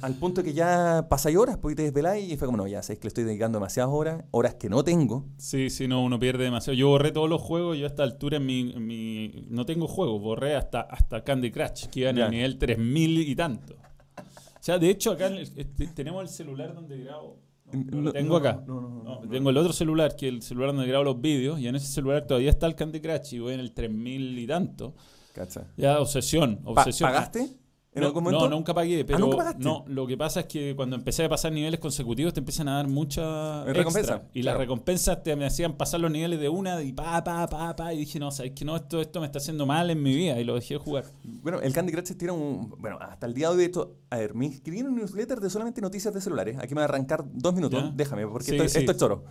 Al 0.01 0.15
punto 0.15 0.43
que 0.43 0.53
ya 0.53 1.07
pasáis 1.09 1.35
horas, 1.37 1.57
y 1.63 1.75
te 1.75 1.83
desveláis 1.83 2.31
y 2.31 2.37
fue 2.37 2.45
como, 2.47 2.57
no, 2.57 2.67
ya 2.67 2.81
sabéis 2.81 2.99
que 2.99 3.05
le 3.05 3.09
estoy 3.09 3.23
dedicando 3.25 3.57
demasiadas 3.59 3.91
horas, 3.93 4.23
horas 4.31 4.55
que 4.55 4.69
no 4.69 4.83
tengo. 4.83 5.25
Sí, 5.37 5.69
sí, 5.69 5.87
no, 5.87 6.03
uno 6.03 6.19
pierde 6.19 6.45
demasiado. 6.45 6.77
Yo 6.77 6.87
borré 6.89 7.11
todos 7.11 7.29
los 7.29 7.41
juegos, 7.41 7.77
yo 7.77 7.85
a 7.85 7.89
esta 7.89 8.03
altura 8.03 8.37
en 8.37 8.45
mi, 8.45 8.71
en 8.71 8.85
mi- 8.87 9.45
no 9.49 9.65
tengo 9.65 9.87
juegos, 9.87 10.21
borré 10.21 10.55
hasta, 10.55 10.81
hasta 10.81 11.23
Candy 11.23 11.51
Crush, 11.51 11.87
que 11.87 12.01
iba 12.01 12.09
en 12.11 12.17
el 12.19 12.31
nivel 12.31 12.57
3000 12.57 13.19
y 13.27 13.35
tanto. 13.35 13.75
O 14.17 14.61
sea, 14.61 14.77
de 14.77 14.89
hecho 14.89 15.11
acá 15.11 15.27
en 15.27 15.35
el- 15.35 15.51
este, 15.55 15.87
tenemos 15.87 16.21
el 16.21 16.29
celular 16.29 16.73
donde 16.73 16.97
grabo. 17.03 17.37
No, 17.71 17.79
no 17.83 17.97
lo 17.97 18.01
No, 18.01 18.11
tengo 18.11 18.29
no, 18.29 18.35
acá. 18.37 18.63
no, 18.65 18.81
no, 18.81 18.89
no, 18.89 19.03
No, 19.03 19.21
no. 19.25 19.29
Tengo 19.29 19.49
el 19.51 19.57
otro 19.57 19.73
celular, 19.73 20.15
que 20.15 20.27
es 20.27 20.33
el 20.33 20.41
celular 20.41 20.71
donde 20.73 20.87
grabo 20.87 21.03
los 21.03 21.21
vídeos, 21.21 21.59
y 21.59 21.67
en 21.67 21.75
ese 21.75 21.85
celular 21.87 22.25
todavía 22.25 22.49
está 22.49 22.65
el 22.65 22.75
Candy 22.75 22.99
Crush 22.99 23.33
y 23.35 23.39
voy 23.39 23.53
en 23.53 23.59
el 23.59 23.73
3000 23.73 24.39
y 24.39 24.47
tanto. 24.47 24.95
Cacha. 25.33 25.67
Ya, 25.77 25.99
obsesión, 25.99 26.59
obsesión. 26.65 27.09
¿Pagaste? 27.09 27.47
¿En 27.91 28.01
no, 28.01 28.07
algún 28.07 28.23
momento? 28.23 28.47
no, 28.47 28.55
nunca 28.55 28.71
pagué, 28.73 29.03
pero 29.03 29.17
nunca 29.17 29.37
pagaste? 29.37 29.63
no, 29.63 29.83
lo 29.87 30.05
que 30.05 30.15
pasa 30.15 30.41
es 30.41 30.45
que 30.45 30.75
cuando 30.75 30.95
empecé 30.95 31.25
a 31.25 31.29
pasar 31.29 31.51
niveles 31.51 31.79
consecutivos 31.79 32.33
te 32.33 32.39
empiezan 32.39 32.67
a 32.67 32.75
dar 32.75 32.87
mucha 32.87 33.63
Recompensa, 33.65 33.99
extra. 34.15 34.29
Y 34.33 34.41
claro. 34.41 34.57
las 34.59 34.61
recompensas 34.67 35.23
te 35.23 35.35
me 35.35 35.45
hacían 35.47 35.73
pasar 35.75 35.99
los 35.99 36.11
niveles 36.11 36.39
de 36.39 36.49
una 36.49 36.81
y 36.83 36.93
pa, 36.93 37.23
pa, 37.23 37.47
pa, 37.47 37.75
pa, 37.75 37.91
y 37.93 37.97
dije, 37.97 38.19
no, 38.19 38.29
sabes 38.29 38.51
que 38.51 38.63
no, 38.63 38.75
esto, 38.75 39.01
esto 39.01 39.19
me 39.19 39.25
está 39.25 39.39
haciendo 39.39 39.65
mal 39.65 39.89
en 39.89 40.03
mi 40.03 40.13
vida 40.15 40.39
y 40.39 40.43
lo 40.43 40.53
dejé 40.53 40.75
de 40.75 40.79
jugar. 40.79 41.05
Bueno, 41.23 41.61
el 41.61 41.73
Candy 41.73 41.91
Crush 41.91 42.13
tiene 42.15 42.31
un. 42.31 42.69
Bueno, 42.77 42.99
hasta 43.01 43.25
el 43.25 43.33
día 43.33 43.49
de 43.49 43.55
hoy, 43.57 43.63
hecho, 43.63 43.95
a 44.11 44.17
ver, 44.17 44.35
me 44.35 44.45
inscribí 44.45 44.79
en 44.79 44.87
un 44.87 44.95
newsletter 44.95 45.39
de 45.39 45.49
solamente 45.49 45.81
noticias 45.81 46.13
de 46.13 46.21
celulares. 46.21 46.57
Aquí 46.59 46.75
me 46.75 46.81
va 46.81 46.85
a 46.85 46.89
arrancar 46.89 47.25
dos 47.33 47.55
minutos, 47.55 47.81
Ya. 47.81 47.91
déjame, 47.95 48.27
porque 48.27 48.51
Sí, 48.51 48.55
esto, 48.55 48.69
sí. 48.69 48.77
esto 48.79 48.91
es 48.91 48.97
choro. 48.99 49.23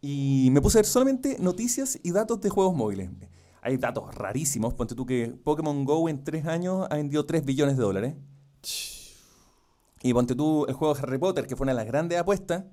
Y 0.00 0.48
me 0.50 0.60
puse 0.62 0.78
a 0.78 0.80
ver 0.80 0.86
solamente 0.86 1.36
noticias 1.38 1.98
y 2.02 2.10
datos 2.10 2.40
de 2.40 2.48
juegos 2.48 2.74
móviles. 2.74 3.10
Hay 3.62 3.76
datos 3.76 4.14
rarísimos. 4.14 4.74
Ponte 4.74 4.94
tú 4.94 5.06
que 5.06 5.28
Pokémon 5.44 5.84
Go 5.84 6.08
en 6.08 6.24
tres 6.24 6.46
años 6.46 6.86
ha 6.90 6.96
vendido 6.96 7.24
3 7.24 7.44
billones 7.44 7.76
de 7.76 7.82
dólares. 7.82 8.14
Y 10.02 10.12
ponte 10.12 10.34
tú 10.34 10.66
el 10.66 10.74
juego 10.74 10.94
de 10.94 11.00
Harry 11.00 11.18
Potter, 11.18 11.46
que 11.46 11.54
fue 11.54 11.64
una 11.64 11.72
de 11.72 11.76
las 11.76 11.86
grandes 11.86 12.18
apuestas, 12.18 12.64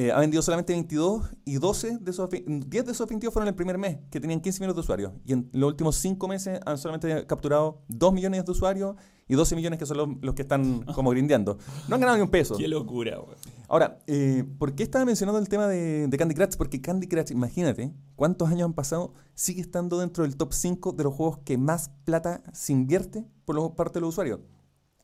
eh, 0.00 0.12
ha 0.12 0.20
vendido 0.20 0.42
solamente 0.42 0.72
22 0.74 1.28
y 1.44 1.56
12 1.56 1.98
de 1.98 2.10
esos, 2.12 2.30
ve- 2.30 2.44
10 2.46 2.84
de 2.86 2.92
esos 2.92 3.08
22 3.08 3.32
fueron 3.32 3.48
el 3.48 3.54
primer 3.56 3.78
mes, 3.78 3.98
que 4.10 4.20
tenían 4.20 4.40
15 4.40 4.60
millones 4.60 4.76
de 4.76 4.80
usuarios. 4.80 5.12
Y 5.24 5.32
en 5.32 5.50
los 5.52 5.68
últimos 5.68 5.96
5 5.96 6.28
meses 6.28 6.60
han 6.64 6.78
solamente 6.78 7.26
capturado 7.26 7.82
2 7.88 8.12
millones 8.12 8.44
de 8.44 8.52
usuarios 8.52 8.94
y 9.26 9.34
12 9.34 9.56
millones 9.56 9.78
que 9.80 9.86
son 9.86 9.96
los, 9.96 10.08
los 10.22 10.34
que 10.36 10.42
están 10.42 10.82
como 10.94 11.10
grindeando. 11.10 11.58
No 11.88 11.96
han 11.96 12.00
ganado 12.00 12.16
ni 12.16 12.22
un 12.22 12.30
peso. 12.30 12.56
Qué 12.56 12.68
locura, 12.68 13.16
güey. 13.18 13.36
Ahora, 13.68 13.98
eh, 14.06 14.44
¿por 14.58 14.74
qué 14.76 14.84
estaba 14.84 15.04
mencionando 15.04 15.40
el 15.40 15.48
tema 15.48 15.66
de, 15.66 16.06
de 16.06 16.16
Candy 16.16 16.34
Crush? 16.36 16.56
Porque 16.56 16.80
Candy 16.80 17.08
Crush, 17.08 17.32
imagínate, 17.32 17.92
cuántos 18.14 18.48
años 18.48 18.66
han 18.66 18.74
pasado, 18.74 19.14
sigue 19.34 19.60
estando 19.60 19.98
dentro 19.98 20.22
del 20.22 20.36
top 20.36 20.52
5 20.52 20.92
de 20.92 21.02
los 21.04 21.12
juegos 21.12 21.38
que 21.44 21.58
más 21.58 21.90
plata 22.04 22.42
se 22.52 22.72
invierte 22.72 23.24
por 23.44 23.56
los- 23.56 23.72
parte 23.72 23.94
de 23.94 24.02
los 24.02 24.10
usuarios. 24.10 24.38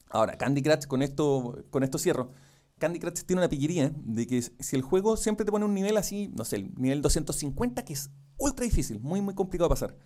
Ahora, 0.09 0.38
Candy 0.38 0.62
Crush, 0.62 0.86
con 0.86 1.03
esto, 1.03 1.64
con 1.70 1.82
esto 1.82 1.99
cierro. 1.99 2.30
Candy 2.78 2.98
Crush 2.98 3.22
tiene 3.24 3.40
una 3.40 3.48
pillería 3.48 3.92
de 3.94 4.26
que 4.26 4.42
si 4.42 4.76
el 4.76 4.82
juego 4.82 5.16
siempre 5.16 5.44
te 5.44 5.52
pone 5.52 5.64
un 5.64 5.74
nivel 5.74 5.96
así, 5.96 6.30
no 6.34 6.44
sé, 6.44 6.56
el 6.56 6.74
nivel 6.76 7.02
250, 7.02 7.84
que 7.84 7.92
es 7.92 8.10
ultra 8.36 8.64
difícil, 8.64 9.00
muy, 9.00 9.20
muy 9.20 9.34
complicado 9.34 9.68
de 9.68 9.74
pasar. 9.74 9.96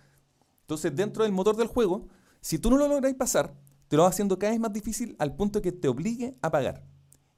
Entonces, 0.61 0.95
dentro 0.95 1.23
del 1.23 1.31
motor 1.31 1.55
del 1.55 1.67
juego, 1.67 2.07
si 2.41 2.59
tú 2.59 2.69
no 2.69 2.77
lo 2.77 2.87
logras 2.87 3.13
pasar, 3.15 3.55
te 3.87 3.97
lo 3.97 4.03
va 4.03 4.09
haciendo 4.09 4.37
cada 4.37 4.51
vez 4.51 4.59
más 4.59 4.71
difícil 4.71 5.15
al 5.19 5.35
punto 5.35 5.61
que 5.61 5.71
te 5.71 5.87
obligue 5.87 6.37
a 6.41 6.51
pagar. 6.51 6.85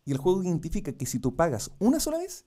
Y 0.04 0.12
el 0.12 0.18
juego 0.18 0.44
identifica 0.44 0.92
que 0.92 1.06
si 1.06 1.20
tú 1.20 1.36
pagas 1.36 1.72
una 1.80 2.00
sola 2.00 2.18
vez, 2.18 2.46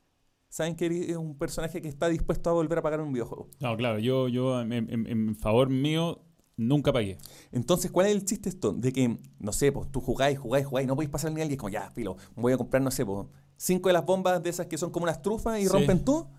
saben 0.49 0.77
que 0.77 0.87
eres 0.87 1.17
un 1.17 1.39
personaje 1.39 1.81
que 1.81 1.89
está 1.89 2.09
dispuesto 2.09 2.51
a 2.51 2.53
volver 2.53 2.79
a 2.79 2.83
pagar 2.83 3.01
un 3.01 3.13
videojuego. 3.13 3.49
No, 3.61 3.77
claro, 3.77 3.99
yo, 3.99 4.29
yo 4.29 4.61
en 4.61 5.37
favor 5.37 5.71
mío 5.71 6.23
nunca 6.57 6.93
pagué. 6.93 7.19
Entonces, 7.53 7.91
¿cuál 7.91 8.07
es 8.07 8.13
el 8.13 8.25
chiste 8.25 8.49
esto? 8.49 8.73
De 8.73 8.93
que, 8.93 9.19
no 9.39 9.53
sé, 9.53 9.73
pues 9.73 9.91
tú 9.91 10.01
jugáis, 10.01 10.39
jugáis, 10.39 10.67
jugáis, 10.67 10.87
no 10.87 10.95
podéis 10.95 11.11
pasar 11.11 11.29
el 11.29 11.35
nivel 11.35 11.51
y 11.51 11.55
es 11.55 11.59
como, 11.59 11.71
ya, 11.71 11.91
filo, 11.91 12.17
voy 12.37 12.53
a 12.53 12.57
comprar, 12.57 12.83
no 12.83 12.91
sé, 12.91 13.05
pues, 13.05 13.27
cinco 13.57 13.89
de 13.89 13.93
las 13.93 14.05
bombas 14.05 14.43
de 14.43 14.51
esas 14.51 14.67
que 14.67 14.79
son 14.79 14.91
como 14.91 15.05
unas 15.05 15.23
trufas 15.23 15.59
y 15.61 15.63
Sí. 15.63 15.69
rompen 15.69 16.05
todo. 16.05 16.31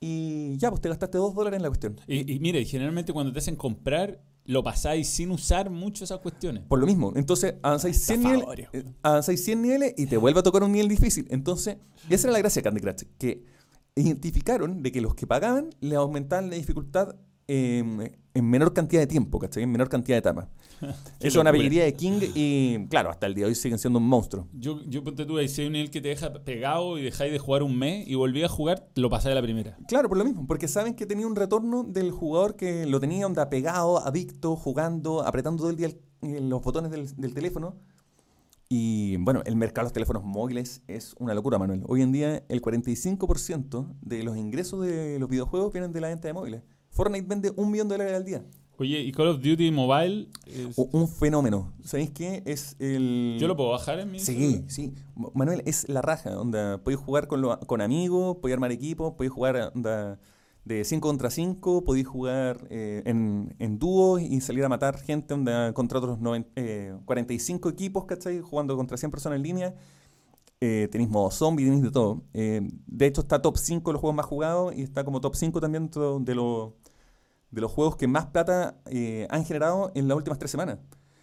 Y 0.00 0.56
ya, 0.58 0.68
pues 0.70 0.80
te 0.80 0.88
gastaste 0.88 1.16
dos 1.18 1.32
dólares 1.34 1.58
en 1.58 1.62
la 1.62 1.68
cuestión. 1.68 2.00
Y, 2.08 2.32
y 2.34 2.40
mire, 2.40 2.64
generalmente 2.64 3.12
cuando 3.12 3.32
te 3.32 3.38
hacen 3.38 3.54
comprar, 3.54 4.20
lo 4.44 4.64
pasáis 4.64 5.06
sin 5.08 5.30
usar 5.30 5.70
mucho 5.70 6.02
esas 6.02 6.18
cuestiones. 6.18 6.64
Por 6.66 6.80
lo 6.80 6.86
mismo, 6.86 7.12
entonces 7.14 7.54
avanzáis 7.62 8.02
100, 8.04 8.20
niveles, 8.20 8.46
eh, 8.72 8.84
avanzáis 9.02 9.44
100 9.44 9.62
niveles 9.62 9.94
y 9.96 10.06
te 10.06 10.16
vuelve 10.16 10.40
a 10.40 10.42
tocar 10.42 10.64
un 10.64 10.72
nivel 10.72 10.88
difícil. 10.88 11.28
Entonces, 11.30 11.76
esa 12.10 12.26
era 12.26 12.32
la 12.32 12.38
gracia 12.40 12.58
de 12.60 12.64
Candy 12.64 12.80
Crush, 12.80 13.02
que 13.16 13.44
identificaron 13.94 14.82
de 14.82 14.90
que 14.90 15.00
los 15.00 15.14
que 15.14 15.26
pagaban 15.28 15.70
le 15.80 15.94
aumentaban 15.94 16.50
la 16.50 16.56
dificultad 16.56 17.14
eh, 17.54 18.12
en 18.34 18.48
menor 18.48 18.72
cantidad 18.72 19.02
de 19.02 19.06
tiempo, 19.06 19.38
¿cachai? 19.38 19.62
En 19.64 19.70
menor 19.70 19.88
cantidad 19.90 20.14
de 20.16 20.20
etapas. 20.20 20.48
Eso 20.80 20.94
es 21.20 21.36
una 21.36 21.52
pillería 21.52 21.84
de 21.84 21.94
King 21.94 22.20
y, 22.34 22.86
claro, 22.88 23.10
hasta 23.10 23.26
el 23.26 23.34
día 23.34 23.44
de 23.44 23.50
hoy 23.50 23.54
siguen 23.54 23.78
siendo 23.78 23.98
un 23.98 24.08
monstruo. 24.08 24.48
Yo, 24.54 24.80
yo 24.88 25.04
ponte 25.04 25.26
tú 25.26 25.36
ahí, 25.36 25.48
si 25.48 25.60
hay 25.60 25.66
un 25.66 25.74
nivel 25.74 25.90
que 25.90 26.00
te 26.00 26.08
deja 26.08 26.32
pegado 26.32 26.98
y 26.98 27.02
dejáis 27.02 27.30
de 27.30 27.38
jugar 27.38 27.62
un 27.62 27.78
mes 27.78 28.08
y 28.08 28.14
volví 28.14 28.42
a 28.42 28.48
jugar, 28.48 28.88
lo 28.96 29.10
pasáis 29.10 29.32
a 29.32 29.34
la 29.36 29.42
primera. 29.42 29.76
Claro, 29.86 30.08
por 30.08 30.16
lo 30.18 30.24
mismo, 30.24 30.46
porque 30.46 30.66
saben 30.66 30.94
que 30.94 31.04
tenía 31.06 31.26
un 31.26 31.36
retorno 31.36 31.84
del 31.84 32.10
jugador 32.10 32.56
que 32.56 32.86
lo 32.86 32.98
tenía 33.00 33.26
onda 33.26 33.50
pegado, 33.50 33.98
adicto, 34.04 34.56
jugando, 34.56 35.22
apretando 35.26 35.60
todo 35.62 35.70
el 35.70 35.76
día 35.76 35.88
el- 35.88 36.00
eh, 36.22 36.40
los 36.40 36.62
botones 36.62 36.90
del, 36.90 37.14
del 37.16 37.34
teléfono. 37.34 37.76
Y 38.68 39.18
bueno, 39.18 39.42
el 39.44 39.54
mercado 39.56 39.82
de 39.84 39.86
los 39.88 39.92
teléfonos 39.92 40.24
móviles 40.24 40.80
es 40.88 41.14
una 41.18 41.34
locura, 41.34 41.58
Manuel. 41.58 41.82
Hoy 41.86 42.00
en 42.00 42.10
día 42.12 42.42
el 42.48 42.62
45% 42.62 43.94
de 44.00 44.22
los 44.22 44.36
ingresos 44.38 44.80
de 44.86 45.18
los 45.18 45.28
videojuegos 45.28 45.72
vienen 45.72 45.92
de 45.92 46.00
la 46.00 46.08
venta 46.08 46.28
de 46.28 46.32
móviles. 46.34 46.62
Fortnite 46.92 47.26
vende 47.26 47.52
un 47.56 47.70
millón 47.70 47.88
de 47.88 47.94
dólares 47.94 48.14
al 48.16 48.24
día. 48.24 48.44
Oye, 48.78 49.00
y 49.00 49.12
Call 49.12 49.28
of 49.28 49.36
Duty 49.42 49.70
Mobile, 49.70 50.28
es- 50.46 50.76
Un 50.92 51.06
fenómeno. 51.08 51.72
¿Sabéis 51.84 52.10
qué? 52.10 52.42
Es 52.46 52.74
el... 52.78 53.36
¿yo 53.38 53.46
lo 53.46 53.56
puedo 53.56 53.70
bajar 53.70 54.00
en 54.00 54.10
mi 54.10 54.18
Sí, 54.18 54.64
sí. 54.68 54.94
Ma- 55.14 55.28
Manuel, 55.34 55.62
es 55.66 55.88
la 55.88 56.02
raja. 56.02 56.38
Onda, 56.40 56.78
podéis 56.82 57.00
jugar 57.00 57.28
con, 57.28 57.40
lo- 57.42 57.60
con 57.60 57.80
amigos, 57.80 58.38
podéis 58.38 58.54
armar 58.54 58.72
equipos, 58.72 59.12
podéis 59.14 59.32
jugar 59.32 59.72
onda, 59.74 60.18
de 60.64 60.84
5 60.84 61.06
contra 61.08 61.30
5, 61.30 61.84
podéis 61.84 62.06
jugar 62.08 62.66
eh, 62.70 63.02
en, 63.04 63.54
en 63.58 63.78
dúos 63.78 64.20
y 64.22 64.40
salir 64.40 64.64
a 64.64 64.68
matar 64.68 64.96
gente 64.98 65.34
onda, 65.34 65.72
contra 65.74 65.98
otros 65.98 66.18
noven- 66.20 66.46
eh, 66.56 66.94
45 67.04 67.68
equipos, 67.68 68.04
¿cachai? 68.06 68.40
Jugando 68.40 68.76
contra 68.76 68.96
100 68.96 69.10
personas 69.10 69.36
en 69.36 69.42
línea. 69.42 69.74
Eh, 70.60 70.88
tenéis 70.92 71.10
modo 71.10 71.30
zombie, 71.32 71.64
tenéis 71.64 71.82
de 71.82 71.90
todo. 71.90 72.22
Eh, 72.32 72.60
de 72.86 73.06
hecho, 73.06 73.20
está 73.22 73.42
top 73.42 73.56
5 73.58 73.90
de 73.90 73.94
los 73.94 74.00
juegos 74.00 74.16
más 74.16 74.26
jugados 74.26 74.72
y 74.76 74.82
está 74.82 75.04
como 75.04 75.20
top 75.20 75.34
5 75.34 75.60
también 75.60 75.90
de, 76.20 76.34
los 76.36 76.72
de 77.52 77.60
los 77.60 77.70
juegos 77.70 77.94
que 77.96 78.08
más 78.08 78.26
plata 78.26 78.80
eh, 78.86 79.28
han 79.30 79.44
generado 79.44 79.92
en 79.94 80.08
las 80.08 80.16
últimas 80.16 80.38
tres 80.40 80.50
semanas. 80.50 80.78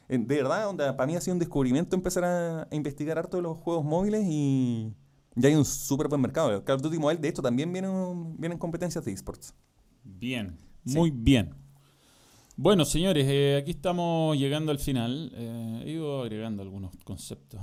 Eh, 0.08 0.18
De 0.18 0.36
verdad, 0.38 0.70
onda, 0.70 0.96
para 0.96 1.06
mí 1.08 1.16
ha 1.16 1.22
sido 1.22 1.34
un 1.34 1.40
descubrimiento 1.40 1.96
empezar 1.96 2.24
a, 2.24 2.62
a 2.72 2.76
investigar 2.76 3.18
harto 3.18 3.36
de 3.38 3.44
los 3.44 3.58
juegos 3.58 3.84
móviles 3.84 4.24
y 4.26 4.94
ya 5.36 5.50
hay 5.50 5.56
un 5.56 5.66
súper 5.66 6.08
buen 6.08 6.22
mercado. 6.22 6.64
Call 6.64 6.78
of 6.78 6.82
Duty 6.82 6.98
Mobile, 7.00 7.20
de 7.20 7.28
hecho, 7.28 7.42
también 7.42 7.72
vienen, 7.74 8.38
vienen 8.38 8.58
competencias 8.58 9.04
de 9.04 9.12
esports. 9.12 9.54
Bien, 10.04 10.58
Sí. 10.86 10.96
muy 10.98 11.12
bien. 11.12 11.54
Bueno, 12.56 12.84
señores, 12.86 13.26
eh, 13.28 13.58
aquí 13.62 13.72
estamos 13.72 14.38
llegando 14.38 14.72
al 14.72 14.80
final. 14.80 15.32
Eh, 15.36 15.84
he 15.86 15.92
ido 15.92 16.22
agregando 16.24 16.62
algunos 16.64 16.92
conceptos. 17.04 17.60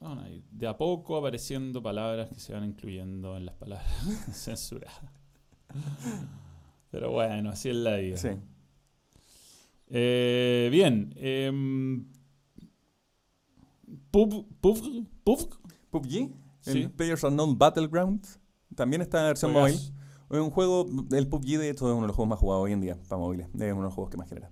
¿Ah? 0.00 0.24
Eh, 0.28 0.42
de 0.50 0.66
a 0.66 0.76
poco 0.76 1.16
apareciendo 1.16 1.82
palabras 1.82 2.28
que 2.30 2.40
se 2.40 2.52
van 2.52 2.64
incluyendo 2.64 3.36
en 3.36 3.46
las 3.46 3.54
palabras 3.56 3.86
censuradas. 4.32 4.94
Pero 6.90 7.10
bueno, 7.12 7.50
así 7.50 7.68
es 7.68 7.76
la 7.76 7.96
vida. 7.96 8.16
Sí. 8.16 8.28
Eh, 9.88 10.68
bien. 10.70 11.12
em, 11.16 12.06
Pub, 14.10 14.46
pub, 14.60 15.06
pub, 15.24 15.58
PUBG, 15.90 16.30
Sí. 16.60 16.82
el 16.82 16.90
Players 16.90 17.24
Unknown 17.24 17.56
Battleground, 17.58 18.26
también 18.74 19.00
está 19.02 19.20
en 19.20 19.26
versión 19.28 19.52
móvil. 19.52 19.74
Es 19.74 20.38
un 20.38 20.50
juego, 20.50 20.86
el 21.12 21.26
PUBG 21.28 21.58
de 21.58 21.70
hecho 21.70 21.86
es 21.88 21.92
uno 21.92 22.02
de 22.02 22.06
los 22.08 22.16
juegos 22.16 22.28
más 22.30 22.38
jugados 22.38 22.64
hoy 22.64 22.72
en 22.72 22.80
día 22.82 22.98
para 23.08 23.18
móviles. 23.20 23.46
Es 23.48 23.54
uno 23.54 23.76
de 23.76 23.82
los 23.82 23.94
juegos 23.94 24.10
que 24.10 24.16
más 24.18 24.28
genera. 24.28 24.50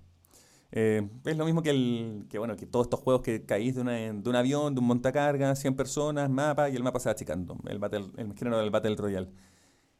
Eh, 0.71 1.07
es 1.25 1.37
lo 1.37 1.45
mismo 1.45 1.61
que, 1.61 1.69
el, 1.69 2.25
que, 2.29 2.39
bueno, 2.39 2.55
que 2.55 2.65
todos 2.65 2.87
estos 2.87 2.99
juegos 2.99 3.21
que 3.21 3.45
caís 3.45 3.75
de, 3.75 3.81
una, 3.81 3.93
de 3.93 4.29
un 4.29 4.35
avión, 4.35 4.75
de 4.75 4.81
un 4.81 4.87
montacarga, 4.87 5.55
100 5.55 5.75
personas, 5.75 6.29
mapa, 6.29 6.69
y 6.69 6.75
el 6.75 6.83
mapa 6.83 6.99
se 6.99 7.09
va 7.09 7.13
achicando. 7.13 7.57
El, 7.67 7.79
battle, 7.79 8.07
el 8.17 8.33
género 8.33 8.57
del 8.59 8.69
Battle 8.69 8.95
Royale. 8.95 9.29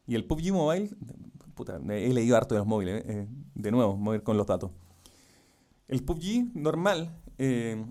Y 0.06 0.14
el 0.14 0.24
PUBG 0.24 0.52
Mobile, 0.52 0.90
puta, 1.54 1.80
he 1.90 2.12
leído 2.12 2.36
harto 2.36 2.54
de 2.54 2.60
los 2.60 2.66
móviles, 2.66 3.04
eh, 3.06 3.26
de 3.54 3.70
nuevo, 3.70 3.96
mover 3.96 4.22
con 4.22 4.36
los 4.36 4.46
datos. 4.46 4.70
El 5.86 6.02
PUBG 6.04 6.54
normal 6.54 7.10
eh, 7.38 7.84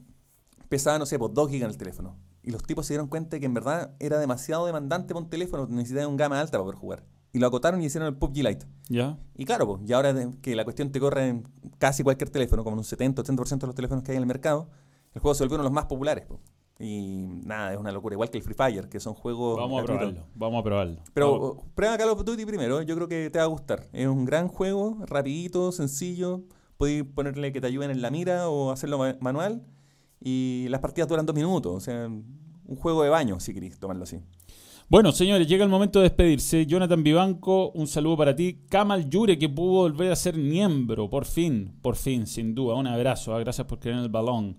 pesaba, 0.70 1.00
no 1.00 1.06
sé, 1.06 1.18
por 1.18 1.34
2 1.34 1.50
gigas 1.50 1.66
en 1.66 1.72
el 1.72 1.78
teléfono. 1.78 2.16
Y 2.44 2.52
los 2.52 2.64
tipos 2.64 2.86
se 2.86 2.94
dieron 2.94 3.08
cuenta 3.08 3.40
que 3.40 3.46
en 3.46 3.54
verdad 3.54 3.96
era 4.00 4.20
demasiado 4.20 4.66
demandante 4.66 5.14
para 5.14 5.24
un 5.24 5.30
teléfono, 5.30 5.68
necesitaba 5.68 6.08
un 6.08 6.18
gama 6.18 6.40
alta 6.40 6.54
para 6.54 6.64
poder 6.64 6.78
jugar. 6.78 7.04
Y 7.38 7.40
lo 7.40 7.46
acotaron 7.46 7.80
y 7.84 7.86
hicieron 7.86 8.08
el 8.08 8.16
PUBG 8.16 8.38
Lite. 8.38 8.66
¿Ya? 8.90 9.16
Y 9.36 9.46
claro, 9.46 9.68
pues, 9.68 9.88
y 9.88 9.94
ahora 9.94 10.12
que 10.42 10.56
la 10.56 10.64
cuestión 10.64 10.92
te 10.92 11.00
corre 11.00 11.28
en 11.28 11.48
casi 11.78 12.02
cualquier 12.02 12.32
teléfono, 12.32 12.64
como 12.64 12.78
un 12.78 12.84
70-80% 12.84 13.60
de 13.60 13.68
los 13.68 13.76
teléfonos 13.76 14.04
que 14.04 14.10
hay 14.12 14.18
en 14.18 14.24
el 14.24 14.28
mercado, 14.28 14.70
el 15.14 15.22
juego 15.22 15.36
se 15.36 15.44
volvió 15.44 15.58
uno 15.58 15.64
de 15.64 15.70
los 15.70 15.74
más 15.74 15.86
populares. 15.86 16.26
Pues. 16.28 16.40
Y 16.80 17.28
nada, 17.46 17.74
es 17.74 17.80
una 17.80 17.92
locura. 17.92 18.16
Igual 18.16 18.32
que 18.32 18.40
el 18.40 18.44
Free 18.44 18.56
Fire, 18.56 18.90
que 18.90 19.00
son 19.00 19.14
juegos. 19.14 19.56
Vamos 19.56 19.84
a 19.84 19.86
probarlo. 19.86 20.24
Vamos 20.34 20.60
a 20.62 20.64
probarlo. 20.64 20.98
Pero 21.14 21.58
prueba 21.76 21.96
Call 21.96 22.10
of 22.10 22.26
Duty 22.26 22.44
primero, 22.48 22.82
yo 22.82 22.96
creo 22.96 23.08
que 23.08 23.30
te 23.30 23.38
va 23.38 23.46
a 23.46 23.50
gustar. 23.50 23.88
Es 23.94 24.08
un 24.08 24.26
gran 24.26 24.48
juego, 24.48 24.98
rapidito, 25.06 25.72
sencillo. 25.72 26.42
Puedes 26.78 27.04
ponerle 27.04 27.54
que 27.54 27.62
te 27.62 27.68
ayuden 27.68 27.92
en 27.92 28.02
la 28.02 28.10
mira 28.10 28.50
o 28.50 28.72
hacerlo 28.72 29.00
manual. 29.20 29.64
Y 30.20 30.66
las 30.70 30.82
partidas 30.82 31.08
duran 31.08 31.28
dos 31.28 31.36
minutos. 31.36 31.76
O 31.76 31.80
sea, 31.80 32.08
un 32.08 32.76
juego 32.78 33.04
de 33.04 33.10
baño, 33.10 33.40
si 33.40 33.54
queréis 33.54 33.80
tomarlo 33.80 34.06
así. 34.06 34.20
Bueno, 34.90 35.12
señores, 35.12 35.50
llega 35.50 35.66
el 35.66 35.70
momento 35.70 36.00
de 36.00 36.04
despedirse. 36.04 36.66
Jonathan 36.66 37.04
Vivanco, 37.04 37.72
un 37.72 37.88
saludo 37.88 38.16
para 38.16 38.34
ti. 38.34 38.60
Kamal 38.70 39.10
Yure, 39.10 39.38
que 39.38 39.50
pudo 39.50 39.82
volver 39.82 40.14
a 40.14 40.16
ser 40.16 40.38
miembro, 40.38 41.10
por 41.10 41.26
fin, 41.26 41.74
por 41.82 41.98
fin, 41.98 42.26
sin 42.26 42.56
duda. 42.56 42.76
Un 42.76 42.88
abrazo, 42.88 43.36
ah, 43.36 43.40
gracias 43.40 43.68
por 43.68 43.80
creer 43.80 43.98
en 43.98 44.04
el 44.04 44.10
balón. 44.10 44.56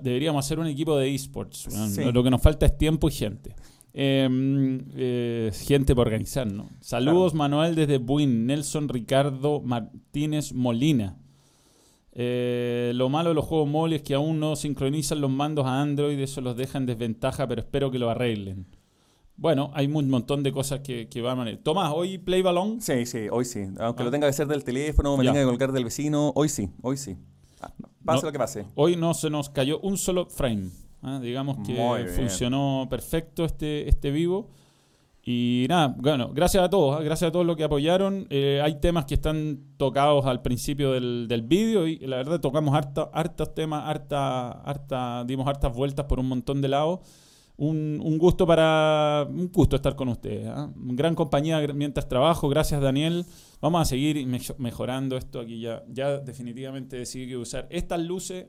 Deberíamos 0.00 0.46
hacer 0.46 0.58
un 0.58 0.68
equipo 0.68 0.96
de 0.96 1.14
esports. 1.14 1.68
Lo 1.98 2.22
que 2.22 2.30
nos 2.30 2.40
falta 2.40 2.64
es 2.64 2.78
tiempo 2.78 3.08
y 3.08 3.12
gente. 3.12 3.54
Em, 3.92 4.86
eh, 4.94 5.50
gente 5.66 5.94
por 5.94 6.06
organizar, 6.06 6.50
¿no? 6.50 6.70
Saludos, 6.80 7.34
Manuel, 7.34 7.74
desde 7.74 7.98
Buin. 7.98 8.46
Nelson 8.46 8.88
Ricardo 8.88 9.60
Martínez 9.60 10.54
Molina. 10.54 11.18
Eh, 12.14 12.92
lo 12.94 13.10
malo 13.10 13.30
de 13.30 13.34
los 13.34 13.44
juegos 13.44 13.68
móviles 13.68 14.00
es 14.00 14.08
que 14.08 14.14
aún 14.14 14.40
no 14.40 14.56
sincronizan 14.56 15.20
los 15.20 15.30
mandos 15.30 15.66
a 15.66 15.82
Android, 15.82 16.18
eso 16.18 16.40
los 16.40 16.56
deja 16.56 16.78
en 16.78 16.86
desventaja, 16.86 17.46
pero 17.46 17.60
espero 17.60 17.90
que 17.90 17.98
lo 17.98 18.08
arreglen. 18.08 18.66
Bueno, 19.42 19.72
hay 19.74 19.86
un 19.86 20.08
montón 20.08 20.44
de 20.44 20.52
cosas 20.52 20.82
que, 20.82 21.08
que 21.08 21.20
van 21.20 21.40
a 21.40 21.42
venir. 21.42 21.60
Tomás, 21.64 21.92
¿hoy 21.92 22.16
play 22.16 22.42
balón? 22.42 22.80
Sí, 22.80 23.04
sí, 23.06 23.26
hoy 23.28 23.44
sí. 23.44 23.64
Aunque 23.80 24.04
lo 24.04 24.08
ah. 24.08 24.12
tenga 24.12 24.28
que 24.28 24.32
ser 24.34 24.46
del 24.46 24.62
teléfono, 24.62 25.16
me 25.16 25.24
tenga 25.24 25.40
que 25.40 25.44
colgar 25.44 25.72
del 25.72 25.82
vecino, 25.82 26.30
hoy 26.36 26.48
sí, 26.48 26.70
hoy 26.80 26.96
sí. 26.96 27.16
Ah, 27.60 27.72
pase 28.04 28.24
lo 28.24 28.30
que 28.30 28.38
pase. 28.38 28.66
Hoy 28.76 28.94
no 28.94 29.14
se 29.14 29.30
nos 29.30 29.50
cayó 29.50 29.80
un 29.80 29.98
solo 29.98 30.26
frame. 30.26 30.70
¿ah? 31.02 31.18
Digamos 31.20 31.58
que 31.66 31.74
funcionó 32.14 32.86
perfecto 32.88 33.44
este, 33.44 33.88
este 33.88 34.12
vivo. 34.12 34.48
Y 35.24 35.66
nada, 35.68 35.92
bueno, 35.98 36.30
gracias 36.32 36.62
a 36.62 36.70
todos, 36.70 37.02
gracias 37.02 37.30
a 37.30 37.32
todos 37.32 37.44
los 37.44 37.56
que 37.56 37.64
apoyaron. 37.64 38.28
Eh, 38.30 38.60
hay 38.62 38.78
temas 38.78 39.06
que 39.06 39.14
están 39.14 39.58
tocados 39.76 40.24
al 40.24 40.40
principio 40.42 40.92
del, 40.92 41.26
del 41.26 41.42
vídeo 41.42 41.88
y 41.88 41.98
la 41.98 42.18
verdad 42.18 42.38
tocamos 42.38 42.76
harta, 42.76 43.10
hartos 43.12 43.56
temas, 43.56 43.88
harta, 43.88 44.52
harta, 44.52 45.24
dimos 45.24 45.48
hartas 45.48 45.74
vueltas 45.74 46.06
por 46.06 46.20
un 46.20 46.28
montón 46.28 46.60
de 46.60 46.68
lados 46.68 47.00
un, 47.68 48.18
gusto 48.18 48.46
para 48.46 49.26
un 49.28 49.50
gusto 49.52 49.76
estar 49.76 49.94
con 49.94 50.08
ustedes. 50.08 50.48
¿ah? 50.48 50.72
Gran 50.74 51.14
compañía 51.14 51.60
mientras 51.72 52.08
trabajo. 52.08 52.48
Gracias, 52.48 52.80
Daniel. 52.80 53.24
Vamos 53.60 53.82
a 53.82 53.84
seguir 53.84 54.26
mejorando 54.58 55.16
esto 55.16 55.40
aquí 55.40 55.60
ya. 55.60 55.84
Ya 55.88 56.18
definitivamente 56.18 56.96
decidí 56.96 57.28
que 57.28 57.36
usar 57.36 57.68
estas 57.70 58.00
luces. 58.00 58.48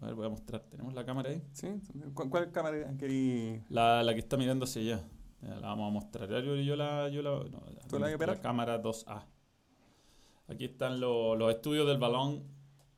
A 0.00 0.06
ver, 0.06 0.14
voy 0.14 0.26
a 0.26 0.28
mostrar. 0.28 0.62
¿Tenemos 0.70 0.92
la 0.94 1.04
cámara 1.04 1.30
ahí? 1.30 1.42
Sí. 1.52 1.68
¿Cuál, 2.14 2.52
cámara 2.52 2.96
querí? 2.98 3.62
La, 3.68 4.02
la 4.02 4.12
que 4.12 4.20
está 4.20 4.36
hacia 4.36 4.82
allá. 4.82 5.04
La 5.42 5.68
vamos 5.68 5.88
a 5.88 5.92
mostrar. 5.92 6.28
Yo, 6.28 6.56
yo 6.56 6.76
la, 6.76 7.08
yo 7.08 7.22
la, 7.22 7.30
la, 7.98 8.26
la 8.26 8.36
cámara 8.40 8.82
2A. 8.82 9.24
Aquí 10.48 10.66
están 10.66 11.00
los 11.00 11.50
estudios 11.50 11.86
del 11.86 11.98
balón. 11.98 12.44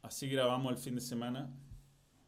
Así 0.03 0.29
grabamos 0.29 0.73
el 0.73 0.79
fin 0.79 0.97
de 0.97 1.01
semana. 1.01 1.51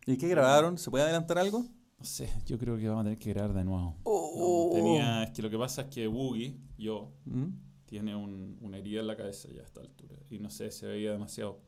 ¿Y 0.06 0.16
qué 0.18 0.28
grabaron? 0.28 0.78
¿Se 0.78 0.90
puede 0.90 1.04
adelantar 1.04 1.38
algo? 1.38 1.64
No 2.04 2.10
sé, 2.10 2.30
yo 2.44 2.58
creo 2.58 2.76
que 2.76 2.86
vamos 2.86 3.00
a 3.00 3.04
tener 3.04 3.18
que 3.18 3.32
grabar 3.32 3.54
de 3.54 3.64
nuevo. 3.64 3.96
Oh. 4.02 4.72
tenía, 4.74 5.22
es 5.22 5.30
que 5.30 5.40
lo 5.40 5.48
que 5.48 5.56
pasa 5.56 5.80
es 5.80 5.88
que 5.88 6.06
Boogie, 6.06 6.54
yo, 6.76 7.14
¿Mm? 7.24 7.46
tiene 7.86 8.14
un, 8.14 8.58
una 8.60 8.76
herida 8.76 9.00
en 9.00 9.06
la 9.06 9.16
cabeza 9.16 9.48
ya 9.50 9.62
a 9.62 9.64
esta 9.64 9.80
altura. 9.80 10.14
Y 10.28 10.38
no 10.38 10.50
sé, 10.50 10.70
se 10.70 10.86
veía 10.86 11.12
demasiado. 11.12 11.62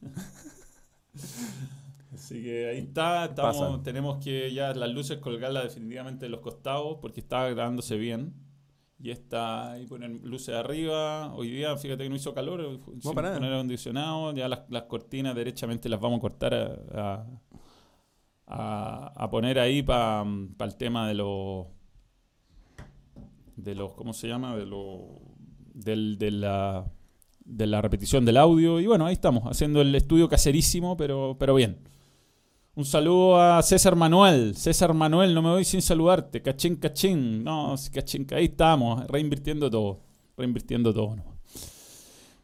Así 2.10 2.42
que 2.42 2.70
ahí 2.70 2.78
está, 2.78 3.26
estamos, 3.26 3.82
tenemos 3.82 4.24
que 4.24 4.50
ya 4.50 4.72
las 4.72 4.88
luces 4.88 5.18
colgarlas 5.18 5.64
definitivamente 5.64 6.24
de 6.24 6.30
los 6.30 6.40
costados 6.40 6.96
porque 7.02 7.20
estaba 7.20 7.50
grabándose 7.50 7.98
bien. 7.98 8.32
Y 8.98 9.10
está 9.10 9.72
ahí 9.72 9.86
poner 9.86 10.10
luces 10.22 10.54
arriba. 10.54 11.34
Hoy 11.34 11.50
día, 11.50 11.76
fíjate 11.76 12.04
que 12.04 12.08
no 12.08 12.16
hizo 12.16 12.32
calor, 12.32 12.62
no, 12.62 13.12
poner 13.12 13.44
acondicionado. 13.44 14.32
Ya 14.32 14.48
las, 14.48 14.60
las, 14.70 14.84
cortinas 14.84 15.34
derechamente 15.34 15.90
las 15.90 16.00
vamos 16.00 16.16
a 16.16 16.20
cortar 16.22 16.54
a 16.54 16.76
a, 16.94 17.26
poner 19.30 19.58
ahí 19.58 19.82
para 19.82 20.24
el 20.60 20.76
tema 20.76 21.08
de 21.08 21.14
los 21.14 21.66
de 23.56 23.74
los 23.74 23.94
cómo 23.94 24.12
se 24.12 24.28
llama 24.28 24.56
de 24.56 24.66
lo 24.66 25.20
del, 25.74 26.18
de 26.18 26.30
la 26.30 26.84
de 27.44 27.66
la 27.66 27.80
repetición 27.80 28.24
del 28.24 28.36
audio. 28.36 28.80
Y 28.80 28.86
bueno 28.86 29.06
ahí 29.06 29.14
estamos 29.14 29.44
haciendo 29.44 29.80
el 29.80 29.94
estudio 29.94 30.28
caserísimo 30.28 30.96
pero 30.96 31.36
pero 31.38 31.54
bien. 31.54 31.78
Un 32.74 32.84
saludo 32.84 33.40
a 33.40 33.62
César 33.62 33.96
Manuel. 33.96 34.54
César 34.54 34.92
Manuel 34.92 35.34
no 35.34 35.40
me 35.40 35.48
voy 35.48 35.64
sin 35.64 35.80
saludarte. 35.80 36.42
Cachín 36.42 36.76
cachín. 36.76 37.42
No 37.42 37.74
cachín 37.92 38.26
ahí 38.32 38.46
estamos 38.46 39.06
reinvirtiendo 39.06 39.70
todo 39.70 40.06
reinvirtiendo 40.36 40.92
todo 40.92 41.16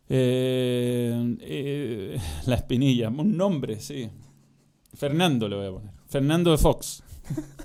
eh, 0.08 1.36
eh, 1.40 2.18
la 2.46 2.54
espinilla 2.56 3.08
un 3.08 3.36
nombre 3.36 3.80
sí 3.80 4.08
Fernando 4.94 5.48
le 5.48 5.56
voy 5.56 5.66
a 5.66 5.70
poner. 5.70 5.90
Fernando 6.08 6.50
de 6.50 6.58
Fox. 6.58 7.02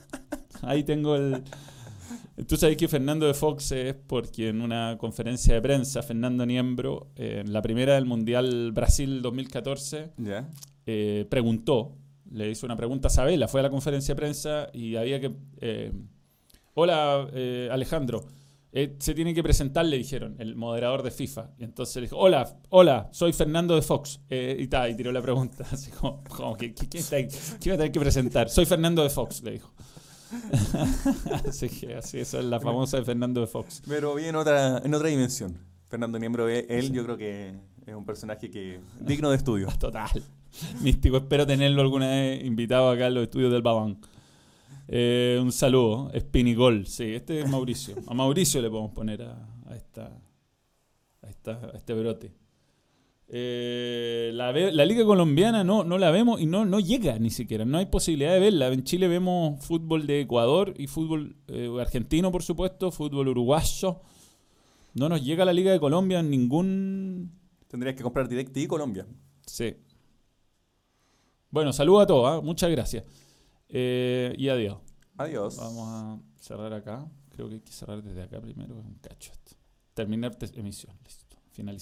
Ahí 0.61 0.84
tengo 0.84 1.15
el... 1.15 1.43
Tú 2.47 2.55
sabes 2.55 2.78
que 2.78 2.88
Fernando 2.88 3.25
de 3.25 3.34
Fox 3.34 3.71
es 3.71 3.95
porque 3.95 4.49
en 4.49 4.61
una 4.61 4.97
conferencia 4.99 5.55
de 5.55 5.61
prensa, 5.61 6.03
Fernando 6.03 6.45
Niembro, 6.45 7.07
en 7.15 7.51
la 7.51 7.61
primera 7.61 7.95
del 7.95 8.05
Mundial 8.05 8.71
Brasil 8.73 9.21
2014, 9.23 10.11
eh, 10.86 11.25
preguntó, 11.30 11.95
le 12.32 12.51
hizo 12.51 12.67
una 12.67 12.78
pregunta 12.78 13.07
a 13.07 13.11
Sabela, 13.11 13.47
fue 13.47 13.61
a 13.61 13.63
la 13.63 13.69
conferencia 13.71 14.13
de 14.13 14.19
prensa 14.19 14.69
y 14.73 14.95
había 14.95 15.19
que... 15.19 15.36
Eh, 15.61 15.91
Hola 16.80 17.28
eh, 17.34 17.69
Alejandro, 17.71 18.23
eh, 18.80 18.95
se 18.99 19.15
tiene 19.15 19.34
que 19.34 19.41
presentar, 19.41 19.88
le 19.88 19.97
dijeron, 19.97 20.36
el 20.38 20.55
moderador 20.55 21.01
de 21.01 21.09
FIFA. 21.09 21.49
Y 21.57 21.63
entonces 21.63 21.95
le 21.95 22.01
dijo, 22.03 22.17
hola, 22.17 22.59
hola, 22.69 23.09
soy 23.11 23.34
Fernando 23.34 23.73
de 23.73 23.82
Fox. 23.82 24.19
Eh, 24.30 24.55
y, 24.59 24.67
ta, 24.67 24.88
y 24.88 24.95
tiró 24.95 25.11
la 25.11 25.19
pregunta, 25.19 25.65
así 25.71 25.89
como, 25.89 26.23
¿quién, 26.55 26.75
está, 26.93 27.17
¿quién 27.17 27.71
va 27.71 27.74
a 27.74 27.78
tener 27.78 27.91
que 27.91 27.99
presentar? 27.99 28.49
Soy 28.49 28.67
Fernando 28.67 29.01
de 29.01 29.09
Fox, 29.09 29.41
le 29.41 29.54
dijo. 29.54 29.74
así 31.49 31.70
que 31.70 31.95
así, 31.95 32.20
esa 32.20 32.37
es 32.37 32.45
la 32.45 32.59
famosa 32.59 32.97
de 32.97 33.04
Fernando 33.04 33.41
de 33.41 33.47
Fox. 33.47 33.82
Pero 33.87 34.13
vi 34.13 34.25
en 34.25 34.36
otra, 34.36 34.78
en 34.78 34.93
otra 34.93 35.08
dimensión. 35.08 35.58
Fernando 35.89 36.20
Miembro, 36.20 36.47
él 36.47 36.91
yo 36.91 37.04
creo 37.04 37.17
que 37.17 37.55
es 37.83 37.95
un 37.95 38.05
personaje 38.05 38.51
que 38.51 38.79
digno 38.99 39.32
de 39.32 39.37
estudio. 39.37 39.70
Total. 39.79 40.21
Místico, 40.82 41.17
espero 41.17 41.47
tenerlo 41.47 41.82
alguna 41.82 42.09
vez 42.09 42.45
invitado 42.45 42.91
acá 42.91 43.08
a 43.08 43.09
los 43.09 43.24
estudios 43.24 43.51
del 43.51 43.63
Babán. 43.63 43.97
Eh, 44.88 45.38
un 45.42 45.51
saludo, 45.51 46.12
Spinigol, 46.18 46.88
sí, 46.88 47.04
este 47.16 47.42
es 47.42 47.50
Mauricio. 47.50 47.96
A 48.08 48.14
Mauricio 48.14 48.62
le 48.62 48.70
podemos 48.70 48.92
poner 48.92 49.22
a, 49.22 49.76
esta, 49.76 50.22
a, 51.22 51.30
este 51.76 51.93
brote. 51.93 52.32
Eh, 53.30 54.32
la, 54.34 54.54
Liga 54.86 55.04
Colombiana 55.04 55.66
no, 55.66 55.84
no 55.84 55.97
la 55.97 56.12
vemos 56.12 56.39
y 56.39 56.46
no, 56.46 56.64
no 56.64 56.80
llega 56.80 57.20
ni 57.20 57.30
siquiera, 57.30 57.66
no 57.66 57.78
hay 57.78 57.88
posibilidad 57.88 58.32
de 58.32 58.39
verla. 58.39 58.68
En 58.70 58.84
Chile 58.84 59.09
vemos 59.09 59.64
fútbol 59.66 60.08
de 60.08 60.22
Ecuador 60.22 60.74
y 60.78 60.88
fútbol 60.88 61.36
eh, 61.47 61.70
argentino, 61.80 62.32
por 62.32 62.43
supuesto, 62.43 62.89
fútbol 62.92 63.28
uruguayo. 63.28 64.00
No 64.93 65.09
nos 65.09 65.24
llega 65.24 65.43
la 65.43 65.54
Liga 65.54 65.72
de 65.72 65.80
Colombia 65.80 66.20
en 66.20 66.30
ningún... 66.30 67.32
Tendrías 67.68 67.96
que 67.96 68.04
comprar 68.04 68.30
y 68.32 68.68
Colombia. 68.68 69.05
Sí. 69.46 69.76
Bueno, 71.51 71.74
saludo 71.74 72.00
a 72.00 72.08
todos, 72.08 72.28
¿ah? 72.28 72.42
muchas 72.42 72.72
gracias. 72.72 73.04
Eh, 73.70 74.34
y 74.38 74.50
adiós. 74.50 74.78
Adiós. 75.18 75.58
Vamos 75.58 75.88
a 75.88 76.20
cerrar 76.39 76.74
acá. 76.74 77.10
Creo 77.30 77.48
que 77.48 77.56
hay 77.56 77.62
que 77.62 77.72
cerrar 77.72 78.02
desde 78.02 78.24
acá 78.24 78.39
primero. 78.39 78.76
Un 78.76 78.96
cacho. 78.96 79.32
Terminar 79.94 80.38
emisión. 80.54 80.96
Listo. 81.04 81.38
Finalizar. 81.52 81.76